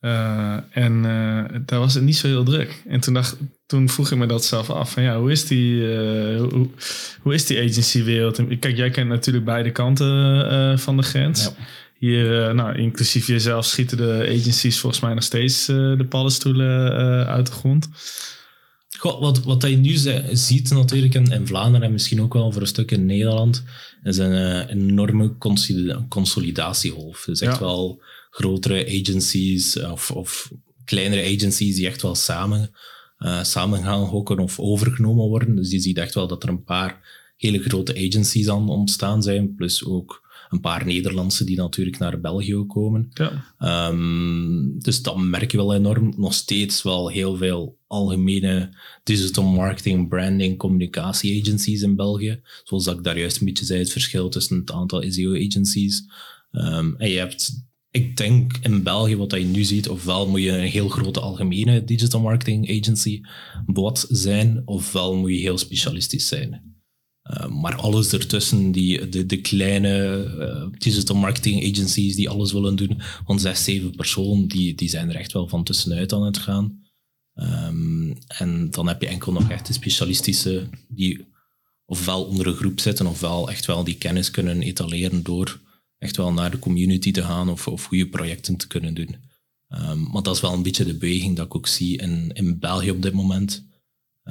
Uh, 0.01 0.55
en 0.71 1.01
daar 1.65 1.79
was 1.79 1.93
het 1.93 2.03
niet 2.03 2.17
zo 2.17 2.27
heel 2.27 2.43
druk. 2.43 2.83
En 2.87 2.99
toen, 2.99 3.13
dacht, 3.13 3.37
toen 3.65 3.89
vroeg 3.89 4.11
ik 4.11 4.17
me 4.17 4.25
dat 4.25 4.45
zelf 4.45 4.69
af. 4.69 4.91
Van, 4.91 5.03
ja, 5.03 5.19
hoe 5.19 5.31
is 5.31 5.45
die, 5.45 5.83
hoe, 6.37 6.67
hoe 7.21 7.33
is 7.33 7.45
die 7.45 7.57
agency-wereld? 7.59 8.41
Kijk, 8.59 8.77
jij 8.77 8.89
kent 8.89 9.09
natuurlijk 9.09 9.45
beide 9.45 9.71
kanten 9.71 10.79
van 10.79 10.97
de 10.97 11.03
grens. 11.03 11.43
Ja. 11.43 11.51
Hier, 11.97 12.55
nou, 12.55 12.77
inclusief 12.77 13.27
jezelf, 13.27 13.65
schieten 13.65 13.97
de 13.97 14.37
agencies 14.39 14.79
volgens 14.79 15.01
mij 15.01 15.13
nog 15.13 15.23
steeds 15.23 15.65
de 15.65 16.05
paddenstoelen 16.09 16.91
uit 17.27 17.45
de 17.45 17.51
grond. 17.51 17.89
Wat, 19.01 19.43
wat 19.43 19.63
je 19.63 19.77
nu 19.77 19.97
ziet 20.31 20.71
natuurlijk 20.71 21.13
in, 21.13 21.31
in, 21.31 21.47
Vlaanderen 21.47 21.87
en 21.87 21.91
misschien 21.91 22.21
ook 22.21 22.33
wel 22.33 22.51
voor 22.51 22.61
een 22.61 22.67
stuk 22.67 22.91
in 22.91 23.05
Nederland, 23.05 23.63
is 24.03 24.17
een 24.17 24.31
uh, 24.31 24.69
enorme 24.69 25.37
consolidatiegolf. 26.09 27.23
Dus 27.25 27.41
echt 27.41 27.53
ja. 27.53 27.59
wel 27.59 28.01
grotere 28.29 28.99
agencies 28.99 29.79
of, 29.79 30.11
of 30.11 30.51
kleinere 30.85 31.35
agencies 31.35 31.75
die 31.75 31.87
echt 31.87 32.01
wel 32.01 32.15
samen, 32.15 32.71
eh, 33.17 33.43
samen 33.43 33.83
gaan 33.83 34.03
hokken 34.03 34.39
of 34.39 34.59
overgenomen 34.59 35.27
worden. 35.27 35.55
Dus 35.55 35.71
je 35.71 35.79
ziet 35.79 35.97
echt 35.97 36.13
wel 36.13 36.27
dat 36.27 36.43
er 36.43 36.49
een 36.49 36.63
paar 36.63 36.99
hele 37.37 37.59
grote 37.59 38.07
agencies 38.07 38.49
aan 38.49 38.69
ontstaan 38.69 39.23
zijn, 39.23 39.55
plus 39.55 39.85
ook 39.85 40.28
een 40.49 40.59
paar 40.59 40.85
Nederlandse 40.85 41.43
die 41.43 41.57
natuurlijk 41.57 41.97
naar 41.97 42.19
België 42.19 42.63
komen. 42.67 43.11
Ja. 43.13 43.45
Ehm, 43.57 44.79
dus 44.79 45.01
dat 45.01 45.17
merk 45.17 45.51
je 45.51 45.57
wel 45.57 45.75
enorm. 45.75 46.13
Nog 46.17 46.33
steeds 46.33 46.81
wel 46.81 47.09
heel 47.09 47.35
veel 47.35 47.77
algemene 47.87 48.69
digital 49.03 49.43
marketing, 49.43 50.07
branding, 50.07 50.57
communicatie 50.57 51.41
agencies 51.41 51.81
in 51.81 51.95
België. 51.95 52.41
Zoals 52.63 52.83
dat 52.83 52.97
ik 52.97 53.03
daar 53.03 53.19
juist 53.19 53.39
een 53.39 53.45
beetje 53.45 53.65
zei, 53.65 53.79
het 53.79 53.91
verschil 53.91 54.29
tussen 54.29 54.57
het 54.57 54.71
aantal 54.71 55.03
SEO 55.07 55.35
agencies. 55.35 56.03
Ehm, 56.51 56.93
en 56.97 57.09
je 57.09 57.17
hebt, 57.17 57.67
ik 57.91 58.17
denk 58.17 58.57
in 58.61 58.83
België 58.83 59.15
wat 59.15 59.31
je 59.31 59.39
nu 59.39 59.63
ziet, 59.63 59.89
ofwel 59.89 60.29
moet 60.29 60.41
je 60.41 60.51
een 60.51 60.67
heel 60.67 60.89
grote 60.89 61.19
algemene 61.19 61.83
digital 61.83 62.21
marketing 62.21 62.69
agency 62.79 63.21
bot 63.65 64.05
zijn, 64.09 64.61
ofwel 64.65 65.15
moet 65.15 65.31
je 65.31 65.37
heel 65.37 65.57
specialistisch 65.57 66.27
zijn. 66.27 66.68
Uh, 67.33 67.47
maar 67.47 67.75
alles 67.75 68.13
ertussen, 68.13 68.71
die, 68.71 69.09
de, 69.09 69.25
de 69.25 69.41
kleine 69.41 70.25
uh, 70.37 70.79
digital 70.79 71.15
marketing 71.15 71.71
agencies 71.71 72.15
die 72.15 72.29
alles 72.29 72.51
willen 72.51 72.75
doen, 72.75 73.01
van 73.25 73.39
zes, 73.39 73.63
zeven 73.63 73.95
personen, 73.95 74.47
die, 74.47 74.75
die 74.75 74.89
zijn 74.89 75.09
er 75.09 75.15
echt 75.15 75.31
wel 75.31 75.47
van 75.47 75.63
tussenuit 75.63 76.13
aan 76.13 76.25
het 76.25 76.37
gaan. 76.37 76.87
Um, 77.35 78.17
en 78.27 78.71
dan 78.71 78.87
heb 78.87 79.01
je 79.01 79.07
enkel 79.07 79.31
nog 79.31 79.49
echt 79.49 79.67
de 79.67 79.73
specialistische 79.73 80.69
die 80.87 81.27
ofwel 81.85 82.23
onder 82.23 82.47
een 82.47 82.55
groep 82.55 82.79
zitten, 82.79 83.07
ofwel 83.07 83.49
echt 83.49 83.65
wel 83.65 83.83
die 83.83 83.97
kennis 83.97 84.31
kunnen 84.31 84.61
etaleren 84.61 85.23
door 85.23 85.59
echt 85.97 86.17
wel 86.17 86.33
naar 86.33 86.51
de 86.51 86.59
community 86.59 87.11
te 87.11 87.23
gaan 87.23 87.49
of, 87.49 87.67
of 87.67 87.83
goede 87.83 88.07
projecten 88.07 88.57
te 88.57 88.67
kunnen 88.67 88.93
doen. 88.93 89.15
Um, 89.69 90.09
maar 90.11 90.23
dat 90.23 90.35
is 90.35 90.41
wel 90.41 90.53
een 90.53 90.63
beetje 90.63 90.85
de 90.85 90.97
beweging 90.97 91.35
dat 91.35 91.45
ik 91.45 91.55
ook 91.55 91.67
zie 91.67 91.97
in, 91.97 92.31
in 92.33 92.59
België 92.59 92.91
op 92.91 93.01
dit 93.01 93.13
moment. 93.13 93.67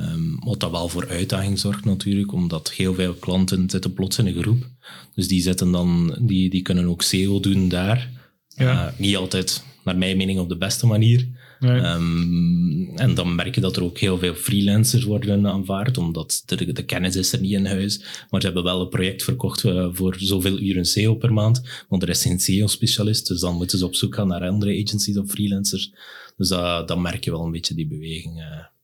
Um, 0.01 0.37
wat 0.45 0.61
dat 0.61 0.71
wel 0.71 0.89
voor 0.89 1.09
uitdaging 1.09 1.59
zorgt 1.59 1.85
natuurlijk, 1.85 2.33
omdat 2.33 2.73
heel 2.73 2.95
veel 2.95 3.15
klanten 3.15 3.71
zitten 3.71 3.93
plots 3.93 4.19
in 4.19 4.27
een 4.27 4.43
groep. 4.43 4.71
Dus 5.15 5.29
die, 5.29 5.43
zitten 5.43 5.71
dan, 5.71 6.17
die, 6.21 6.51
die 6.51 6.63
kunnen 6.63 6.89
ook 6.89 7.03
SEO 7.03 7.41
doen 7.41 7.69
daar. 7.69 8.11
Ja. 8.49 8.87
Uh, 8.87 8.99
niet 8.99 9.17
altijd, 9.17 9.65
naar 9.85 9.97
mijn 9.97 10.17
mening, 10.17 10.39
op 10.39 10.49
de 10.49 10.57
beste 10.57 10.87
manier. 10.87 11.29
Nee. 11.61 11.81
Um, 11.81 12.97
en 12.97 13.15
dan 13.15 13.35
merk 13.35 13.55
je 13.55 13.61
dat 13.61 13.77
er 13.77 13.83
ook 13.83 13.99
heel 13.99 14.19
veel 14.19 14.35
freelancers 14.35 15.05
worden 15.05 15.47
aanvaard, 15.47 15.99
omdat 15.99 16.43
de, 16.47 16.73
de, 16.73 16.85
kennis 16.85 17.17
is 17.17 17.33
er 17.33 17.41
niet 17.41 17.53
in 17.53 17.67
huis. 17.67 17.99
Maar 18.31 18.41
ze 18.41 18.47
hebben 18.47 18.65
wel 18.65 18.81
een 18.81 18.89
project 18.89 19.23
verkocht 19.23 19.65
uh, 19.65 19.89
voor 19.93 20.17
zoveel 20.19 20.59
uren 20.59 20.85
SEO 20.85 21.15
per 21.15 21.33
maand, 21.33 21.63
want 21.89 22.03
er 22.03 22.09
is 22.09 22.23
geen 22.23 22.41
SEO-specialist, 22.41 23.29
dus 23.29 23.41
dan 23.41 23.57
moeten 23.57 23.79
ze 23.79 23.85
op 23.85 23.95
zoek 23.95 24.15
gaan 24.15 24.29
naar 24.29 24.49
andere 24.49 24.83
agencies 24.85 25.19
of 25.19 25.31
freelancers. 25.31 25.93
Dus 26.37 26.51
uh, 26.51 26.87
dan 26.87 27.03
merk 27.03 27.25
je 27.25 27.31
wel 27.31 27.45
een 27.45 27.51
beetje 27.51 27.75
die 27.75 27.87
beweging. 27.87 28.39
uh. 28.39 28.78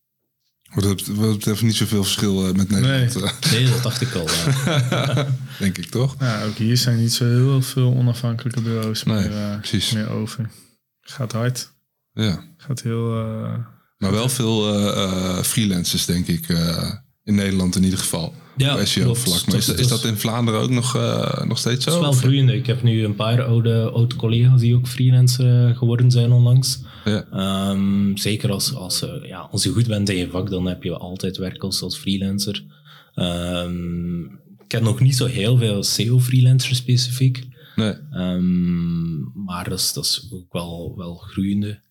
Wat 0.74 0.84
dat, 0.84 1.16
betreft 1.16 1.62
niet 1.62 1.76
zoveel 1.76 2.04
verschil 2.04 2.48
uh, 2.48 2.54
met 2.54 2.70
Nederland. 2.70 3.14
Nee. 3.14 3.52
Nee, 3.62 3.70
dat 3.70 3.82
dacht 3.82 4.00
ik 4.00 4.14
al. 4.14 4.28
Denk 5.58 5.78
ik 5.78 5.86
toch? 5.86 6.16
Ja, 6.18 6.44
ook 6.44 6.56
hier 6.56 6.76
zijn 6.76 6.98
niet 6.98 7.12
zo 7.12 7.24
heel 7.24 7.62
veel 7.62 7.94
onafhankelijke 7.94 8.60
bureaus 8.60 9.02
Nee, 9.02 9.16
meer, 9.16 9.30
uh, 9.30 9.58
precies. 9.58 9.92
meer 9.92 10.10
over. 10.10 10.50
Gaat 11.00 11.32
hard. 11.32 11.72
Ja. 12.12 12.44
Gaat 12.56 12.82
heel... 12.82 13.18
Uh, 13.18 13.54
Maar 13.98 14.12
wel 14.12 14.28
veel 14.28 14.74
uh, 14.74 15.40
freelancers, 15.42 16.04
denk 16.04 16.26
ik, 16.26 16.48
in 17.24 17.34
Nederland 17.34 17.76
in 17.76 17.84
ieder 17.84 17.98
geval. 17.98 18.34
Ja, 18.56 18.74
op 18.80 18.86
SEO-vlak. 18.86 19.46
Maar 19.46 19.56
is, 19.56 19.68
is, 19.68 19.88
dat 19.88 20.04
in 20.04 20.16
Vlaanderen 20.16 20.60
ook 20.60 20.70
nog, 20.70 20.94
nog 21.44 21.58
steeds 21.58 21.84
zo? 21.84 21.90
Het 21.90 22.00
is 22.00 22.06
wel 22.06 22.12
groeiende. 22.12 22.56
Ik 22.56 22.66
heb 22.66 22.82
nu 22.82 23.04
een 23.04 23.14
paar 23.14 23.42
oude, 23.42 23.90
oude 23.90 24.16
collega's 24.16 24.60
die 24.60 24.74
ook 24.74 24.86
freelancer 24.86 25.76
geworden 25.76 26.10
zijn 26.10 26.32
onlangs. 26.32 26.80
Ja. 27.04 27.70
Um, 27.70 28.16
zeker 28.16 28.50
als, 28.50 28.74
als, 28.74 29.02
uh, 29.02 29.26
ja, 29.26 29.38
als 29.38 29.62
je 29.62 29.70
goed 29.70 29.86
bent 29.86 30.08
in 30.08 30.16
je 30.16 30.30
vak, 30.30 30.50
dan 30.50 30.66
heb 30.66 30.82
je 30.82 30.96
altijd 30.96 31.36
werk 31.36 31.62
als, 31.62 31.82
als 31.82 31.96
freelancer. 31.96 32.64
Um, 33.14 34.24
ik 34.58 34.68
ken 34.68 34.82
nog 34.82 35.00
niet 35.00 35.16
zo 35.16 35.26
heel 35.26 35.56
veel 35.56 35.82
SEO-freelancers 35.82 36.76
specifiek. 36.76 37.46
Nee. 37.76 37.94
Um, 38.12 39.32
maar 39.44 39.68
dat 39.68 39.78
is, 39.78 39.92
dat 39.92 40.04
is 40.04 40.28
ook 40.32 40.52
wel, 40.52 40.94
wel 40.96 41.14
groeiende. 41.14 41.82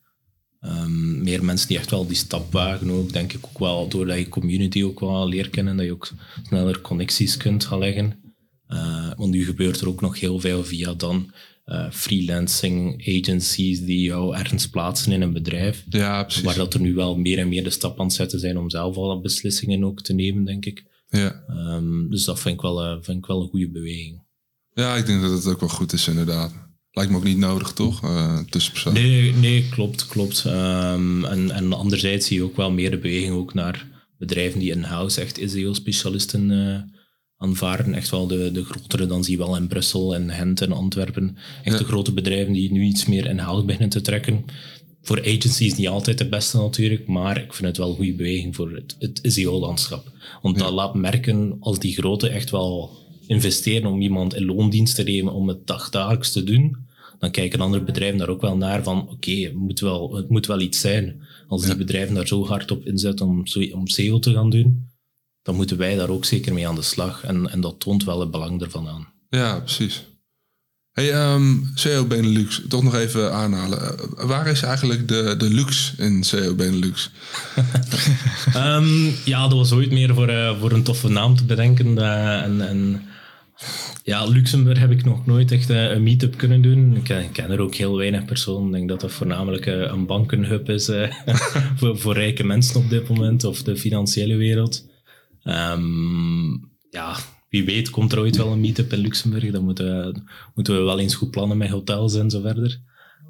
meer 1.21 1.45
mensen 1.45 1.67
die 1.67 1.77
echt 1.77 1.91
wel 1.91 2.07
die 2.07 2.15
stap 2.15 2.51
wagen 2.51 2.89
ook, 2.89 3.13
denk 3.13 3.33
ik 3.33 3.45
ook 3.45 3.59
wel, 3.59 3.87
doordat 3.87 4.17
je 4.17 4.29
community 4.29 4.83
ook 4.83 4.99
wel 4.99 5.27
leert 5.27 5.49
kennen, 5.49 5.77
dat 5.77 5.85
je 5.85 5.91
ook 5.91 6.11
sneller 6.43 6.81
connecties 6.81 7.37
kunt 7.37 7.65
gaan 7.65 7.79
leggen. 7.79 8.23
Uh, 8.67 9.11
want 9.15 9.31
nu 9.31 9.45
gebeurt 9.45 9.81
er 9.81 9.87
ook 9.87 10.01
nog 10.01 10.19
heel 10.19 10.39
veel 10.39 10.63
via 10.63 10.93
dan 10.93 11.31
uh, 11.65 11.91
freelancing 11.91 13.07
agencies 13.07 13.79
die 13.79 14.01
jou 14.01 14.35
ergens 14.35 14.69
plaatsen 14.69 15.11
in 15.11 15.21
een 15.21 15.33
bedrijf. 15.33 15.83
Ja, 15.89 16.23
precies. 16.23 16.43
Waar 16.43 16.55
dat 16.55 16.73
er 16.73 16.79
nu 16.79 16.93
wel 16.93 17.17
meer 17.17 17.37
en 17.37 17.49
meer 17.49 17.63
de 17.63 17.69
stap 17.69 17.99
aan 17.99 18.05
het 18.05 18.15
zetten 18.15 18.39
zijn 18.39 18.57
om 18.57 18.69
zelf 18.69 18.95
al 18.95 19.21
beslissingen 19.21 19.83
ook 19.83 20.01
te 20.01 20.13
nemen, 20.13 20.45
denk 20.45 20.65
ik. 20.65 20.83
Ja. 21.09 21.43
Um, 21.49 22.09
dus 22.09 22.23
dat 22.23 22.39
vind 22.39 22.55
ik, 22.55 22.61
wel, 22.61 22.85
uh, 22.85 22.97
vind 23.01 23.17
ik 23.17 23.25
wel 23.25 23.41
een 23.41 23.49
goede 23.49 23.69
beweging. 23.69 24.21
Ja, 24.73 24.95
ik 24.95 25.05
denk 25.05 25.21
dat 25.21 25.31
het 25.31 25.47
ook 25.47 25.59
wel 25.59 25.69
goed 25.69 25.93
is, 25.93 26.07
inderdaad. 26.07 26.53
Lijkt 26.91 27.11
me 27.11 27.17
ook 27.17 27.23
niet 27.23 27.37
nodig, 27.37 27.71
toch? 27.73 28.03
Uh, 28.03 28.39
tussenpersoon. 28.39 28.93
Nee, 28.93 29.33
nee, 29.33 29.69
klopt, 29.69 30.07
klopt. 30.07 30.43
Um, 30.45 31.25
en, 31.25 31.51
en 31.51 31.73
anderzijds 31.73 32.27
zie 32.27 32.37
je 32.37 32.43
ook 32.43 32.55
wel 32.55 32.71
meer 32.71 32.91
de 32.91 32.97
beweging 32.97 33.33
ook 33.33 33.53
naar 33.53 33.87
bedrijven 34.17 34.59
die 34.59 34.71
in-house 34.71 35.21
echt 35.21 35.39
SEO-specialisten 35.45 36.51
aanvaarden. 37.43 37.93
Echt 37.93 38.09
wel 38.09 38.27
de, 38.27 38.51
de 38.51 38.63
grotere, 38.63 39.05
dan 39.05 39.23
zie 39.23 39.37
je 39.37 39.43
wel 39.43 39.55
in 39.55 39.67
Brussel 39.67 40.15
en 40.15 40.29
Gent 40.31 40.61
en 40.61 40.71
Antwerpen. 40.71 41.37
Echt 41.63 41.73
Ja. 41.73 41.77
de 41.81 41.87
grote 41.87 42.13
bedrijven 42.13 42.53
die 42.53 42.71
nu 42.71 42.83
iets 42.83 43.05
meer 43.05 43.25
in-house 43.25 43.65
beginnen 43.65 43.89
te 43.89 44.01
trekken. 44.01 44.45
Voor 45.01 45.19
agencies 45.21 45.75
niet 45.75 45.87
altijd 45.87 46.17
de 46.17 46.29
beste 46.29 46.57
natuurlijk, 46.57 47.07
maar 47.07 47.37
ik 47.43 47.53
vind 47.53 47.67
het 47.67 47.77
wel 47.77 47.89
een 47.89 47.95
goede 47.95 48.13
beweging 48.13 48.55
voor 48.55 48.71
het, 48.71 48.95
het 48.99 49.19
SEO-landschap. 49.23 50.11
Want 50.41 50.59
dat 50.59 50.71
laat 50.71 50.95
merken 50.95 51.57
als 51.59 51.79
die 51.79 51.93
grote 51.93 52.29
echt 52.29 52.49
wel 52.49 52.91
investeren 53.27 53.91
om 53.91 54.01
iemand 54.01 54.35
in 54.35 54.45
loondienst 54.45 54.95
te 54.95 55.03
nemen 55.03 55.33
om 55.33 55.47
het 55.47 55.67
dagdagelijks 55.67 56.31
te 56.31 56.43
doen, 56.43 56.77
dan 57.19 57.31
kijken 57.31 57.61
andere 57.61 57.83
bedrijven 57.83 58.17
daar 58.17 58.29
ook 58.29 58.41
wel 58.41 58.57
naar 58.57 58.83
van 58.83 59.09
oké, 59.09 59.31
het, 59.31 59.53
moet 59.53 59.79
wel- 59.79 60.15
het 60.15 60.29
moet 60.29 60.45
wel 60.45 60.59
iets 60.61 60.79
zijn. 60.79 61.21
Als 61.47 61.65
die 61.65 61.75
bedrijven 61.75 62.15
daar 62.15 62.27
zo 62.27 62.45
hard 62.45 62.71
op 62.71 62.85
inzetten 62.85 63.25
om, 63.27 63.43
om 63.73 63.87
SEO 63.87 64.19
te 64.19 64.33
gaan 64.33 64.49
doen, 64.49 64.87
dan 65.43 65.55
moeten 65.55 65.77
wij 65.77 65.95
daar 65.95 66.09
ook 66.09 66.25
zeker 66.25 66.53
mee 66.53 66.67
aan 66.67 66.75
de 66.75 66.81
slag. 66.81 67.23
En, 67.23 67.49
en 67.51 67.61
dat 67.61 67.79
toont 67.79 68.03
wel 68.03 68.19
het 68.19 68.31
belang 68.31 68.61
ervan 68.61 68.87
aan. 68.87 69.07
Ja, 69.29 69.59
precies. 69.59 70.03
Hey, 70.91 71.11
ehm 71.13 71.53
CEO 71.75 72.05
Benelux, 72.05 72.61
toch 72.67 72.83
nog 72.83 72.95
even 72.95 73.33
aanhalen. 73.33 73.79
Eh, 73.99 74.25
waar 74.25 74.47
is 74.47 74.61
eigenlijk 74.61 75.07
de, 75.07 75.35
de 75.37 75.49
luxe 75.49 75.93
in 75.97 76.23
CEO 76.23 76.55
Benelux? 76.55 77.09
Ehm, 78.53 79.09
ja, 79.25 79.41
dat 79.47 79.57
was 79.57 79.71
ooit 79.71 79.91
meer 79.91 80.13
voor, 80.13 80.27
eh, 80.27 80.59
voor 80.59 80.71
een 80.71 80.83
toffe 80.83 81.09
naam 81.09 81.35
te 81.35 81.45
bedenken. 81.45 81.97
eh, 81.97 82.41
en, 82.41 82.67
en 82.67 83.01
ja, 84.03 84.25
Luxemburg 84.25 84.79
heb 84.79 84.91
ik 84.91 85.03
nog 85.05 85.25
nooit 85.25 85.51
echt 85.51 85.69
een 85.69 86.03
meet-up 86.03 86.37
kunnen 86.37 86.61
doen. 86.61 86.95
Ik, 86.95 87.03
ken- 87.03 87.23
ik 87.23 87.33
ken 87.33 87.51
er 87.51 87.59
ook 87.59 87.75
heel 87.75 87.97
weinig 87.97 88.25
personen. 88.25 88.67
Ik 88.67 88.73
denk 88.73 88.89
dat 88.89 89.01
dat 89.01 89.11
voornamelijk 89.11 89.65
een 89.65 90.05
bankenhub 90.05 90.69
is 90.69 90.87
eh, 90.89 91.11
voor, 91.77 91.97
voor 91.99 92.13
rijke 92.13 92.43
mensen 92.43 92.75
op 92.75 92.89
dit 92.89 93.07
moment, 93.09 93.43
of 93.43 93.63
de 93.63 93.77
financiële 93.77 94.35
wereld. 94.35 94.85
Ehm, 95.43 96.51
ja, 96.89 97.15
wie 97.49 97.65
weet 97.65 97.89
komt 97.89 98.11
er 98.11 98.19
ooit 98.19 98.37
wel 98.37 98.51
een 98.51 98.59
meet-up 98.61 98.93
in 98.93 98.99
Luxemburg. 98.99 99.51
Dan 99.51 99.63
moeten, 99.63 100.23
moeten 100.55 100.75
we 100.77 100.81
wel 100.81 100.99
eens 100.99 101.15
goed 101.15 101.31
plannen 101.31 101.57
met 101.57 101.69
hotels 101.69 102.15
en 102.15 102.29
zo 102.29 102.41
verder. 102.41 102.81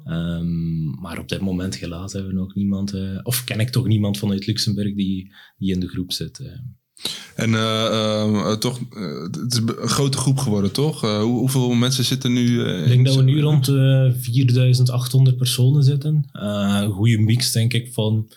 Ehm, 0.04 1.00
maar 1.00 1.18
op 1.18 1.28
dit 1.28 1.40
moment 1.40 1.76
helaas 1.76 2.12
hebben 2.12 2.30
we 2.32 2.38
nog 2.38 2.54
niemand, 2.54 2.92
eh, 2.92 3.18
of 3.22 3.44
ken 3.44 3.60
ik 3.60 3.70
toch 3.70 3.86
niemand 3.86 4.18
vanuit 4.18 4.46
Luxemburg 4.46 4.94
die, 4.94 5.32
die 5.58 5.72
in 5.72 5.80
de 5.80 5.88
groep 5.88 6.12
zit. 6.12 6.38
eh. 6.38 6.46
En 7.34 7.54
eh, 7.54 8.52
toch, 8.52 8.78
het 9.30 9.52
is 9.52 9.58
een 9.58 9.88
grote 9.88 10.18
groep 10.18 10.38
geworden, 10.38 10.72
toch? 10.72 11.00
Hoe, 11.00 11.38
hoeveel 11.38 11.72
mensen 11.72 12.04
zitten 12.04 12.32
nu? 12.32 12.64
Ik 12.64 12.88
denk 12.88 13.06
dat 13.06 13.14
we 13.16 13.22
nu 13.22 13.40
rond 13.40 13.64
de 13.64 14.14
4800 14.20 15.36
personen 15.36 15.82
zitten. 15.82 16.28
Een 16.32 16.90
goede 16.90 17.18
mix, 17.18 17.52
denk 17.52 17.72
ik, 17.72 17.92
van 17.92 18.28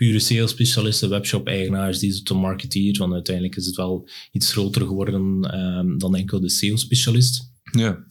pure 0.00 0.18
sales-specialisten, 0.18 1.08
webshop-eigenaars, 1.10 1.98
digital 1.98 2.36
marketeers. 2.38 2.98
Want 2.98 3.12
uiteindelijk 3.12 3.56
is 3.56 3.66
het 3.66 3.76
wel 3.76 4.08
iets 4.32 4.52
groter 4.52 4.86
geworden 4.86 5.40
ehm, 5.50 5.98
dan 5.98 6.14
enkel 6.16 6.40
de 6.40 6.50
sales-specialist. 6.50 7.52
Ja, 7.62 8.04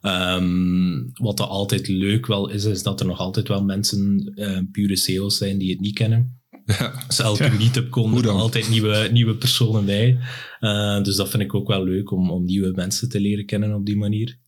Ehm, 0.00 1.02
wat 1.14 1.36
dat 1.36 1.48
altijd 1.48 1.88
leuk 1.88 2.26
wel 2.26 2.50
is, 2.50 2.64
is 2.64 2.82
dat 2.82 3.00
er 3.00 3.06
nog 3.06 3.18
altijd 3.18 3.48
wel 3.48 3.64
mensen 3.64 4.32
eh, 4.34 4.58
pure 4.72 4.96
sales 4.96 5.36
zijn 5.36 5.58
die 5.58 5.70
het 5.70 5.80
niet 5.80 5.94
kennen. 5.94 6.40
ja. 6.64 7.04
Dus 7.06 7.18
elke 7.18 7.44
Ja. 7.44 7.52
meetup 7.52 7.90
komen 7.90 8.10
Hoe 8.10 8.20
er 8.20 8.26
dan? 8.26 8.40
altijd 8.40 8.68
nieuwe, 8.70 9.08
nieuwe 9.12 9.34
personen 9.36 9.84
bij. 9.84 10.18
Eh, 10.60 11.02
dus 11.02 11.16
dat 11.16 11.30
vind 11.30 11.42
ik 11.42 11.54
ook 11.54 11.68
wel 11.68 11.84
leuk 11.84 12.10
om, 12.10 12.30
om 12.30 12.44
nieuwe 12.44 12.72
mensen 12.74 13.08
te 13.08 13.20
leren 13.20 13.46
kennen 13.46 13.74
op 13.74 13.86
die 13.86 13.96
manier. 13.96 14.38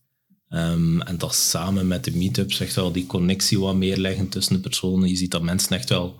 Ehm, 0.49 1.01
en 1.01 1.17
dat 1.17 1.35
samen 1.35 1.87
met 1.87 2.03
de 2.03 2.15
meetups 2.15 2.59
echt 2.59 2.75
wel 2.75 2.91
die 2.91 3.05
connectie 3.05 3.59
wat 3.59 3.75
meer 3.75 3.97
leggen 3.97 4.29
tussen 4.29 4.53
de 4.55 4.59
personen. 4.61 5.09
Je 5.09 5.15
ziet 5.15 5.31
dat 5.31 5.41
mensen 5.43 5.75
echt 5.77 5.89
wel 5.89 6.19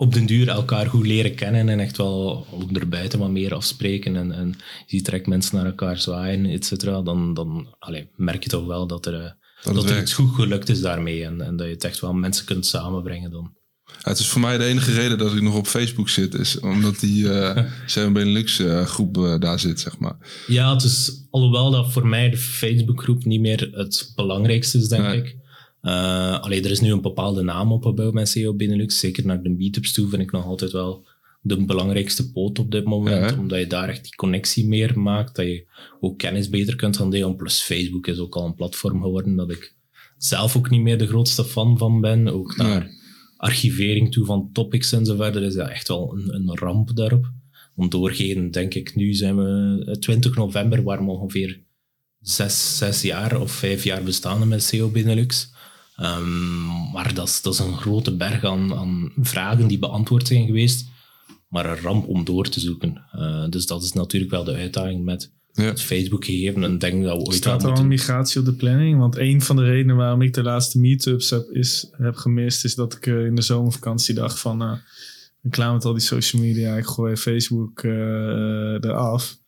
op 0.00 0.12
den 0.12 0.26
duur 0.26 0.48
elkaar 0.48 0.86
goed 0.86 1.06
leren 1.06 1.34
kennen 1.34 1.68
en 1.68 1.80
echt 1.80 1.96
wel 1.96 2.46
ook 2.50 2.70
erbuiten 2.72 3.18
wat 3.18 3.30
meer 3.30 3.54
afspreken. 3.54 4.16
En, 4.16 4.32
en 4.32 4.48
je 4.86 4.96
ziet 4.96 5.04
direct 5.04 5.26
mensen 5.26 5.56
naar 5.56 5.66
elkaar 5.66 5.98
zwaaien, 5.98 6.46
et 6.46 6.64
cetera. 6.64 7.02
Dan, 7.02 7.34
dan 7.34 7.74
allee, 7.78 8.08
merk 8.16 8.42
je 8.42 8.48
toch 8.48 8.66
wel 8.66 8.86
dat 8.86 9.06
er, 9.06 9.14
eh, 9.14 9.74
dat 9.74 9.90
er 9.90 10.00
iets 10.00 10.12
goed 10.12 10.34
gelukt 10.34 10.68
is 10.68 10.80
daarmee. 10.80 11.24
En, 11.24 11.40
en 11.40 11.56
dat 11.56 11.66
je 11.66 11.72
het 11.72 11.84
echt 11.84 12.00
wel 12.00 12.12
mensen 12.12 12.44
kunt 12.44 12.66
samenbrengen 12.66 13.30
dan. 13.30 13.52
Ja, 13.84 14.08
het 14.10 14.18
is 14.18 14.28
voor 14.28 14.40
mij 14.40 14.58
de 14.58 14.64
enige 14.64 14.92
reden 14.92 15.18
dat 15.18 15.32
ik 15.34 15.42
nog 15.42 15.56
op 15.56 15.66
Facebook 15.66 16.08
zit. 16.08 16.34
Is 16.34 16.60
omdat 16.60 17.00
die 17.00 17.32
eh 17.32 17.64
Seven 17.86 18.12
Benelux 18.12 18.58
eh, 18.58 18.84
groep 18.86 19.36
daar 19.40 19.58
zit, 19.58 19.80
zeg 19.80 19.98
maar. 19.98 20.16
Ja, 20.46 20.72
het 20.72 20.82
is 20.82 21.26
alhoewel 21.30 21.70
dat 21.70 21.92
voor 21.92 22.06
mij 22.06 22.30
de 22.30 22.36
Facebookgroep 22.36 23.24
niet 23.24 23.40
meer 23.40 23.68
het 23.72 24.12
belangrijkste 24.14 24.78
is, 24.78 24.88
denk 24.88 25.02
Nee. 25.02 25.16
ik. 25.18 25.36
Eh 25.80 26.40
allee, 26.40 26.62
er 26.62 26.70
is 26.70 26.80
nu 26.80 26.92
een 26.92 27.00
bepaalde 27.00 27.42
naam 27.42 27.72
opgebouwd 27.72 28.12
met 28.12 28.28
SEO 28.28 28.54
Benelux. 28.54 28.98
Zeker 28.98 29.26
naar 29.26 29.42
de 29.42 29.48
meetups 29.48 29.92
toe 29.92 30.08
vind 30.08 30.22
ik 30.22 30.32
nog 30.32 30.44
altijd 30.44 30.72
wel 30.72 31.06
de 31.42 31.64
belangrijkste 31.64 32.32
poot 32.32 32.58
op 32.58 32.70
dit 32.70 32.84
moment. 32.84 33.30
Ja, 33.30 33.38
omdat 33.38 33.58
je 33.58 33.66
daar 33.66 33.88
echt 33.88 34.02
die 34.02 34.14
connectie 34.14 34.66
meer 34.66 35.00
maakt. 35.00 35.36
Dat 35.36 35.46
je 35.46 35.66
ook 36.00 36.18
kennis 36.18 36.48
beter 36.48 36.76
kunt 36.76 36.96
gaan 36.96 37.10
delen. 37.10 37.36
Plus 37.36 37.60
Facebook 37.60 38.06
is 38.06 38.18
ook 38.18 38.36
al 38.36 38.46
een 38.46 38.54
platform 38.54 39.02
geworden 39.02 39.36
dat 39.36 39.50
ik 39.50 39.74
zelf 40.16 40.56
ook 40.56 40.70
niet 40.70 40.82
meer 40.82 40.98
de 40.98 41.06
grootste 41.06 41.44
fan 41.44 41.78
van 41.78 42.00
ben. 42.00 42.28
Ook 42.28 42.56
naar 42.56 42.90
archivering 43.36 44.12
toe 44.12 44.24
van 44.24 44.50
topics 44.52 44.92
en 44.92 45.04
zo 45.04 45.16
verder 45.16 45.42
is 45.42 45.54
dat 45.54 45.68
echt 45.68 45.88
wel 45.88 46.16
een, 46.16 46.34
een 46.34 46.58
ramp 46.58 46.96
daarop. 46.96 47.30
Want 47.74 47.90
doorgeven, 47.90 48.50
denk 48.50 48.74
ik, 48.74 48.94
nu 48.94 49.14
zijn 49.14 49.36
we 49.36 49.82
eh, 49.86 49.94
20 49.94 50.36
november, 50.36 50.82
waar 50.82 51.04
we 51.04 51.10
ongeveer 51.10 51.60
zes, 52.20 52.76
zes 52.78 53.02
jaar 53.02 53.40
of 53.40 53.52
vijf 53.52 53.84
jaar 53.84 54.02
bestaan 54.02 54.48
met 54.48 54.62
SEO 54.62 54.88
Benelux. 54.88 55.52
Ehm, 56.00 56.90
maar 56.92 57.14
dat 57.14 57.28
is, 57.28 57.42
dat 57.42 57.52
is 57.52 57.58
een 57.58 57.76
grote 57.76 58.16
berg 58.16 58.44
aan, 58.44 58.74
aan 58.74 59.12
vragen 59.20 59.66
die 59.66 59.78
beantwoord 59.78 60.26
zijn 60.26 60.46
geweest, 60.46 60.88
maar 61.48 61.66
een 61.66 61.80
ramp 61.80 62.06
om 62.06 62.24
door 62.24 62.48
te 62.48 62.60
zoeken. 62.60 63.02
Eh, 63.12 63.48
dus 63.48 63.66
dat 63.66 63.82
is 63.82 63.92
natuurlijk 63.92 64.30
wel 64.30 64.44
de 64.44 64.54
uitdaging 64.54 65.04
met 65.04 65.30
Ja. 65.52 65.62
het 65.64 65.82
Facebook 65.82 66.24
gegeven. 66.24 66.64
En 66.64 66.72
ik 66.72 66.80
denk 66.80 67.02
dat 67.04 67.16
we 67.16 67.22
ooit 67.24 67.34
Staat 67.34 67.62
er 67.64 67.72
al 67.72 67.84
migratie 67.84 68.40
op 68.40 68.46
de 68.46 68.52
planning? 68.52 68.98
Want 68.98 69.16
een 69.16 69.42
van 69.42 69.56
de 69.56 69.64
redenen 69.64 69.96
waarom 69.96 70.22
ik 70.22 70.34
de 70.34 70.42
laatste 70.42 70.78
meetups 70.78 71.30
heb, 71.30 71.50
is, 71.50 71.88
heb 71.92 72.14
gemist, 72.16 72.64
is 72.64 72.74
dat 72.74 72.94
ik 72.94 73.06
eh, 73.06 73.24
in 73.24 73.34
de 73.34 73.42
zomervakantie 73.42 74.14
dacht 74.14 74.38
van, 74.40 74.62
eh 74.62 74.72
ik 75.42 75.50
klaar 75.50 75.72
met 75.72 75.84
al 75.84 75.92
die 75.92 76.02
social 76.02 76.42
media, 76.42 76.76
ik 76.76 76.84
gooi 76.86 77.16
Facebook 77.16 77.82
eh, 77.82 77.90
eraf. 78.80 79.38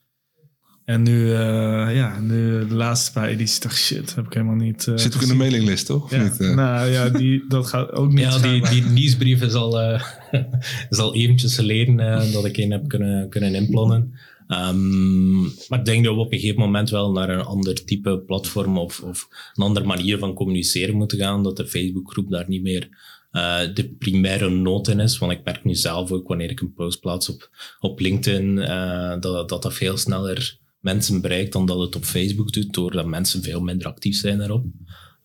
En 0.85 1.01
nu, 1.03 1.33
eh, 1.33 1.95
ja, 1.95 2.19
nu 2.19 2.67
de 2.67 2.73
laatste 2.73 3.11
paar 3.11 3.27
edities 3.27 3.59
dacht 3.59 3.75
ik, 3.75 3.81
shit, 3.81 4.15
heb 4.15 4.25
ik 4.25 4.33
helemaal 4.33 4.55
niet... 4.55 4.87
eh, 4.87 4.97
Zit 4.97 5.15
ook 5.15 5.21
in 5.21 5.27
de 5.27 5.33
mailinglist, 5.35 5.85
toch? 5.85 6.09
Ja, 6.11 6.23
niet, 6.23 6.39
eh? 6.39 6.55
nou 6.55 6.89
ja, 6.89 7.09
die, 7.09 7.45
dat 7.47 7.67
gaat 7.67 7.91
ook 7.91 8.11
niet. 8.11 8.19
Ja, 8.19 8.37
die, 8.39 8.69
die 8.69 8.83
nieuwsbrief 8.83 9.41
is 9.41 9.53
al, 9.53 9.79
eh, 9.81 10.01
is 10.89 10.97
al 10.97 11.15
eventjes 11.15 11.55
geleden 11.55 11.99
eh, 11.99 12.31
dat 12.33 12.45
ik 12.45 12.57
een 12.57 12.71
heb 12.71 12.87
kunnen, 12.87 13.29
kunnen 13.29 13.55
inplannen. 13.55 14.13
Ehm, 14.47 15.41
maar 15.41 15.79
ik 15.79 15.85
denk 15.85 16.05
dat 16.05 16.13
we 16.15 16.19
op 16.19 16.31
een 16.31 16.39
gegeven 16.39 16.61
moment 16.61 16.89
wel 16.89 17.11
naar 17.11 17.29
een 17.29 17.43
ander 17.43 17.85
type 17.85 18.19
platform 18.25 18.77
of, 18.77 18.99
of 18.99 19.27
een 19.55 19.63
andere 19.63 19.85
manier 19.85 20.17
van 20.17 20.33
communiceren 20.33 20.95
moeten 20.95 21.17
gaan. 21.17 21.43
Dat 21.43 21.57
de 21.57 21.67
Facebookgroep 21.67 22.29
daar 22.29 22.45
niet 22.47 22.61
meer 22.63 22.89
eh, 23.31 23.59
de 23.73 23.95
primaire 23.99 24.49
nood 24.49 24.87
in 24.87 24.99
is. 24.99 25.17
Want 25.17 25.31
ik 25.31 25.43
merk 25.43 25.63
nu 25.63 25.75
zelf 25.75 26.11
ook 26.11 26.27
wanneer 26.27 26.49
ik 26.49 26.59
een 26.61 26.73
post 26.73 26.99
plaats 26.99 27.29
op, 27.29 27.49
op 27.79 27.99
LinkedIn, 27.99 28.57
eh, 28.59 29.09
dat, 29.19 29.49
dat 29.49 29.61
dat 29.63 29.73
veel 29.73 29.97
sneller 29.97 30.61
mensen 30.83 31.21
bereikt 31.21 31.53
dan 31.53 31.65
dat 31.65 31.79
het 31.79 31.95
op 31.95 32.03
Facebook 32.03 32.53
doet, 32.53 32.73
doordat 32.73 33.05
mensen 33.05 33.43
veel 33.43 33.61
minder 33.61 33.87
actief 33.87 34.17
zijn 34.17 34.37
daarop. 34.37 34.65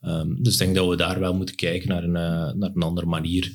Ehm, 0.00 0.34
dus 0.42 0.52
ik 0.52 0.58
denk 0.58 0.74
dat 0.74 0.88
we 0.88 0.96
daar 0.96 1.20
wel 1.20 1.34
moeten 1.34 1.54
kijken 1.54 1.88
naar 1.88 2.04
een, 2.04 2.16
eh, 2.16 2.54
naar 2.54 2.70
een 2.74 2.82
andere 2.82 3.06
manier. 3.06 3.52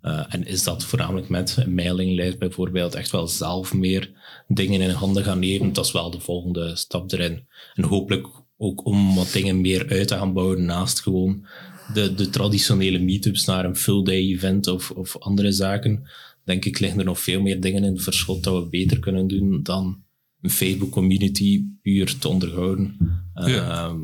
Eh, 0.00 0.24
en 0.28 0.46
is 0.46 0.62
dat 0.62 0.84
voornamelijk 0.84 1.28
met 1.28 1.56
een 1.58 1.74
mailinglijst 1.74 2.38
bijvoorbeeld 2.38 2.94
echt 2.94 3.10
wel 3.10 3.26
zelf 3.28 3.74
meer 3.74 4.10
dingen 4.48 4.80
in 4.80 4.90
handen 4.90 5.24
gaan 5.24 5.38
nemen? 5.38 5.72
Dat 5.72 5.84
is 5.84 5.92
wel 5.92 6.10
de 6.10 6.20
volgende 6.20 6.76
stap 6.76 7.12
erin. 7.12 7.46
En 7.74 7.84
hopelijk 7.84 8.26
ook 8.56 8.84
om 8.84 9.14
wat 9.14 9.32
dingen 9.32 9.60
meer 9.60 9.88
uit 9.88 10.08
te 10.08 10.14
gaan 10.14 10.32
bouwen 10.32 10.64
naast 10.64 11.00
gewoon 11.00 11.46
de, 11.94 12.14
de 12.14 12.30
traditionele 12.30 12.98
meetups 12.98 13.44
naar 13.44 13.64
een 13.64 13.76
full-day 13.76 14.20
event 14.20 14.66
of, 14.66 14.90
of 14.90 15.18
andere 15.18 15.52
zaken. 15.52 16.08
Denk 16.44 16.64
ik 16.64 16.78
liggen 16.78 16.98
er 16.98 17.04
nog 17.04 17.20
veel 17.20 17.40
meer 17.40 17.60
dingen 17.60 17.84
in 17.84 18.00
verschot 18.00 18.44
dat 18.44 18.62
we 18.62 18.68
beter 18.68 18.98
kunnen 18.98 19.26
doen 19.26 19.62
dan 19.62 20.04
een 20.46 20.52
Facebook 20.52 20.90
community 20.90 21.64
puur 21.82 22.18
te 22.18 22.28
onderhouden. 22.28 22.96
Ja. 23.34 23.88
Ehm, 23.88 24.00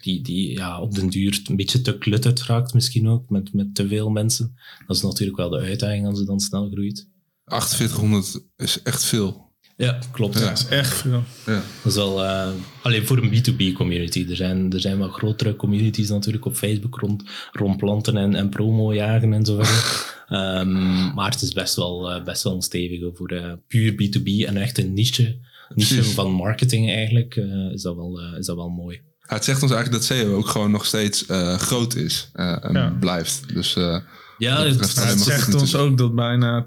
die, 0.00 0.22
die 0.22 0.50
ja, 0.50 0.80
op 0.80 0.94
den 0.94 1.08
duur 1.08 1.40
een 1.44 1.56
beetje 1.56 1.80
te 1.80 1.98
klutterd 1.98 2.42
raakt 2.42 2.74
misschien 2.74 3.08
ook, 3.08 3.30
met, 3.30 3.52
met 3.52 3.74
te 3.74 3.88
veel 3.88 4.10
mensen. 4.10 4.54
Dat 4.86 4.96
is 4.96 5.02
natuurlijk 5.02 5.38
wel 5.38 5.50
de 5.50 5.58
uitdaging 5.58 6.06
als 6.06 6.18
het 6.18 6.26
dan 6.26 6.40
snel 6.40 6.70
groeit. 6.70 7.08
4800 7.44 8.46
is 8.56 8.82
echt 8.82 9.04
veel. 9.04 9.50
Ja, 9.76 9.98
klopt. 10.10 10.38
Ja. 10.38 10.48
Dat 10.48 10.58
is 10.58 10.66
echt 10.66 10.94
veel. 10.94 11.22
Ja. 11.46 11.62
Dat 11.82 11.92
is 11.92 11.94
wel 11.94 12.24
eh, 12.24 12.50
alleen 12.82 13.06
voor 13.06 13.18
een 13.18 13.30
B2B 13.30 13.76
community. 13.76 14.26
Er 14.28 14.36
zijn, 14.36 14.72
er 14.72 14.80
zijn 14.80 14.98
wel 14.98 15.08
grotere 15.08 15.56
communities 15.56 16.08
natuurlijk 16.08 16.44
op 16.44 16.56
Facebook 16.56 16.98
rond, 16.98 17.22
rond 17.52 17.76
planten 17.76 18.16
en, 18.16 18.34
en 18.34 18.48
promo 18.48 18.94
jagen 18.94 19.32
en 19.32 19.44
zo 19.44 19.62
verder. 19.62 20.10
Ehm, 20.32 21.14
maar 21.14 21.30
het 21.30 21.42
is 21.42 21.52
best 21.52 21.74
wel, 21.74 22.10
eh, 22.10 22.24
best 22.24 22.42
wel 22.42 22.54
een 22.54 22.62
stevige 22.62 23.10
voor 23.14 23.28
eh, 23.28 23.52
puur 23.68 23.92
B2B 23.92 24.46
en 24.46 24.56
echt 24.56 24.78
een 24.78 24.92
niche, 24.92 25.38
niche 25.76 25.94
Precies. 25.94 26.14
van 26.14 26.30
marketing 26.32 26.90
eigenlijk. 26.90 27.36
eh, 27.36 27.72
is, 27.72 27.82
dat 27.82 27.96
wel, 27.96 28.20
eh, 28.20 28.38
is 28.38 28.46
dat 28.46 28.56
wel 28.56 28.68
mooi. 28.68 29.00
Ja, 29.28 29.34
het 29.34 29.44
zegt 29.44 29.62
ons 29.62 29.72
eigenlijk 29.72 30.02
dat 30.08 30.16
SEO 30.18 30.36
ook 30.36 30.46
gewoon 30.48 30.70
nog 30.70 30.84
steeds 30.86 31.26
eh, 31.26 31.54
groot 31.56 31.94
is 31.94 32.30
eh, 32.32 32.64
en 32.64 32.72
Ja. 32.72 32.96
blijft. 33.00 33.54
Dus 33.54 33.76
eh, 33.76 33.98
Ja, 34.38 34.56
Dat 34.64 34.74
het, 34.74 35.20
zegt 35.20 35.54
ons 35.54 35.74
ook 35.76 35.98
dat 35.98 36.14
bijna 36.14 36.62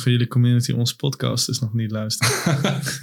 van 0.00 0.12
jullie 0.12 0.26
community 0.28 0.72
onze 0.72 0.96
podcast 0.96 1.48
is 1.48 1.58
nog 1.58 1.74
niet 1.74 1.90
luistert. 1.90 2.44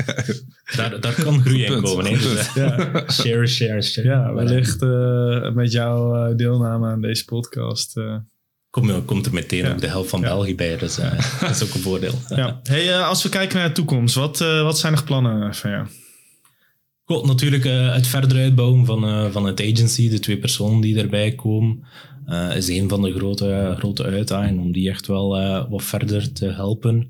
daar, 0.76 1.00
daar 1.00 1.22
kan 1.24 1.42
groei 1.42 1.64
in 1.66 1.82
komen. 1.82 2.04
Dus, 2.14 2.54
ja, 2.54 2.76
share, 3.12 3.48
share, 3.48 3.82
share. 3.82 4.08
ja, 4.08 4.34
wellicht 4.34 4.82
eh, 4.82 5.52
met 5.54 5.72
jouw 5.72 6.16
eh, 6.30 6.36
deelname 6.36 6.88
aan 6.88 7.02
deze 7.02 7.26
podcast. 7.26 7.98
eh, 7.98 8.16
Kom, 8.74 9.06
komt 9.06 9.26
er 9.26 9.34
meteen 9.34 9.68
ook 9.68 9.82
de 9.82 9.88
helft 9.88 10.10
van. 10.10 10.22
België 10.22 10.56
bij, 10.56 10.78
dus 10.78 10.98
eh, 10.98 11.12
dat 11.42 11.50
is 11.50 11.64
ook 11.64 11.74
een 11.74 11.82
voordeel. 11.82 12.14
ja. 12.30 12.60
Hey, 12.64 12.94
eh, 12.94 13.08
als 13.08 13.24
we 13.24 13.30
kijken 13.30 13.58
naar 13.58 13.68
de 13.68 13.74
toekomst, 13.74 14.16
wat, 14.16 14.42
eh, 14.42 14.62
wat 14.64 14.80
zijn 14.80 14.96
de 14.96 15.04
plannen 15.04 15.56
van 15.56 15.72
jou? 15.72 15.88
Goed, 17.06 17.26
natuurlijk 17.26 17.66
eh, 17.66 17.94
het 17.94 18.08
verder 18.08 18.38
uitbouwen 18.38 18.86
van, 18.86 19.04
eh, 19.06 19.32
van 19.32 19.46
het 19.46 19.62
agency, 19.62 20.10
de 20.10 20.20
twee 20.20 20.38
personen 20.38 20.82
die 20.82 20.98
erbij 21.00 21.36
komen, 21.36 21.84
eh, 22.26 22.56
is 22.56 22.68
een 22.68 22.90
van 22.90 23.02
de 23.02 23.14
grote, 23.14 23.76
grote 23.78 24.04
uitdagingen 24.04 24.64
om 24.64 24.72
die 24.72 24.90
echt 24.90 25.08
wel 25.08 25.38
eh, 25.38 25.70
wat 25.70 25.84
verder 25.84 26.32
te 26.34 26.46
helpen. 26.46 27.10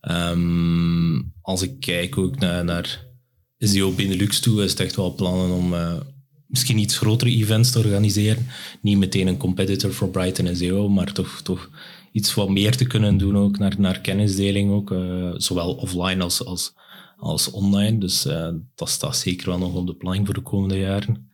Ehm, 0.00 1.20
als 1.42 1.62
ik 1.62 1.80
kijk 1.80 2.18
ook 2.18 2.38
naar, 2.38 2.64
naar 2.64 3.04
SEO 3.58 3.92
Benelux 3.92 4.40
toe, 4.40 4.62
is 4.62 4.70
het 4.70 4.80
echt 4.80 4.96
wel 4.96 5.14
plannen 5.14 5.50
om 5.56 5.74
eh, 5.74 5.92
misschien 6.50 6.78
iets 6.78 6.98
grotere 6.98 7.30
events 7.30 7.70
te 7.70 7.78
organiseren. 7.78 8.46
Niet 8.82 8.98
meteen 8.98 9.26
een 9.26 9.36
competitor 9.36 9.92
voor 9.92 10.10
Brighton 10.10 10.56
SEO, 10.56 10.88
maar 10.88 11.12
toch, 11.12 11.40
toch 11.42 11.70
iets 12.12 12.34
wat 12.34 12.48
meer 12.48 12.76
te 12.76 12.86
kunnen 12.86 13.16
doen 13.16 13.36
ook 13.36 13.58
naar, 13.58 13.74
naar 13.78 14.00
kennisdeling 14.00 14.70
ook, 14.72 14.90
eh, 14.90 15.30
zowel 15.36 15.74
offline 15.74 16.22
als, 16.22 16.44
als, 16.44 16.74
als 17.16 17.50
online. 17.50 17.98
Dus 17.98 18.26
eh, 18.26 18.48
dat 18.74 18.88
staat 18.88 19.16
zeker 19.16 19.48
wel 19.48 19.58
nog 19.58 19.74
op 19.74 19.86
de 19.86 19.94
planning 19.94 20.26
voor 20.26 20.34
de 20.34 20.42
komende 20.42 20.78
jaren. 20.78 21.28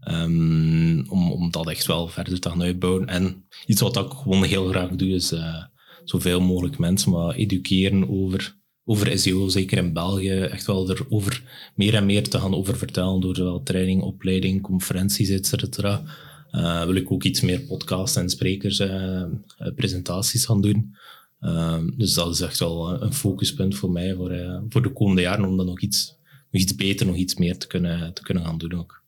Ehm, 0.00 1.04
om, 1.08 1.32
om 1.32 1.50
dat 1.50 1.68
echt 1.68 1.86
wel 1.86 2.08
verder 2.08 2.40
te 2.40 2.48
gaan 2.48 2.62
uitbouwen. 2.62 3.06
En 3.06 3.44
iets 3.66 3.80
wat 3.80 3.96
ik 3.96 4.10
gewoon 4.10 4.44
heel 4.44 4.68
graag 4.68 4.90
doe, 4.90 5.08
is 5.08 5.32
eh, 5.32 5.64
zoveel 6.04 6.40
mogelijk 6.40 6.78
mensen 6.78 7.10
maar 7.10 7.34
educeren 7.34 8.08
over, 8.08 8.57
over 8.88 9.18
SEO, 9.18 9.48
zeker 9.48 9.78
in 9.78 9.92
België. 9.92 10.38
Echt 10.40 10.66
wel 10.66 10.90
erover 10.90 11.42
meer 11.74 11.94
en 11.94 12.06
meer 12.06 12.28
te 12.28 12.38
gaan 12.38 12.54
over 12.54 12.76
vertellen 12.76 13.20
door 13.20 13.36
zowel 13.36 13.62
training, 13.62 14.02
opleiding, 14.02 14.62
conferenties, 14.62 15.28
et 15.28 15.46
cetera. 15.46 16.02
Eh, 16.50 16.84
wil 16.84 16.94
ik 16.94 17.10
ook 17.10 17.22
iets 17.22 17.40
meer 17.40 17.60
podcasts 17.60 18.16
en 18.16 18.30
sprekers, 18.30 18.78
eh, 18.78 19.22
eh, 19.22 19.28
presentaties 19.74 20.44
gaan 20.44 20.60
doen. 20.60 20.94
Ehm, 21.40 21.90
dus 21.96 22.14
dat 22.14 22.34
is 22.34 22.40
echt 22.40 22.58
wel 22.58 23.02
een 23.02 23.12
focuspunt 23.12 23.76
voor 23.76 23.90
mij 23.90 24.14
voor, 24.14 24.62
voor 24.68 24.82
de 24.82 24.92
komende 24.92 25.22
jaren, 25.22 25.44
om 25.44 25.56
dat 25.56 25.66
nog 25.66 25.80
iets, 25.80 26.14
nog 26.50 26.62
iets 26.62 26.74
beter, 26.74 27.06
nog 27.06 27.16
iets 27.16 27.34
meer 27.34 27.58
te 27.58 27.66
kunnen, 27.66 28.14
te 28.14 28.22
kunnen 28.22 28.44
gaan 28.44 28.58
doen 28.58 28.72
ook. 28.72 29.02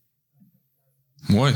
mooi. 1.27 1.53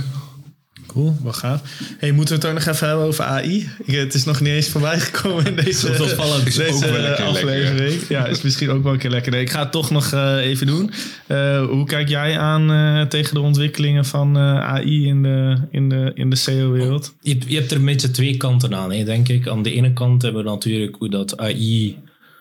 Cool, 0.88 1.18
wat 1.22 1.36
gaaf. 1.36 1.62
Hey, 1.98 2.12
moeten 2.12 2.36
we 2.40 2.42
het 2.42 2.50
ook 2.58 2.66
nog 2.66 2.74
even 2.76 2.88
hebben 2.88 3.06
over 3.06 3.24
AI? 3.24 3.70
Ik, 3.86 3.96
het 3.96 4.14
is 4.14 4.24
nog 4.24 4.40
niet 4.42 4.50
eens 4.54 4.70
voorbij 4.70 5.00
gekomen 5.00 5.46
in 5.46 5.56
deze, 5.56 5.88
Dat 5.88 6.00
is. 6.00 6.12
Is 6.12 6.20
ook 6.20 6.46
deze 6.46 6.92
wel 6.92 7.28
aflevering. 7.28 8.02
Ja, 8.10 8.26
is 8.26 8.42
misschien 8.42 8.70
ook 8.70 8.84
wel 8.84 8.94
een 8.94 9.00
keer 9.00 9.10
lekker. 9.10 9.32
Nee, 9.32 9.42
ik 9.42 9.50
ga 9.50 9.60
het 9.60 9.72
toch 9.72 9.90
nog 9.92 10.12
eh, 10.12 10.36
even 10.38 10.68
doen. 10.68 10.92
Eh, 11.28 11.66
hoe 11.66 11.86
kijk 11.86 12.10
jij 12.10 12.40
aan 12.40 12.72
eh, 12.72 13.08
tegen 13.08 13.34
de 13.34 13.40
ontwikkelingen 13.42 14.06
van 14.06 14.38
eh, 14.38 14.60
AI 14.60 15.06
in 15.08 15.24
de, 15.24 15.58
in 15.72 15.90
de, 15.90 16.12
in 16.16 16.30
de 16.30 16.36
SEO-wereld? 16.36 17.14
Je, 17.22 17.32
hebt- 17.34 17.46
je 17.48 17.56
hebt 17.56 17.72
er 17.72 17.78
een 17.78 17.86
beetje 17.86 18.12
twee 18.12 18.38
kanten 18.38 18.76
aan, 18.76 18.92
hè, 18.92 19.04
denk 19.04 19.28
ik. 19.28 19.48
Aan 19.48 19.64
de 19.64 19.72
ene 19.74 19.94
kant 19.94 20.22
hebben 20.22 20.44
we 20.44 20.50
natuurlijk 20.50 20.96
hoe 21.00 21.10
dat 21.10 21.38
AI 21.38 21.98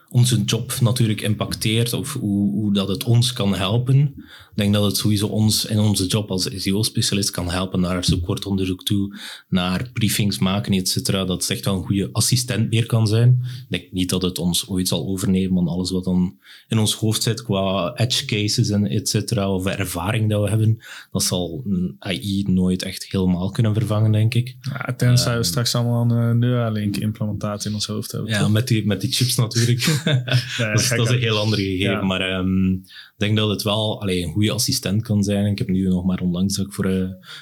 onze 0.09 0.43
job 0.45 0.75
natuurlijk 0.81 1.21
impacteert 1.21 1.93
of 1.93 2.13
hoe, 2.13 2.51
hoe 2.53 2.73
dat 2.73 2.89
het 2.89 3.05
ons 3.05 3.33
kan 3.33 3.55
helpen. 3.57 4.15
Ik 4.55 4.61
denk 4.63 4.75
dat 4.75 4.85
het 4.85 4.97
sowieso 4.97 5.27
ons 5.27 5.65
in 5.65 5.79
onze 5.79 6.07
job 6.07 6.31
als 6.31 6.49
SEO-specialist 6.63 7.31
kan 7.31 7.51
helpen 7.51 7.81
naar 7.81 8.05
zoekwoordonderzoek 8.05 8.85
toe, 8.85 9.19
naar 9.49 9.91
briefings 9.93 10.39
maken, 10.39 10.73
et 10.73 10.89
cetera. 10.89 11.25
Dat 11.25 11.43
het 11.43 11.51
echt 11.51 11.65
wel 11.65 11.75
een 11.75 11.85
goede 11.85 12.09
assistent 12.13 12.71
meer 12.71 12.87
kan 12.87 13.07
zijn. 13.07 13.43
Ik 13.43 13.67
denk 13.69 13.93
niet 13.93 14.11
dat 14.11 14.23
het 14.23 14.39
ons 14.39 14.69
ooit 14.69 14.89
zal 14.89 15.07
overnemen, 15.07 15.55
want 15.55 15.69
alles 15.69 15.91
wat 15.91 16.05
dan 16.05 16.39
in 16.69 16.79
ons 16.79 16.95
hoofd 16.95 17.23
zit 17.23 17.43
qua 17.43 17.95
edge 17.95 18.25
cases 18.25 18.71
en 18.71 18.87
et 18.87 19.09
cetera, 19.09 19.51
of 19.51 19.67
ervaring 19.67 20.31
dat 20.31 20.43
we 20.43 20.49
hebben, 20.49 20.79
dat 21.11 21.23
zal 21.23 21.63
een 21.67 21.97
AI 21.99 22.45
nooit 22.49 22.83
echt 22.83 23.07
helemaal 23.09 23.51
kunnen 23.51 23.75
vervangen, 23.75 24.13
denk 24.13 24.35
ik. 24.35 24.57
Ja, 24.61 24.95
tenzij 24.97 25.37
we 25.37 25.45
straks 25.45 25.75
allemaal 25.75 26.11
een 26.11 26.29
uh, 26.29 26.35
Neuralink-implementatie 26.35 27.69
in 27.69 27.75
ons 27.75 27.87
hoofd 27.87 28.13
hebben. 28.13 28.31
Ja, 28.31 28.49
met 28.49 28.69
die, 28.69 28.87
met 28.87 29.01
die 29.01 29.13
chips 29.13 29.37
natuurlijk. 29.37 29.83
Dat, 30.59 30.81
is, 30.81 30.89
dat 30.89 31.11
een 31.11 31.19
heel 31.19 31.39
ander 31.39 31.59
gegeven. 31.59 31.93
Ja. 31.93 32.03
Maar 32.03 32.21
ehm, 32.21 32.77
denk 33.17 33.37
dat 33.37 33.49
het 33.49 33.63
wel 33.63 34.01
allee, 34.01 34.23
een 34.23 34.33
goede 34.33 34.53
assistent 34.53 35.03
kan 35.03 35.23
zijn. 35.23 35.47
Ik 35.47 35.59
heb 35.59 35.69
nu 35.69 35.89
nog 35.89 36.05
maar 36.05 36.21
onlangs 36.21 36.57
dat 36.57 36.67
ik 36.67 36.73
voor 36.73 36.85
eh, 36.85 36.99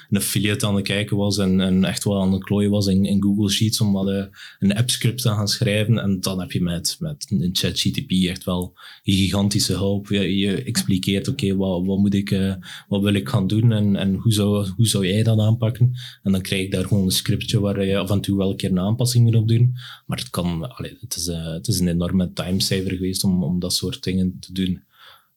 een 0.09 0.17
affiliate 0.17 0.67
aan 0.67 0.75
het 0.75 0.85
kijken 0.85 1.17
was 1.17 1.37
en, 1.37 1.83
echt 1.83 2.03
wel 2.03 2.21
aan 2.21 2.33
het 2.33 2.43
klooien 2.43 2.71
was 2.71 2.87
in, 2.87 3.05
in 3.05 3.23
Google 3.23 3.49
Sheets 3.49 3.81
om 3.81 3.93
wat, 3.93 4.09
eh, 4.09 4.23
een 4.59 4.75
app-script 4.75 5.21
te 5.21 5.29
gaan 5.29 5.47
schrijven. 5.47 5.97
En 5.97 6.19
dan 6.19 6.39
heb 6.39 6.51
je 6.51 6.61
met, 6.61 6.95
met 6.99 7.25
een 7.29 7.49
ChatGTP 7.53 8.11
echt 8.11 8.43
wel 8.43 8.73
een 9.03 9.13
gigantische 9.13 9.73
hulp. 9.73 10.07
Je, 10.07 10.37
je 10.37 10.63
expliqueert, 10.63 11.27
oké, 11.27 11.55
wat, 11.55 11.85
wat 11.85 11.97
moet 11.97 12.13
ik, 12.13 12.31
eh, 12.31 12.53
wat 12.87 13.01
wil 13.01 13.13
ik 13.13 13.29
gaan 13.29 13.47
doen 13.47 13.71
en, 13.71 13.95
en 13.95 14.13
hoe, 14.15 14.33
zou, 14.33 14.67
hoe 14.75 14.87
zou 14.87 15.07
jij 15.07 15.23
dat 15.23 15.39
aanpakken? 15.39 15.93
En 16.23 16.31
dan 16.31 16.41
krijg 16.41 16.63
ik 16.63 16.71
daar 16.71 16.85
gewoon 16.85 17.03
een 17.03 17.11
scriptje 17.11 17.59
waar 17.59 17.85
je 17.85 17.97
af 17.97 18.09
en 18.09 18.21
toe 18.21 18.37
wel 18.37 18.49
een 18.49 18.57
keer 18.57 18.71
een 18.71 18.79
aanpassing 18.79 19.23
moet 19.23 19.35
op 19.35 19.47
doen. 19.47 19.73
Maar 20.05 20.17
het, 20.17 20.29
kan, 20.29 20.75
allee, 20.77 20.97
het, 20.99 21.15
is, 21.15 21.25
het 21.25 21.67
is 21.67 21.79
een 21.79 21.87
enorme 21.87 22.33
timesaver 22.33 22.91
geweest 22.91 23.23
om, 23.23 23.43
om 23.43 23.59
dat 23.59 23.73
soort 23.73 24.03
dingen 24.03 24.37
te 24.39 24.53
doen. 24.53 24.83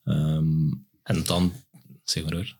Ehm, 0.07 0.71
en 1.03 1.23
dan, 1.25 1.53
zeg 2.05 2.23
maar 2.25 2.33
hoor. 2.33 2.57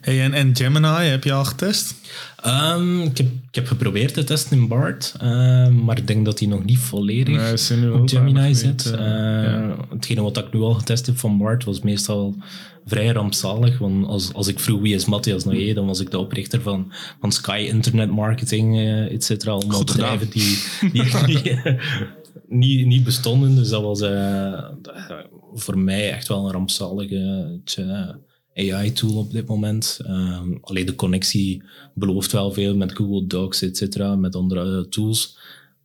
Hey, 0.00 0.22
en, 0.22 0.32
en 0.32 0.56
Gemini, 0.56 0.86
heb 1.04 1.24
je 1.24 1.32
al 1.32 1.44
getest? 1.44 1.94
Ehm, 2.42 3.00
ik, 3.00 3.16
heb, 3.16 3.26
ik 3.26 3.54
heb 3.54 3.66
geprobeerd 3.66 4.14
te 4.14 4.24
testen 4.24 4.58
in 4.58 4.68
BART, 4.68 5.14
ehm, 5.20 5.84
maar 5.84 5.98
ik 5.98 6.06
denk 6.06 6.24
dat 6.24 6.38
die 6.38 6.48
nog 6.48 6.64
niet 6.64 6.78
volledig 6.78 7.68
Nee, 7.70 7.92
op 7.92 8.08
Gemini 8.08 8.54
zit. 8.54 8.92
ja. 8.96 9.76
Hetgene 9.90 10.20
wat 10.20 10.36
ik 10.36 10.52
nu 10.52 10.60
al 10.60 10.74
getest 10.74 11.06
heb 11.06 11.18
van 11.18 11.38
BART 11.38 11.64
was 11.64 11.80
meestal 11.80 12.36
vrij 12.86 13.08
rampzalig. 13.12 13.78
Want 13.78 14.06
als, 14.06 14.32
als 14.32 14.48
ik 14.48 14.60
vroeg 14.60 14.80
wie 14.80 14.94
is 14.94 15.04
Matthias 15.04 15.44
Noyer, 15.44 15.74
dan 15.74 15.86
was 15.86 16.00
ik 16.00 16.10
de 16.10 16.18
oprichter 16.18 16.60
van, 16.62 16.92
van 17.20 17.32
Sky 17.32 17.66
Internet 17.68 18.10
Marketing, 18.10 18.76
eh 18.76 19.12
et 19.12 19.24
cetera. 19.24 19.52
Allemaal 19.52 19.84
bedrijven 19.84 20.30
die, 20.36 20.58
die, 20.92 21.24
die 21.26 21.60
niet, 22.48 22.86
niet 22.86 23.04
bestonden. 23.04 23.54
Dus 23.54 23.68
dat 23.68 23.82
was 23.82 24.00
eh, 24.00 24.68
voor 25.54 25.78
mij 25.78 26.12
echt 26.12 26.28
wel 26.28 26.44
een 26.46 26.52
rampzalige 26.52 27.60
eh, 28.54 28.74
AI-tool 28.74 29.16
op 29.16 29.32
dit 29.32 29.46
moment. 29.46 30.00
Ehm, 30.04 30.52
alleen 30.60 30.86
de 30.86 30.94
connectie 30.94 31.62
belooft 31.94 32.32
wel 32.32 32.52
veel 32.52 32.76
met 32.76 32.96
Google 32.96 33.26
Docs, 33.26 33.62
et 33.62 33.76
cetera, 33.76 34.16
met 34.16 34.34
andere 34.34 34.78
eh, 34.78 34.88
tools. 34.88 35.38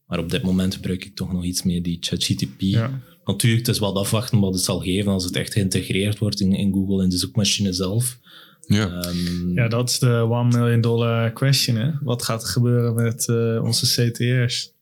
Maar 0.08 0.20
op 0.20 0.30
dit 0.30 0.42
moment 0.44 0.76
gebruik 0.76 1.06
ik 1.06 1.16
toch 1.16 1.34
nog 1.34 1.44
iets 1.44 1.64
meer 1.64 1.84
die 1.84 1.98
ChatGTP. 2.00 2.62
Ja. 2.62 3.00
Natuurlijk, 3.26 3.66
het 3.66 3.76
is 3.76 3.82
wat 3.82 3.96
afwachten 3.96 4.40
wat 4.40 4.54
het 4.54 4.64
zal 4.64 4.80
geven 4.80 5.12
als 5.12 5.24
het 5.24 5.36
echt 5.36 5.54
geïntegreerd 5.54 6.18
wordt 6.18 6.40
in, 6.40 6.54
in 6.54 6.74
Google 6.74 7.04
en 7.04 7.10
de 7.10 7.18
zoekmachine 7.18 7.74
zelf. 7.74 8.20
Ja. 8.66 9.02
Ehm, 9.02 9.54
Ja, 9.54 9.68
dat 9.68 9.90
is 9.90 10.00
de 10.00 10.28
one 10.30 10.58
million 10.58 10.82
dollar 10.82 11.32
question. 11.32 11.76
Hè? 11.76 11.92
Wat 12.02 12.24
gaat 12.24 12.42
er 12.42 12.48
gebeuren 12.48 12.94
met 12.94 13.28
eh, 13.28 13.64
onze 13.64 13.86
CTR's? 13.86 14.74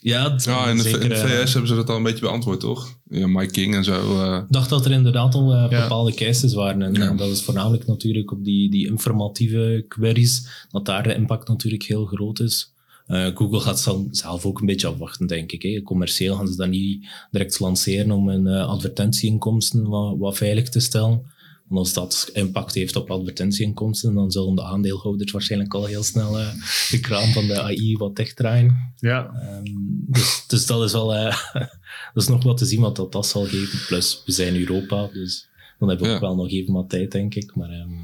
Ja, 0.00 0.32
het- 0.32 0.44
Ja, 0.44 0.66
in 0.68 0.76
de, 0.76 0.82
zeker, 0.82 1.02
in 1.02 1.08
de 1.08 1.14
eh, 1.14 1.24
VS 1.42 1.52
hebben 1.52 1.68
ze 1.70 1.74
dat 1.76 1.90
al 1.90 1.96
een 1.96 2.02
beetje 2.02 2.20
beantwoord, 2.20 2.60
toch? 2.60 2.98
Ja, 3.10 3.26
Mike 3.26 3.52
King 3.52 3.74
en 3.74 3.84
zo. 3.84 4.22
eh, 4.22 4.36
Ik 4.36 4.52
dacht 4.52 4.68
dat 4.68 4.84
er 4.84 4.90
inderdaad 4.92 5.34
al 5.34 5.52
eh, 5.52 5.66
Ja. 5.70 5.80
bepaalde 5.82 6.14
cases 6.14 6.54
waren. 6.54 6.82
En, 6.82 6.94
Ja. 6.94 7.08
en 7.08 7.16
dat 7.16 7.28
is 7.30 7.42
voornamelijk 7.42 7.86
natuurlijk 7.86 8.30
op 8.32 8.44
die, 8.44 8.70
die 8.70 8.86
informatieve 8.86 9.84
queries, 9.88 10.46
dat 10.70 10.84
daar 10.86 11.02
de 11.02 11.14
impact 11.14 11.48
natuurlijk 11.48 11.82
heel 11.82 12.04
groot 12.06 12.40
is. 12.40 12.72
Eh, 13.06 13.26
Google 13.34 13.60
gaat 13.60 13.88
zelf 14.10 14.46
ook 14.46 14.60
een 14.60 14.66
beetje 14.66 14.86
afwachten, 14.86 15.26
denk 15.26 15.52
ik. 15.52 15.62
Hè. 15.62 15.82
Commercieel 15.82 16.36
gaan 16.36 16.48
ze 16.48 16.56
dat 16.56 16.68
niet 16.68 17.06
direct 17.30 17.60
lanceren 17.60 18.10
om 18.10 18.28
hun 18.28 18.46
advertentieinkomsten 18.46 19.88
wat, 19.88 20.14
wat 20.18 20.36
veilig 20.36 20.68
te 20.68 20.80
stellen. 20.80 21.22
Want 21.68 21.80
als 21.80 21.92
dat 21.92 22.30
impact 22.32 22.74
heeft 22.74 22.96
op 22.96 23.10
advertentieinkomsten, 23.10 24.14
dan 24.14 24.30
zullen 24.30 24.54
de 24.54 24.62
aandeelhouders 24.64 25.32
waarschijnlijk 25.32 25.74
al 25.74 25.84
heel 25.84 26.02
snel 26.02 26.38
eh, 26.38 26.48
de 26.90 27.00
kraan 27.00 27.32
van 27.32 27.46
de 27.46 27.62
AI 27.62 27.96
wat 27.96 28.16
dichtdraaien. 28.16 28.92
Ja, 28.96 29.30
Ehm, 29.40 29.64
dus, 30.06 30.44
dus 30.46 30.66
dat 30.66 30.82
is 30.84 30.92
wel 30.92 31.14
eh, 31.14 31.36
dat 32.14 32.22
is 32.22 32.28
nog 32.28 32.42
wat 32.42 32.56
te 32.56 32.64
zien 32.66 32.80
wat 32.80 32.96
dat, 32.96 33.12
dat 33.12 33.26
zal 33.26 33.44
geven. 33.44 33.78
Plus, 33.86 34.22
we 34.26 34.32
zijn 34.32 34.56
Europa, 34.56 35.08
dus 35.12 35.48
dan 35.78 35.88
hebben 35.88 36.06
we 36.06 36.12
Ja. 36.12 36.18
ook 36.18 36.22
wel 36.24 36.36
nog 36.36 36.50
even 36.50 36.72
wat 36.74 36.88
tijd, 36.88 37.12
denk 37.12 37.34
ik. 37.34 37.54
Maar 37.54 37.70
ehm, 37.70 37.94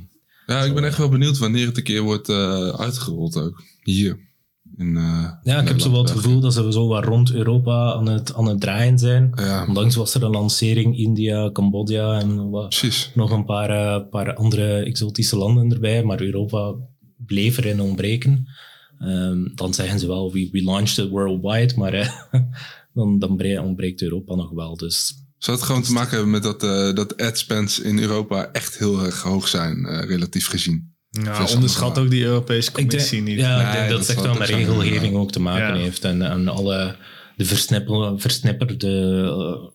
ja, 0.46 0.64
ik 0.64 0.74
ben 0.74 0.84
echt 0.84 0.98
wel 0.98 1.08
benieuwd 1.08 1.38
wanneer 1.38 1.66
het 1.66 1.76
een 1.76 1.82
keer 1.82 2.02
wordt 2.02 2.28
eh, 2.28 2.68
uitgerold 2.68 3.36
ook. 3.36 3.62
Hier. 3.82 4.30
In, 4.82 4.96
eh, 4.96 5.30
ja, 5.42 5.60
ik 5.60 5.68
heb 5.68 5.80
zo 5.80 5.90
wel 5.90 6.02
het 6.02 6.10
gevoel 6.10 6.40
dat 6.40 6.52
ze 6.52 6.72
zo 6.72 6.86
wat 6.88 7.04
rond 7.04 7.32
Europa 7.32 7.92
aan 7.92 8.08
het, 8.08 8.34
aan 8.34 8.46
het 8.46 8.60
draaien 8.60 8.98
zijn. 8.98 9.32
Ja, 9.34 9.64
Ondanks 9.68 9.94
was 9.96 10.14
er 10.14 10.22
een 10.22 10.30
lancering 10.30 10.96
India, 10.98 11.50
Cambodja 11.52 12.20
en 12.20 12.50
wat, 12.50 12.68
precies. 12.68 13.10
nog 13.14 13.30
een 13.30 13.44
paar, 13.44 13.70
eh, 13.70 14.08
paar 14.10 14.34
andere 14.34 14.74
exotische 14.84 15.36
landen 15.36 15.72
erbij, 15.72 16.02
maar 16.04 16.20
Europa 16.22 16.74
bleef 17.26 17.58
erin 17.58 17.80
ontbreken. 17.80 18.46
Ehm, 18.98 19.54
dan 19.54 19.74
zeggen 19.74 19.98
ze 19.98 20.06
wel, 20.06 20.32
we, 20.32 20.48
we 20.52 20.62
launched 20.62 21.04
it 21.04 21.10
worldwide, 21.10 21.74
maar 21.76 21.92
eh, 21.92 22.08
dan, 22.94 23.18
dan 23.18 23.36
bre- 23.36 23.60
ontbreekt 23.62 24.02
Europa 24.02 24.34
nog 24.34 24.50
wel. 24.50 24.76
Dus 24.76 25.14
Zou 25.38 25.56
het 25.56 25.66
gewoon 25.66 25.82
te 25.82 25.92
maken 25.92 26.10
hebben 26.10 26.30
met 26.30 26.42
dat, 26.42 26.62
eh 26.62 26.94
dat 26.94 27.16
ad 27.22 27.38
spends 27.38 27.80
in 27.80 27.98
Europa 27.98 28.48
echt 28.52 28.78
heel 28.78 29.04
erg 29.04 29.22
hoog 29.22 29.48
zijn, 29.48 29.86
relatief 30.06 30.46
gezien? 30.46 30.91
Nou, 31.12 31.36
Vers 31.36 31.54
onderschat 31.54 31.98
ook 31.98 32.10
die 32.10 32.24
Europese 32.24 32.68
Ik 32.70 32.76
denk, 32.76 32.88
commissie 32.90 33.22
niet. 33.22 33.38
Ja, 33.38 33.66
ik 33.66 33.72
denk 33.72 33.88
dat 33.88 33.98
dat 33.98 34.06
het 34.08 34.16
echt 34.16 34.26
wel 34.26 34.34
met 34.38 34.48
regelgeving 34.48 35.16
ook 35.16 35.32
te 35.32 35.40
maken 35.40 35.76
Ja. 35.76 35.82
heeft. 35.82 36.04
En, 36.04 36.22
en 36.22 36.48
alle 36.48 36.96
de 37.36 37.44
versnipperde 38.16 39.22
eh, 39.22 39.70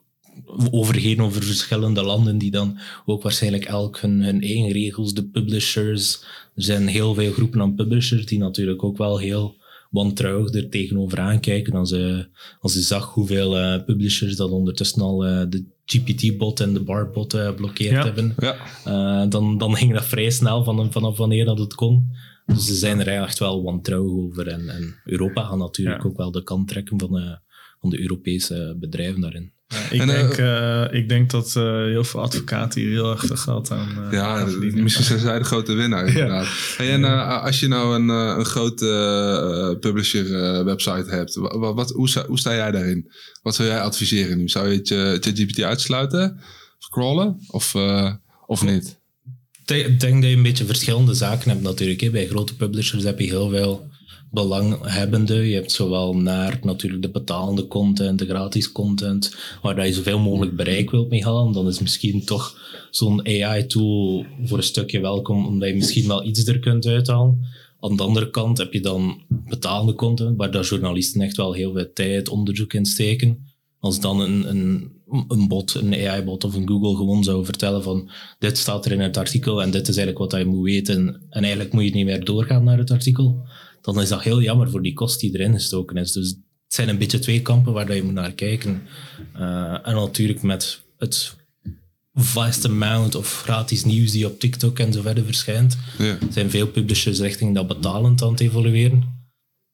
overheden 0.72 1.26
over 1.26 1.44
verschillende 1.44 2.04
landen 2.04 2.38
die 2.38 2.52
dan 2.52 2.80
ook 3.06 3.24
waarschijnlijk 3.24 3.66
elk 3.66 4.00
hun, 4.00 4.22
hun 4.22 4.42
eigen 4.42 4.72
regels, 4.72 5.14
de 5.14 5.26
publishers. 5.26 6.22
Er 6.56 6.64
zijn 6.64 6.88
heel 6.88 7.14
veel 7.14 7.32
groepen 7.32 7.62
aan 7.62 7.76
publishers 7.76 8.26
die 8.26 8.40
natuurlijk 8.40 8.84
ook 8.84 8.98
wel 8.98 9.18
heel 9.20 9.56
wantrouwig 9.90 10.54
er 10.54 10.70
tegenover 10.70 11.20
aankijken 11.20 11.74
als 11.74 11.90
ze, 11.90 12.28
als 12.60 12.74
ze 12.74 12.82
zag 12.82 13.14
hoeveel 13.14 13.58
eh, 13.58 13.84
publishers 13.86 14.36
dat 14.36 14.52
ondertussen 14.52 15.02
al 15.02 15.26
eh, 15.26 15.46
de 15.50 15.64
GPT-bot 15.92 16.60
en 16.60 16.74
de 16.74 16.84
BAR-bot 16.84 17.34
eh 17.34 17.54
blokkeerd 17.56 17.92
Ja. 17.92 18.04
hebben. 18.04 18.36
Ja, 18.38 18.56
Uh, 18.88 19.30
dan, 19.30 19.58
dan 19.58 19.76
ging 19.76 19.94
dat 19.94 20.06
vrij 20.06 20.30
snel 20.30 20.64
van, 20.64 20.92
vanaf 20.92 21.18
wanneer 21.18 21.46
dat 21.46 21.60
het 21.60 21.74
kon. 21.74 22.12
Dus 22.46 22.66
ze 22.66 22.76
zijn 22.76 23.00
er 23.00 23.08
echt 23.08 23.40
wel 23.40 23.64
wantrouwig 23.64 24.12
over. 24.12 24.48
En, 24.48 24.70
en 24.70 24.96
Europa 25.06 25.44
gaat 25.44 25.58
natuurlijk 25.58 26.04
Ja. 26.04 26.10
ook 26.10 26.18
wel 26.18 26.32
de 26.32 26.44
kant 26.44 26.68
trekken 26.68 27.00
van 27.00 27.12
de, 27.12 27.40
van 27.82 27.90
de 27.90 28.02
Europese 28.02 28.76
bedrijven 28.80 29.22
daarin. 29.22 29.52
Ik, 29.92 30.02
En, 30.02 30.10
eh, 30.10 30.16
denk, 30.16 30.34
eh, 30.38 31.00
ik 31.00 31.10
denk 31.10 31.30
dat 31.32 31.56
eh, 31.56 31.64
heel 31.64 32.04
veel 32.04 32.22
advocaten 32.22 32.82
hier 32.82 32.90
heel 32.90 33.12
erg 33.12 33.26
veel 33.26 33.36
geld 33.36 33.72
aan, 33.72 33.90
eh, 34.06 34.12
ja 34.12 34.26
aan 34.26 34.84
misschien 34.84 35.04
zijn 35.06 35.20
zij 35.20 35.38
de 35.40 35.44
grote 35.46 35.74
winnaar 35.74 36.08
inderdaad. 36.08 36.48
Hey, 36.78 36.92
en 36.94 37.04
als 37.42 37.60
je 37.60 37.68
nou 37.68 37.96
een, 37.96 38.10
eh, 38.10 38.36
een 38.38 38.46
grote 38.46 38.90
eh, 39.74 39.80
publisher 39.80 40.44
eh, 40.44 40.64
website 40.64 41.10
hebt, 41.10 41.36
wa- 41.36 41.58
wa- 41.58 41.74
wat, 41.74 41.90
hoe, 41.92 42.10
sta, 42.10 42.26
hoe 42.28 42.40
sta 42.40 42.56
jij 42.56 42.72
daarin? 42.72 43.12
Wat 43.42 43.56
zou 43.56 43.68
jij 43.68 43.82
adviseren 43.82 44.38
nu? 44.38 44.50
Zou 44.50 44.70
je 44.70 44.78
het, 44.78 45.24
ChatGPT 45.24 45.62
uitsluiten? 45.62 46.40
Scrollen? 46.80 47.38
Of, 47.48 47.76
eh, 47.76 48.14
of 48.46 48.64
niet? 48.64 48.98
Ik 49.66 50.00
denk 50.00 50.22
dat 50.22 50.30
je 50.30 50.36
een 50.38 50.44
beetje 50.44 50.66
verschillende 50.66 51.14
zaken 51.14 51.50
hebt 51.50 51.62
natuurlijk. 51.62 52.02
Hè. 52.02 52.10
Bij 52.10 52.28
grote 52.28 52.56
publishers 52.56 53.04
heb 53.04 53.20
je 53.20 53.26
heel 53.26 53.50
veel 53.50 53.87
belanghebbenden. 54.32 55.46
Je 55.46 55.56
hebt 55.56 55.72
zowel 55.72 56.16
naar 56.16 56.60
natuurlijk 56.62 57.02
de 57.02 57.10
betalende 57.10 57.68
content, 57.68 58.20
de 58.20 58.26
gratis 58.26 58.72
content, 58.72 59.36
waar 59.62 59.86
je 59.86 59.94
zoveel 59.94 60.20
mogelijk 60.20 60.56
bereik 60.56 60.92
wilt 60.92 61.10
mee 61.10 61.24
halen. 61.24 61.54
Dan 61.54 61.68
is 61.68 61.80
misschien 61.80 62.26
toch 62.26 62.60
zo'n 62.92 63.26
AI-tool 63.26 64.26
voor 64.44 64.58
een 64.58 64.64
stukje 64.64 65.00
welkom, 65.00 65.46
omdat 65.46 65.70
je 65.70 65.76
misschien 65.76 66.08
wel 66.08 66.26
iets 66.26 66.48
er 66.48 66.60
kunt 66.60 66.86
uithalen. 66.86 67.46
Aan 67.80 67.96
de 67.96 68.04
andere 68.04 68.30
kant 68.30 68.58
heb 68.58 68.74
je 68.74 68.82
dan 68.82 69.22
betalende 69.30 69.94
content, 69.94 70.38
waar 70.38 70.52
dat 70.52 70.68
journalisten 70.68 71.22
echt 71.22 71.38
wel 71.38 71.54
heel 71.54 71.74
veel 71.74 71.94
tijd, 71.94 72.30
onderzoek 72.30 72.74
in 72.74 72.86
steken. 72.86 73.46
Als 73.80 74.00
dan 74.00 74.20
een, 74.20 74.50
een, 74.50 74.92
een 75.28 75.48
bot, 75.48 75.74
een 75.74 75.94
AI-bot 75.94 76.44
of 76.44 76.56
een 76.56 76.68
Google 76.68 76.96
gewoon 76.96 77.24
zou 77.24 77.46
vertellen 77.46 77.84
van 77.84 78.10
dit 78.40 78.58
staat 78.58 78.86
er 78.86 78.92
in 78.92 79.00
het 79.00 79.18
artikel 79.18 79.62
en 79.62 79.72
dit 79.72 79.88
is 79.88 79.98
eigenlijk 79.98 80.32
wat 80.32 80.42
je 80.42 80.48
moet 80.48 80.64
weten 80.64 81.22
en 81.30 81.42
eigenlijk 81.42 81.74
moet 81.74 81.84
je 81.84 81.92
niet 81.92 82.06
meer 82.06 82.26
doorgaan 82.26 82.64
naar 82.64 82.78
het 82.78 82.92
artikel, 82.92 83.46
dan 83.94 84.02
is 84.02 84.10
dat 84.10 84.24
heel 84.24 84.42
jammer 84.42 84.70
voor 84.70 84.82
die 84.82 84.94
kost 84.94 85.20
die 85.20 85.34
erin 85.34 85.54
gestoken 85.54 85.98
is. 85.98 86.12
Dus 86.12 86.30
het 86.30 86.74
zijn 86.74 86.90
een 86.90 86.98
beetje 86.98 87.20
twee 87.20 87.42
kampen 87.42 87.74
waar 87.74 87.86
dat 87.86 87.96
je 87.96 88.04
moet 88.04 88.14
naar 88.14 88.32
kijken. 88.32 88.82
Eh, 89.34 89.88
en 89.88 89.96
natuurlijk 89.96 90.42
met 90.42 90.82
het 90.98 91.36
vast 92.14 92.66
amount 92.66 93.16
of 93.16 93.42
gratis 93.42 93.84
nieuws 93.84 94.12
die 94.12 94.26
op 94.26 94.40
TikTok 94.40 94.80
en 94.80 94.94
zo 94.94 95.02
verder 95.02 95.26
verschijnt, 95.26 95.78
Ja. 95.98 96.18
zijn 96.30 96.50
veel 96.50 96.68
publishers 96.68 97.20
richting 97.20 97.56
dat 97.56 97.68
betalend 97.68 98.22
aan 98.22 98.32
het 98.32 98.40
evolueren. 98.40 99.16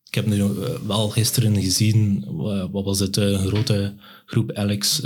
ik 0.07 0.15
heb 0.15 0.25
nu 0.25 0.35
uh, 0.35 0.49
wel 0.87 1.09
gisteren 1.09 1.61
gezien, 1.61 2.25
uh, 2.31 2.65
wat 2.71 2.83
was 2.83 2.99
het, 2.99 3.17
een 3.17 3.47
grote 3.47 3.95
groep 4.25 4.51
Alex, 4.51 5.01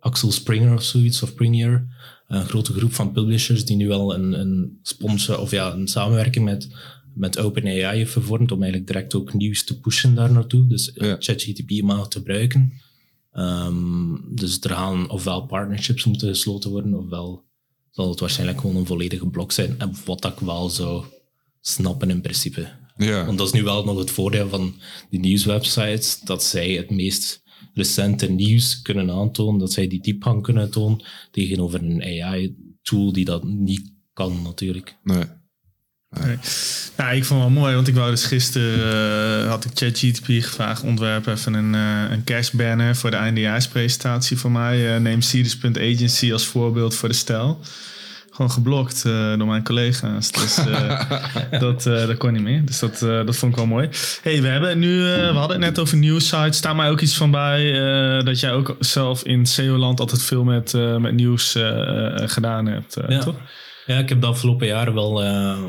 Axel 0.00 0.32
Springer 0.32 0.74
of 0.74 0.82
zoiets, 0.82 1.22
of 1.22 1.28
Springer. 1.28 1.86
Een 2.28 2.44
grote 2.46 2.72
groep 2.72 2.94
van 2.94 3.12
publishers 3.12 3.64
die 3.64 3.76
nu 3.76 3.90
al 3.90 4.14
een, 4.14 4.40
een 4.40 4.78
sponsor 4.82 5.38
of 5.38 5.50
ja, 5.50 5.72
een 5.72 5.88
samenwerking 5.88 6.44
met, 6.44 6.68
met 7.14 7.38
OpenAI 7.38 7.96
heeft 7.96 8.12
vervormd 8.12 8.52
om 8.52 8.62
eigenlijk 8.62 8.92
direct 8.92 9.14
ook 9.14 9.34
nieuws 9.34 9.64
te 9.64 9.80
pushen 9.80 10.14
daar 10.14 10.32
naartoe. 10.32 10.66
Dus 10.66 10.90
ja. 10.94 11.16
ChatGTP 11.18 11.82
mag 11.82 12.08
te 12.08 12.18
gebruiken. 12.18 12.72
Um, 13.34 14.24
dus 14.34 14.60
er 14.60 14.70
gaan 14.70 15.10
ofwel 15.10 15.46
partnerships 15.46 16.04
moeten 16.04 16.28
gesloten 16.28 16.70
worden, 16.70 16.94
ofwel 16.94 17.44
zal 17.90 18.10
het 18.10 18.20
waarschijnlijk 18.20 18.60
gewoon 18.60 18.76
een 18.76 18.86
volledige 18.86 19.26
blok 19.26 19.52
zijn. 19.52 19.74
En 19.78 19.94
wat 20.04 20.24
ik 20.24 20.38
wel 20.38 20.68
zou 20.68 21.04
snappen 21.60 22.10
in 22.10 22.20
principe. 22.20 22.68
Ja. 22.96 23.26
Want 23.26 23.38
dat 23.38 23.46
is 23.46 23.52
nu 23.52 23.62
wel 23.62 23.84
nog 23.84 23.98
het 23.98 24.10
voordeel 24.10 24.48
van 24.48 24.74
die 25.10 25.20
nieuwswebsites, 25.20 26.20
dat 26.20 26.44
zij 26.44 26.70
het 26.70 26.90
meest 26.90 27.42
recente 27.74 28.30
nieuws 28.30 28.82
kunnen 28.82 29.10
aantonen, 29.10 29.58
dat 29.58 29.72
zij 29.72 29.86
die 29.86 30.02
diepgang 30.02 30.42
kunnen 30.42 30.70
tonen 30.70 31.04
tegenover 31.30 31.82
een 31.82 32.22
AI-tool 32.22 33.12
die 33.12 33.24
dat 33.24 33.44
niet 33.44 33.92
kan 34.12 34.42
natuurlijk. 34.42 34.96
Nee. 35.02 35.24
Nee. 36.20 36.38
Ja, 36.96 37.10
ik 37.10 37.24
vond 37.24 37.42
het 37.42 37.52
wel 37.52 37.60
mooi, 37.62 37.74
want 37.74 37.88
ik 37.88 37.94
wou 37.94 38.10
dus 38.10 38.24
gisteren 38.24 39.42
uh, 39.42 39.48
had 39.48 39.64
ik 39.64 39.70
ChatGTP 39.74 40.26
gevraagd 40.26 40.82
ontwerp 40.82 41.26
even 41.26 41.54
een, 41.54 41.74
uh, 41.74 42.10
een 42.10 42.24
cash 42.24 42.50
banner 42.50 42.96
voor 42.96 43.10
de 43.10 43.16
eindejaarspresentatie 43.16 44.38
van 44.38 44.52
mij. 44.52 44.94
Uh, 44.94 45.00
neem 45.00 45.20
Agency 45.62 46.32
als 46.32 46.46
voorbeeld 46.46 46.94
voor 46.94 47.08
de 47.08 47.14
stijl. 47.14 47.60
Gewoon 48.30 48.50
geblokt 48.50 49.02
door 49.02 49.46
mijn 49.46 49.64
collega's. 49.64 50.32
Dus 50.32 50.58
dat, 51.60 51.82
dat 51.82 52.16
kon 52.16 52.32
niet 52.32 52.42
meer. 52.42 52.64
Dus 52.64 52.78
dat, 52.78 52.98
dat 52.98 53.36
vond 53.36 53.52
ik 53.52 53.58
wel 53.58 53.66
mooi. 53.66 53.88
hey, 54.22 54.42
we 54.42 54.48
hebben 54.48 54.78
nu, 54.78 55.00
we 55.02 55.32
hadden 55.34 55.56
het 55.56 55.66
net 55.66 55.78
over 55.78 55.96
nieuwsites. 55.96 56.56
Staat 56.56 56.76
mij 56.76 56.90
ook 56.90 57.00
iets 57.00 57.16
van 57.16 57.30
bij 57.30 57.72
dat 58.24 58.40
jij 58.40 58.52
ook 58.52 58.76
zelf 58.78 59.22
in 59.24 59.46
SEO-land 59.46 60.00
altijd 60.00 60.22
veel 60.22 60.44
met, 60.44 60.72
met 60.98 61.14
nieuws 61.14 61.56
gedaan 62.14 62.66
hebt, 62.66 62.96
ja. 63.08 63.18
toch? 63.18 63.36
Ja, 63.86 63.98
ik 63.98 64.08
heb 64.08 64.20
de 64.20 64.26
afgelopen 64.26 64.66
jaren 64.66 64.94
wel, 64.94 65.24
uh, 65.24 65.62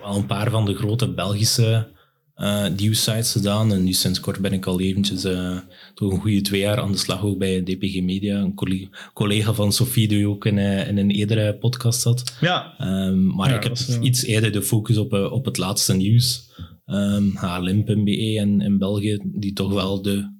wel 0.00 0.16
een 0.16 0.26
paar 0.26 0.50
van 0.50 0.64
de 0.64 0.74
grote 0.74 1.08
Belgische 1.08 1.88
uh, 2.36 2.66
nieuwsites 2.76 3.32
gedaan. 3.32 3.72
En 3.72 3.84
nu 3.84 3.92
sinds 3.92 4.20
kort 4.20 4.40
ben 4.40 4.52
ik 4.52 4.66
al 4.66 4.80
eventjes 4.80 5.24
uh, 5.24 5.58
toch 5.94 6.12
een 6.12 6.20
goede 6.20 6.40
twee 6.40 6.60
jaar 6.60 6.80
aan 6.80 6.92
de 6.92 6.98
slag 6.98 7.22
ook 7.22 7.38
bij 7.38 7.62
DPG 7.62 8.02
Media. 8.02 8.38
Een 8.38 8.54
collega, 8.54 8.86
collega 9.14 9.52
van 9.52 9.72
Sofie 9.72 10.08
die 10.08 10.28
ook 10.28 10.46
in, 10.46 10.58
in 10.58 10.98
een 10.98 11.10
eerdere 11.10 11.54
podcast 11.54 12.00
zat. 12.00 12.36
Ja. 12.40 12.74
Um, 12.80 13.34
maar 13.34 13.50
Ja, 13.50 13.56
ik 13.56 13.62
heb 13.62 13.76
iets 14.02 14.24
eerder 14.24 14.52
de 14.52 14.62
focus 14.62 14.96
op, 14.96 15.12
op 15.12 15.44
het 15.44 15.56
laatste 15.56 15.94
nieuws. 15.94 16.50
Um, 16.86 17.36
HLM.be 17.36 18.36
en 18.38 18.60
in 18.60 18.78
België, 18.78 19.18
die 19.24 19.52
toch 19.52 19.72
wel 19.72 20.02
de 20.02 20.36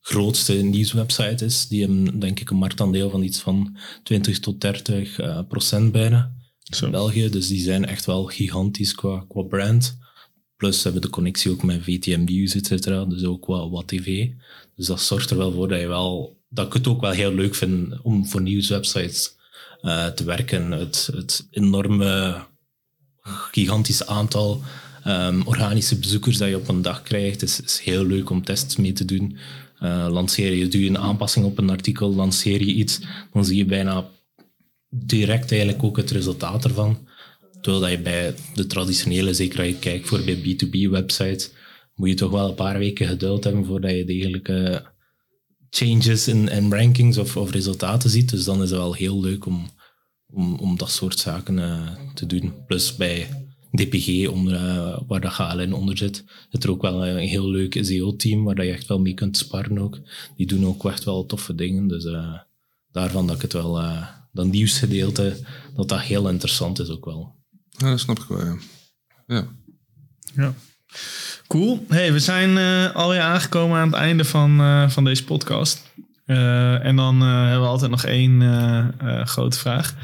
grootste 0.00 0.52
nieuwswebsite 0.52 1.44
is. 1.44 1.68
Die 1.68 1.80
hebben 1.80 2.18
denk 2.18 2.40
ik 2.40 2.50
een 2.50 2.56
marktaandeel 2.56 3.10
van 3.10 3.22
iets 3.22 3.40
van 3.40 3.76
20 4.02 4.38
tot 4.38 4.60
30 4.60 5.46
procent 5.48 5.92
bijna 5.92 6.38
in 6.82 6.90
België. 6.90 7.28
Dus 7.28 7.48
die 7.48 7.62
zijn 7.62 7.86
echt 7.86 8.04
wel 8.04 8.24
gigantisch 8.24 8.94
qua, 8.94 9.24
qua 9.28 9.42
brand. 9.42 9.98
Plus 10.56 10.82
hebben 10.82 11.02
de 11.02 11.10
connectie 11.10 11.50
ook 11.50 11.62
met 11.62 11.82
VTM 11.82 12.24
News, 12.24 12.54
et 12.54 12.66
cetera. 12.66 13.04
Dus 13.04 13.24
ook 13.24 13.46
wat, 13.46 13.70
wat 13.70 13.88
tv. 13.88 14.28
Dus 14.76 14.86
dat 14.86 15.00
zorgt 15.00 15.30
er 15.30 15.36
wel 15.36 15.52
voor 15.52 15.68
dat 15.68 15.80
je 15.80 15.86
wel... 15.86 16.38
Dat 16.48 16.66
ik 16.66 16.72
het 16.72 16.88
ook 16.88 17.00
wel 17.00 17.10
heel 17.10 17.34
leuk 17.34 17.54
vind 17.54 18.02
om 18.02 18.26
voor 18.26 18.42
nieuwswebsites 18.42 19.36
uh, 19.82 20.06
te 20.06 20.24
werken. 20.24 20.70
Het, 20.70 21.10
het 21.12 21.46
enorme, 21.50 22.40
gigantische 23.50 24.06
aantal 24.06 24.62
um, 25.06 25.46
organische 25.46 25.98
bezoekers 25.98 26.36
dat 26.36 26.48
je 26.48 26.56
op 26.56 26.68
een 26.68 26.82
dag 26.82 27.02
krijgt, 27.02 27.42
is, 27.42 27.60
is 27.60 27.80
heel 27.80 28.04
leuk 28.04 28.30
om 28.30 28.44
tests 28.44 28.76
mee 28.76 28.92
te 28.92 29.04
doen. 29.04 29.36
Uh, 29.82 30.06
lanceer 30.10 30.54
je, 30.54 30.68
doe 30.68 30.82
je 30.82 30.88
een 30.88 30.98
aanpassing 30.98 31.44
op 31.44 31.58
een 31.58 31.70
artikel, 31.70 32.14
lanceer 32.14 32.60
je 32.60 32.72
iets, 32.72 33.00
dan 33.32 33.44
zie 33.44 33.56
je 33.56 33.64
bijna 33.64 34.08
direct 34.90 35.50
eigenlijk 35.50 35.82
ook 35.82 35.96
het 35.96 36.10
resultaat 36.10 36.64
ervan. 36.64 37.08
Terwijl 37.60 37.82
dat 37.82 37.90
je 37.90 38.00
bij 38.00 38.34
de 38.54 38.66
traditionele, 38.66 39.34
zeker 39.34 39.58
als 39.58 39.68
je 39.68 39.78
kijkt 39.78 40.08
voor 40.08 40.20
bij 40.24 40.36
B2B-websites, 40.36 41.50
moet 41.94 42.08
je 42.08 42.14
toch 42.14 42.30
wel 42.30 42.48
een 42.48 42.54
paar 42.54 42.78
weken 42.78 43.06
geduld 43.06 43.44
hebben 43.44 43.64
voordat 43.64 43.90
je 43.90 44.04
degelijke 44.04 44.88
changes 45.70 46.28
in, 46.28 46.48
in 46.48 46.72
rankings 46.72 47.18
of, 47.18 47.36
of 47.36 47.50
resultaten 47.50 48.10
ziet. 48.10 48.30
Dus 48.30 48.44
dan 48.44 48.62
is 48.62 48.70
het 48.70 48.78
wel 48.78 48.94
heel 48.94 49.20
leuk 49.20 49.46
om, 49.46 49.66
om, 50.26 50.54
om 50.54 50.76
dat 50.76 50.90
soort 50.90 51.18
zaken 51.18 51.58
uh, 51.58 51.88
te 52.14 52.26
doen. 52.26 52.54
Plus 52.66 52.96
bij 52.96 53.28
DPG, 53.72 54.28
onder, 54.28 54.52
uh, 54.52 54.98
waar 55.06 55.20
dat 55.20 55.32
HLN 55.32 55.72
onder 55.72 55.98
zit, 55.98 56.24
zit 56.50 56.64
er 56.64 56.70
ook 56.70 56.82
wel 56.82 57.06
een 57.06 57.28
heel 57.28 57.48
leuk 57.48 57.78
SEO-team 57.80 58.44
waar 58.44 58.54
dat 58.54 58.64
je 58.64 58.72
echt 58.72 58.86
wel 58.86 59.00
mee 59.00 59.14
kunt 59.14 59.36
sparren 59.36 59.78
ook. 59.78 60.00
Die 60.36 60.46
doen 60.46 60.66
ook 60.66 60.84
echt 60.84 61.04
wel 61.04 61.26
toffe 61.26 61.54
dingen. 61.54 61.88
Dus 61.88 62.04
uh, 62.04 62.38
daarvan 62.92 63.26
dat 63.26 63.36
ik 63.36 63.42
het 63.42 63.52
wel 63.52 63.80
dat 64.32 64.46
nieuwsgedeelte, 64.46 65.36
dat 65.76 65.88
dat 65.88 66.00
heel 66.00 66.28
interessant 66.28 66.78
is 66.78 66.88
ook 66.88 67.04
wel. 67.04 67.36
Ja, 67.68 67.90
dat 67.90 68.00
snap 68.00 68.18
ik 68.18 68.28
wel, 68.28 68.44
ja. 68.44 68.56
Ja. 69.26 69.46
ja. 70.34 70.54
Cool. 71.46 71.84
Hey, 71.88 72.12
we 72.12 72.18
zijn 72.18 72.50
uh, 72.50 72.94
alweer 72.94 73.20
aangekomen 73.20 73.78
aan 73.78 73.86
het 73.86 73.96
einde 73.96 74.24
van, 74.24 74.60
uh, 74.60 74.88
van 74.88 75.04
deze 75.04 75.24
podcast. 75.24 75.92
Uh, 76.26 76.84
en 76.84 76.96
dan 76.96 77.20
hebben 77.20 77.60
we 77.60 77.66
altijd 77.66 77.90
nog 77.90 78.04
één 78.04 78.42
grote 79.26 79.58
vraag. 79.58 79.94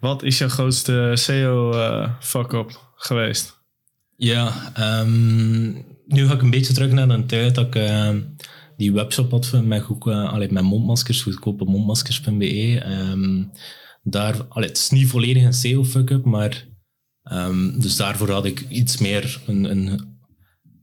Wat 0.00 0.22
is 0.22 0.38
jouw 0.38 0.48
grootste 0.48 1.12
SEO 1.14 1.72
fuck-up 2.20 2.92
geweest? 2.96 3.56
Ja, 4.16 4.72
um, 5.00 5.86
nu 6.06 6.26
ga 6.26 6.34
ik 6.34 6.42
een 6.42 6.50
beetje 6.50 6.72
terug 6.72 6.90
naar 6.90 7.08
een 7.08 7.26
tijd 7.26 7.54
dat 7.54 7.74
ik 7.74 7.74
die 8.78 8.92
webshop 8.92 9.30
had 9.30 9.52
met, 9.64 9.82
goed, 9.82 10.06
allee, 10.06 10.52
met 10.52 10.62
mondmaskers, 10.62 11.22
goedkope 11.22 11.64
mondmaskers.be. 11.64 12.82
Um, 12.86 13.50
daar, 14.02 14.44
allee, 14.48 14.68
het 14.68 14.78
is 14.78 14.90
niet 14.90 15.08
volledig 15.08 15.42
een 15.42 15.52
SEO 15.52 15.84
fuck-up, 15.84 16.24
maar 16.24 16.66
um, 17.32 17.80
dus 17.80 17.96
daarvoor 17.96 18.30
had 18.30 18.44
ik 18.44 18.64
iets 18.68 18.98
meer 18.98 19.40
een, 19.46 19.64
een 19.64 20.16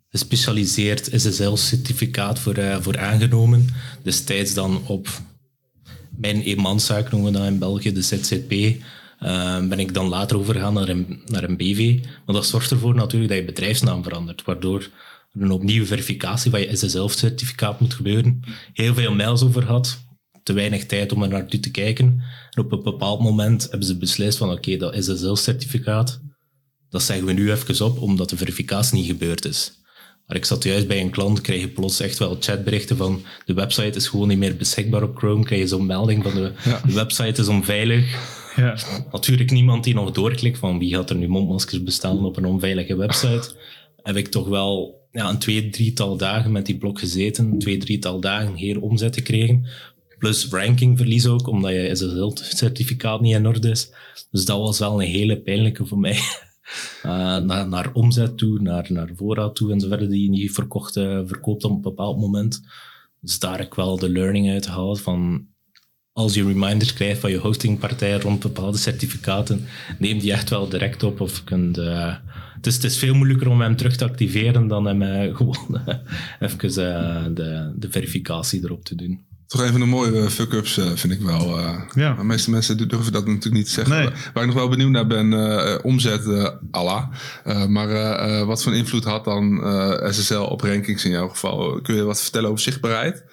gespecialiseerd 0.10 1.10
SSL-certificaat 1.14 2.40
voor, 2.40 2.58
uh, 2.58 2.78
voor 2.82 2.98
aangenomen. 2.98 3.68
Destijds 4.04 4.54
dan 4.54 4.82
op 4.88 5.08
mijn 6.18 6.42
eenmanszaak 6.42 7.12
noemen 7.12 7.32
we 7.32 7.38
dat 7.38 7.48
in 7.48 7.60
België, 7.60 7.94
de 7.94 8.02
ZZP. 8.02 8.52
Uh, 8.52 9.68
ben 9.68 9.80
ik 9.80 9.94
dan 9.94 10.08
later 10.08 10.38
overgegaan 10.38 10.74
naar 10.74 10.90
een, 10.90 11.22
naar 11.26 11.44
een 11.44 11.58
BV. 11.58 12.00
Maar 12.26 12.36
dat 12.36 12.46
zorgt 12.46 12.72
ervoor 12.72 12.96
natuurlijk 12.96 13.32
dat 13.32 13.40
je 13.40 13.46
bedrijfsnaam 13.46 14.04
verandert, 14.04 14.44
waardoor 14.44 14.90
een 15.40 15.52
opnieuw 15.52 15.86
verificatie 15.86 16.52
van 16.52 16.60
je 16.60 16.76
SSL-certificaat 16.76 17.80
moet 17.80 17.94
gebeuren. 17.94 18.40
Heel 18.74 18.94
veel 18.94 19.16
mails 19.16 19.44
over 19.44 19.62
gehad, 19.62 20.04
te 20.44 20.54
weinig 20.54 20.86
tijd 20.86 21.12
om 21.12 21.24
er 21.24 21.30
naartoe 21.30 21.60
te 21.60 21.72
kijken. 21.72 22.22
En 22.52 22.64
op 22.64 22.72
een 22.72 22.84
bepaald 22.84 23.22
moment 23.22 23.68
hebben 23.70 23.88
ze 23.88 23.98
beslist 23.98 24.38
van 24.38 24.50
oké, 24.52 24.58
okay, 24.58 24.78
dat 24.78 25.04
SSL-certificaat, 25.04 26.22
dat 26.90 27.04
zeggen 27.04 27.26
we 27.26 27.34
nu 27.34 27.52
even 27.52 27.86
op, 27.86 28.00
omdat 28.00 28.30
de 28.30 28.38
verificatie 28.38 28.98
niet 28.98 29.06
gebeurd 29.08 29.46
is. 29.46 29.84
Maar 30.28 30.38
ik 30.38 30.46
zat 30.46 30.64
juist 30.64 30.88
bij 30.88 31.02
een 31.02 31.10
klant, 31.10 31.42
kreeg 31.42 31.62
je 31.62 31.68
plots 31.68 32.00
echt 32.00 32.18
wel 32.18 32.38
chatberichten 32.40 32.98
van 32.98 33.22
de 33.46 33.54
website 33.54 33.98
is 33.98 34.08
gewoon 34.08 34.28
niet 34.28 34.38
meer 34.38 34.56
beschikbaar 34.56 35.04
op 35.04 35.18
Chrome. 35.18 35.44
Krijg 35.44 35.62
je 35.62 35.68
zo'n 35.68 35.86
melding 35.86 36.24
van 36.24 36.34
de, 36.34 36.52
Ja. 36.64 36.82
de 36.86 36.94
website 36.94 37.42
is 37.42 37.48
onveilig. 37.48 38.34
Ja. 38.56 38.78
Natuurlijk 39.12 39.52
niemand 39.52 39.84
die 39.84 39.94
nog 39.94 40.12
doorklikt 40.12 40.58
van 40.58 40.80
wie 40.80 40.94
gaat 40.94 41.10
er 41.10 41.16
nu 41.16 41.28
mondmaskers 41.28 41.84
bestellen 41.84 42.24
op 42.24 42.38
een 42.38 42.46
onveilige 42.46 42.96
website. 42.96 43.56
Heb 44.04 44.16
ik 44.16 44.28
toch 44.28 44.48
wel 44.48 45.04
ja, 45.16 45.30
een 45.30 45.40
twee, 45.40 45.70
drietal 45.70 46.18
dagen 46.18 46.52
met 46.52 46.66
die 46.66 46.78
blok 46.78 47.00
gezeten. 47.00 47.60
Twee, 47.60 47.78
drietal 47.78 48.20
dagen 48.20 48.54
heel 48.54 48.82
omzet 48.82 49.16
gekregen. 49.16 49.66
Plus 50.18 50.48
rankingverlies 50.50 51.28
ook, 51.28 51.48
omdat 51.48 51.72
je 51.72 51.96
SSL-certificaat 51.96 53.22
niet 53.22 53.36
in 53.36 53.48
orde 53.48 53.70
is. 53.70 53.92
Dus 54.32 54.46
dat 54.46 54.58
was 54.58 54.80
wel 54.80 55.02
een 55.02 55.08
hele 55.08 55.42
pijnlijke 55.42 55.86
voor 55.86 56.00
mij. 56.00 56.20
Uh, 57.06 57.38
naar, 57.50 57.68
naar 57.68 57.94
omzet 57.94 58.38
toe, 58.38 58.60
naar, 58.60 58.86
naar 58.90 59.10
voorraad 59.16 59.56
toe 59.56 59.72
en 59.72 59.80
verder, 59.80 60.10
die 60.10 60.24
je 60.24 60.30
niet 60.30 60.52
verkocht, 60.52 60.96
uh, 60.96 61.22
verkoopt 61.26 61.64
op 61.64 61.72
een 61.72 61.82
bepaald 61.82 62.20
moment. 62.20 62.62
Dus 63.20 63.40
daar 63.40 63.58
heb 63.58 63.68
ik 63.68 63.74
wel 63.74 63.98
de 63.98 64.10
learning 64.10 64.50
uit 64.50 64.66
gehaald 64.66 65.02
van 65.02 65.48
als 66.12 66.34
je 66.34 66.46
reminders 66.46 66.94
krijgt 66.94 67.20
van 67.20 67.32
je 67.32 67.38
hostingpartij 67.38 68.20
rond 68.20 68.40
bepaalde 68.40 68.78
certificaten, 68.78 69.66
neem 70.00 70.20
die 70.20 70.32
echt 70.32 70.50
wel 70.50 70.70
direct 70.70 71.04
op 71.04 71.22
of 71.22 71.44
kunt... 71.44 71.78
Uh, 71.78 72.16
is, 72.66 72.76
het 72.76 72.84
is 72.84 72.98
veel 72.98 73.14
moeilijker 73.14 73.48
om 73.48 73.62
hem 73.62 73.76
terug 73.76 73.96
te 73.96 74.04
activeren 74.06 74.68
dan 74.68 74.86
hem 74.86 75.02
uh, 75.02 75.36
gewoon 75.38 75.82
even 76.40 76.70
uh, 76.70 77.26
de, 77.36 77.74
de 77.76 77.88
verificatie 77.92 78.64
erop 78.64 78.84
te 78.86 78.96
doen. 78.96 79.26
Toch 79.48 79.62
een 79.62 79.72
van 79.72 79.80
de 79.80 79.86
mooie 79.86 80.30
fuck-ups 80.30 80.78
uh, 80.78 80.86
vind 80.96 81.14
ik 81.14 81.22
wel. 81.22 81.60
Uh, 81.60 81.82
Ja. 81.94 82.14
De 82.14 82.24
meeste 82.24 82.52
mensen 82.52 82.78
durven 82.78 83.12
dat 83.12 83.26
natuurlijk 83.26 83.56
niet 83.56 83.66
te 83.66 83.72
zeggen. 83.72 83.96
Nee. 83.96 84.10
Waar 84.34 84.44
ik 84.44 84.50
nog 84.50 84.60
wel 84.60 84.70
benieuwd 84.70 84.90
naar 84.92 85.08
ben, 85.08 85.32
uh, 85.32 85.76
omzet 85.84 86.26
uh, 86.26 86.50
Allah. 86.72 87.04
Uh, 87.48 87.66
maar 87.66 87.90
uh, 87.90 88.46
wat 88.46 88.64
voor 88.64 88.76
invloed 88.76 89.04
had 89.04 89.24
dan 89.26 89.60
uh, 89.64 90.12
SSL 90.12 90.34
op 90.36 90.62
rankings 90.62 91.06
in 91.06 91.12
jouw 91.12 91.28
geval? 91.28 91.80
Kun 91.82 91.96
je 91.96 92.04
wat 92.04 92.22
vertellen 92.22 92.50
over 92.50 92.62
zichtbaarheid? 92.62 93.24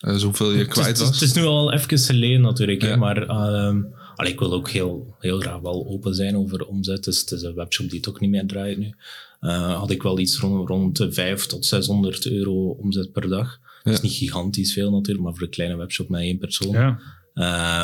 Uh, 0.00 0.12
dus 0.12 0.22
hoeveel 0.22 0.52
je 0.52 0.66
kwijt 0.66 0.86
het 0.86 0.96
is, 0.96 1.02
was? 1.02 1.20
Het 1.20 1.28
is 1.28 1.32
nu 1.32 1.42
al 1.42 1.72
even 1.72 1.98
geleden 1.98 2.40
natuurlijk, 2.40 2.82
Ja. 2.82 2.88
hè, 2.88 2.96
maar 2.96 3.26
uh, 3.26 3.74
allee, 4.14 4.32
ik 4.32 4.38
wil 4.38 4.52
ook 4.52 4.70
heel, 4.70 5.14
heel 5.18 5.40
graag 5.40 5.60
wel 5.60 5.86
open 5.86 6.14
zijn 6.14 6.36
over 6.36 6.66
omzet. 6.66 7.04
Dus 7.04 7.20
het 7.20 7.30
is 7.30 7.42
een 7.42 7.54
webshop 7.54 7.90
die 7.90 8.00
toch 8.00 8.20
niet 8.20 8.30
meer 8.30 8.46
draait 8.46 8.78
nu. 8.78 8.94
Uh, 9.40 9.78
had 9.78 9.90
ik 9.90 10.02
wel 10.02 10.18
iets 10.18 10.38
rond, 10.38 10.68
rond 10.68 10.96
de 10.96 11.12
500 11.12 11.48
tot 11.48 11.64
600 11.64 12.26
euro 12.26 12.68
omzet 12.68 13.12
per 13.12 13.28
dag. 13.28 13.60
Dat 13.82 13.92
is 13.92 14.00
niet 14.00 14.12
gigantisch 14.12 14.72
veel 14.72 14.90
natuurlijk, 14.90 15.24
maar 15.24 15.34
voor 15.34 15.42
een 15.42 15.50
kleine 15.50 15.76
webshop 15.76 16.08
met 16.08 16.20
één 16.20 16.38
persoon. 16.38 16.72
Ja. 16.72 17.00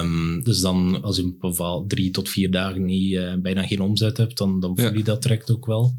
Um, 0.01 0.45
dus 0.45 0.61
dan, 0.61 1.03
als 1.03 1.17
je 1.17 1.23
een 1.23 1.37
bepaald 1.41 1.89
drie 1.89 2.11
tot 2.11 2.29
vier 2.29 2.51
dagen 2.51 2.85
niet, 2.85 3.13
uh, 3.13 3.35
bijna 3.35 3.67
geen 3.67 3.81
omzet 3.81 4.17
hebt, 4.17 4.39
dan, 4.39 4.61
dan 4.61 4.79
voel 4.79 4.95
je 4.95 5.05
dat 5.05 5.23
direct 5.23 5.51
ook 5.51 5.67
wel. 5.67 5.95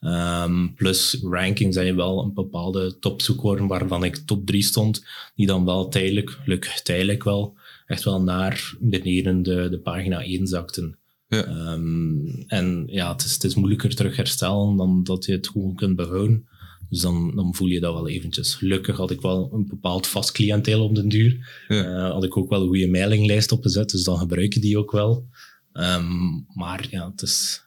Um, 0.00 0.74
plus 0.74 1.18
ranking 1.22 1.74
zijn 1.74 1.86
je 1.86 1.94
wel 1.94 2.22
een 2.22 2.34
bepaalde 2.34 2.98
topzoekwoorden 2.98 3.66
waarvan 3.66 4.04
ik 4.04 4.16
top 4.16 4.46
3 4.46 4.62
stond, 4.62 5.04
die 5.34 5.46
dan 5.46 5.64
wel 5.64 5.88
tijdelijk, 5.88 6.30
gelukkig 6.30 6.82
tijdelijk 6.82 7.24
wel, 7.24 7.54
echt 7.86 8.04
wel 8.04 8.22
naar 8.22 8.74
beneden 8.80 9.42
de, 9.42 9.68
de 9.70 9.78
pagina 9.78 10.22
1 10.22 10.46
zakten. 10.46 10.98
Ja. 11.28 11.72
Um, 11.72 12.44
en 12.46 12.84
ja, 12.86 13.12
het 13.12 13.24
is, 13.24 13.32
het 13.32 13.44
is 13.44 13.54
moeilijker 13.54 13.94
terug 13.94 14.16
herstellen 14.16 14.76
dan 14.76 15.04
dat 15.04 15.24
je 15.24 15.32
het 15.32 15.48
gewoon 15.48 15.74
kunt 15.74 15.96
behouden. 15.96 16.48
Dus 16.88 17.00
dan, 17.00 17.32
dan 17.34 17.54
voel 17.54 17.68
je 17.68 17.80
dat 17.80 17.94
wel 17.94 18.08
eventjes. 18.08 18.54
Gelukkig 18.54 18.96
had 18.96 19.10
ik 19.10 19.20
wel 19.20 19.50
een 19.52 19.66
bepaald 19.66 20.06
vast 20.06 20.32
cliënteel 20.32 20.84
op 20.84 20.94
den 20.94 21.08
duur. 21.08 21.64
Ja. 21.68 21.84
Uh, 21.84 22.10
had 22.10 22.24
ik 22.24 22.36
ook 22.36 22.50
wel 22.50 22.60
een 22.60 22.68
goede 22.68 22.88
mailinglijst 22.88 23.52
opgezet, 23.52 23.90
dus 23.90 24.04
dan 24.04 24.18
gebruik 24.18 24.52
je 24.52 24.60
die 24.60 24.78
ook 24.78 24.92
wel. 24.92 25.28
Um, 25.72 26.46
maar 26.54 26.86
ja, 26.90 27.10
het 27.10 27.22
is, 27.22 27.64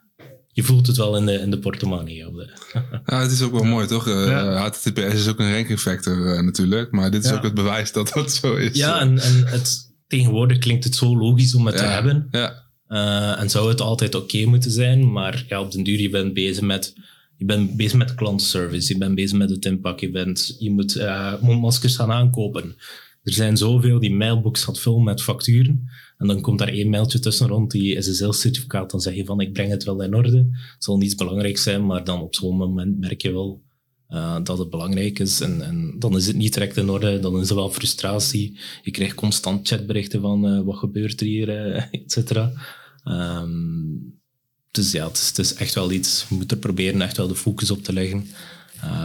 je 0.47 0.63
voelt 0.63 0.87
het 0.87 0.97
wel 0.97 1.17
in 1.17 1.25
de, 1.25 1.33
in 1.33 1.51
de 1.51 1.59
portemonnee. 1.59 2.31
De... 2.31 2.49
ja, 3.05 3.21
het 3.21 3.31
is 3.31 3.41
ook 3.41 3.51
wel 3.51 3.63
mooi, 3.63 3.87
toch? 3.87 4.07
Uh, 4.07 4.27
ja. 4.27 4.55
HTTPS 4.55 5.13
is 5.13 5.27
ook 5.27 5.39
een 5.39 5.53
ranking 5.53 5.79
factor 5.79 6.17
uh, 6.17 6.41
natuurlijk, 6.41 6.91
maar 6.91 7.11
dit 7.11 7.25
is 7.25 7.31
ook 7.31 7.43
het 7.43 7.53
bewijs 7.53 7.91
dat 7.91 8.11
dat 8.13 8.31
zo 8.31 8.55
is. 8.55 8.77
Ja, 8.77 8.99
en, 8.99 9.19
en 9.19 9.45
het, 9.45 9.86
tegenwoordig 10.07 10.57
klinkt 10.57 10.83
het 10.83 10.95
zo 10.95 11.17
logisch 11.17 11.55
om 11.55 11.65
het 11.65 11.77
te 11.77 11.83
hebben. 11.83 12.27
Ja. 12.31 12.65
Uh, 12.89 13.41
en 13.41 13.49
zou 13.49 13.69
het 13.69 13.81
altijd 13.81 14.15
oké 14.15 14.23
okay 14.23 14.43
moeten 14.43 14.71
zijn, 14.71 15.11
maar 15.11 15.45
ja, 15.47 15.61
op 15.61 15.71
den 15.71 15.83
duur, 15.83 15.99
je 15.99 16.09
bent 16.09 16.33
bezig 16.33 16.63
met, 16.63 16.95
je 17.35 17.45
bent 17.45 17.75
bezig 17.75 17.97
met 17.97 18.15
klantenservice, 18.15 18.93
je 18.93 18.99
bent 18.99 19.15
bezig 19.15 19.37
met 19.37 19.49
het 19.49 19.65
inpak, 19.65 19.99
je, 19.99 20.09
bent, 20.09 20.55
je 20.59 20.71
moet 20.71 20.95
uh, 20.95 21.41
mondmaskers 21.41 21.95
gaan 21.95 22.11
aankopen. 22.11 22.75
Er 23.23 23.33
zijn 23.33 23.57
zoveel, 23.57 23.99
die 23.99 24.13
mailbox 24.13 24.63
gaat 24.63 24.79
vol 24.79 24.99
met 24.99 25.21
facturen. 25.21 25.89
En 26.17 26.27
dan 26.27 26.41
komt 26.41 26.59
daar 26.59 26.67
één 26.67 26.89
mailtje 26.89 27.19
tussen 27.19 27.47
rond 27.47 27.71
die 27.71 28.01
SSL-certificaat. 28.01 28.91
Dan 28.91 28.99
zeg 28.99 29.15
je 29.15 29.25
van, 29.25 29.41
ik 29.41 29.53
breng 29.53 29.71
het 29.71 29.83
wel 29.83 30.01
in 30.01 30.15
orde. 30.15 30.37
Het 30.37 30.83
zal 30.83 30.97
niet 30.97 31.17
belangrijk 31.17 31.57
zijn, 31.57 31.85
maar 31.85 32.03
dan 32.03 32.21
op 32.21 32.35
zo'n 32.35 32.57
moment 32.57 32.99
merk 32.99 33.21
je 33.21 33.31
wel 33.31 33.61
uh, 34.09 34.37
dat 34.43 34.57
het 34.57 34.69
belangrijk 34.69 35.19
is. 35.19 35.41
En, 35.41 35.61
en, 35.61 35.95
dan 35.99 36.15
is 36.15 36.27
het 36.27 36.35
niet 36.35 36.53
direct 36.53 36.77
in 36.77 36.89
orde, 36.89 37.19
dan 37.19 37.39
is 37.39 37.49
er 37.49 37.55
wel 37.55 37.69
frustratie. 37.69 38.59
Je 38.81 38.91
krijgt 38.91 39.15
constant 39.15 39.67
chatberichten 39.67 40.21
van, 40.21 40.53
uh, 40.53 40.61
wat 40.65 40.77
gebeurt 40.77 41.21
er 41.21 41.27
hier, 41.27 41.49
uh, 41.49 41.75
et 42.03 42.11
cetera. 42.11 42.51
Um, 43.05 44.15
dus 44.71 44.91
ja, 44.91 45.07
het 45.07 45.17
is, 45.17 45.27
het 45.27 45.37
is, 45.37 45.53
echt 45.53 45.73
wel 45.73 45.91
iets, 45.91 46.25
we 46.29 46.35
moeten 46.35 46.59
proberen 46.59 47.01
echt 47.01 47.17
wel 47.17 47.27
de 47.27 47.35
focus 47.35 47.71
op 47.71 47.83
te 47.83 47.93
leggen. 47.93 48.27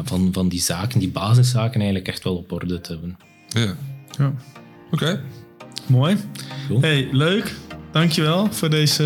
van, 0.04 0.32
van 0.32 0.48
die 0.48 0.60
zaken, 0.60 0.98
die 0.98 1.10
basiszaken 1.10 1.80
eigenlijk 1.80 2.08
echt 2.08 2.24
wel 2.24 2.36
op 2.36 2.52
orde 2.52 2.80
te 2.80 2.92
hebben. 2.92 3.16
Ja. 3.48 3.76
ja. 4.18 4.34
Oké. 4.90 5.04
Okay. 5.04 5.20
Mooi. 5.86 6.16
Cool. 6.68 6.80
Hey, 6.80 7.08
leuk. 7.12 7.54
Dankjewel 7.92 8.52
voor 8.52 8.70
deze 8.70 9.02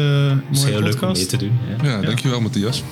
mooie 0.52 0.66
heel 0.66 0.80
podcast. 0.80 1.00
leuk 1.00 1.02
om 1.02 1.12
mee 1.12 1.26
te 1.26 1.36
doen. 1.36 1.58
Ja, 1.82 1.90
ja 1.90 2.00
dankjewel 2.00 2.40
Matthias. 2.40 2.82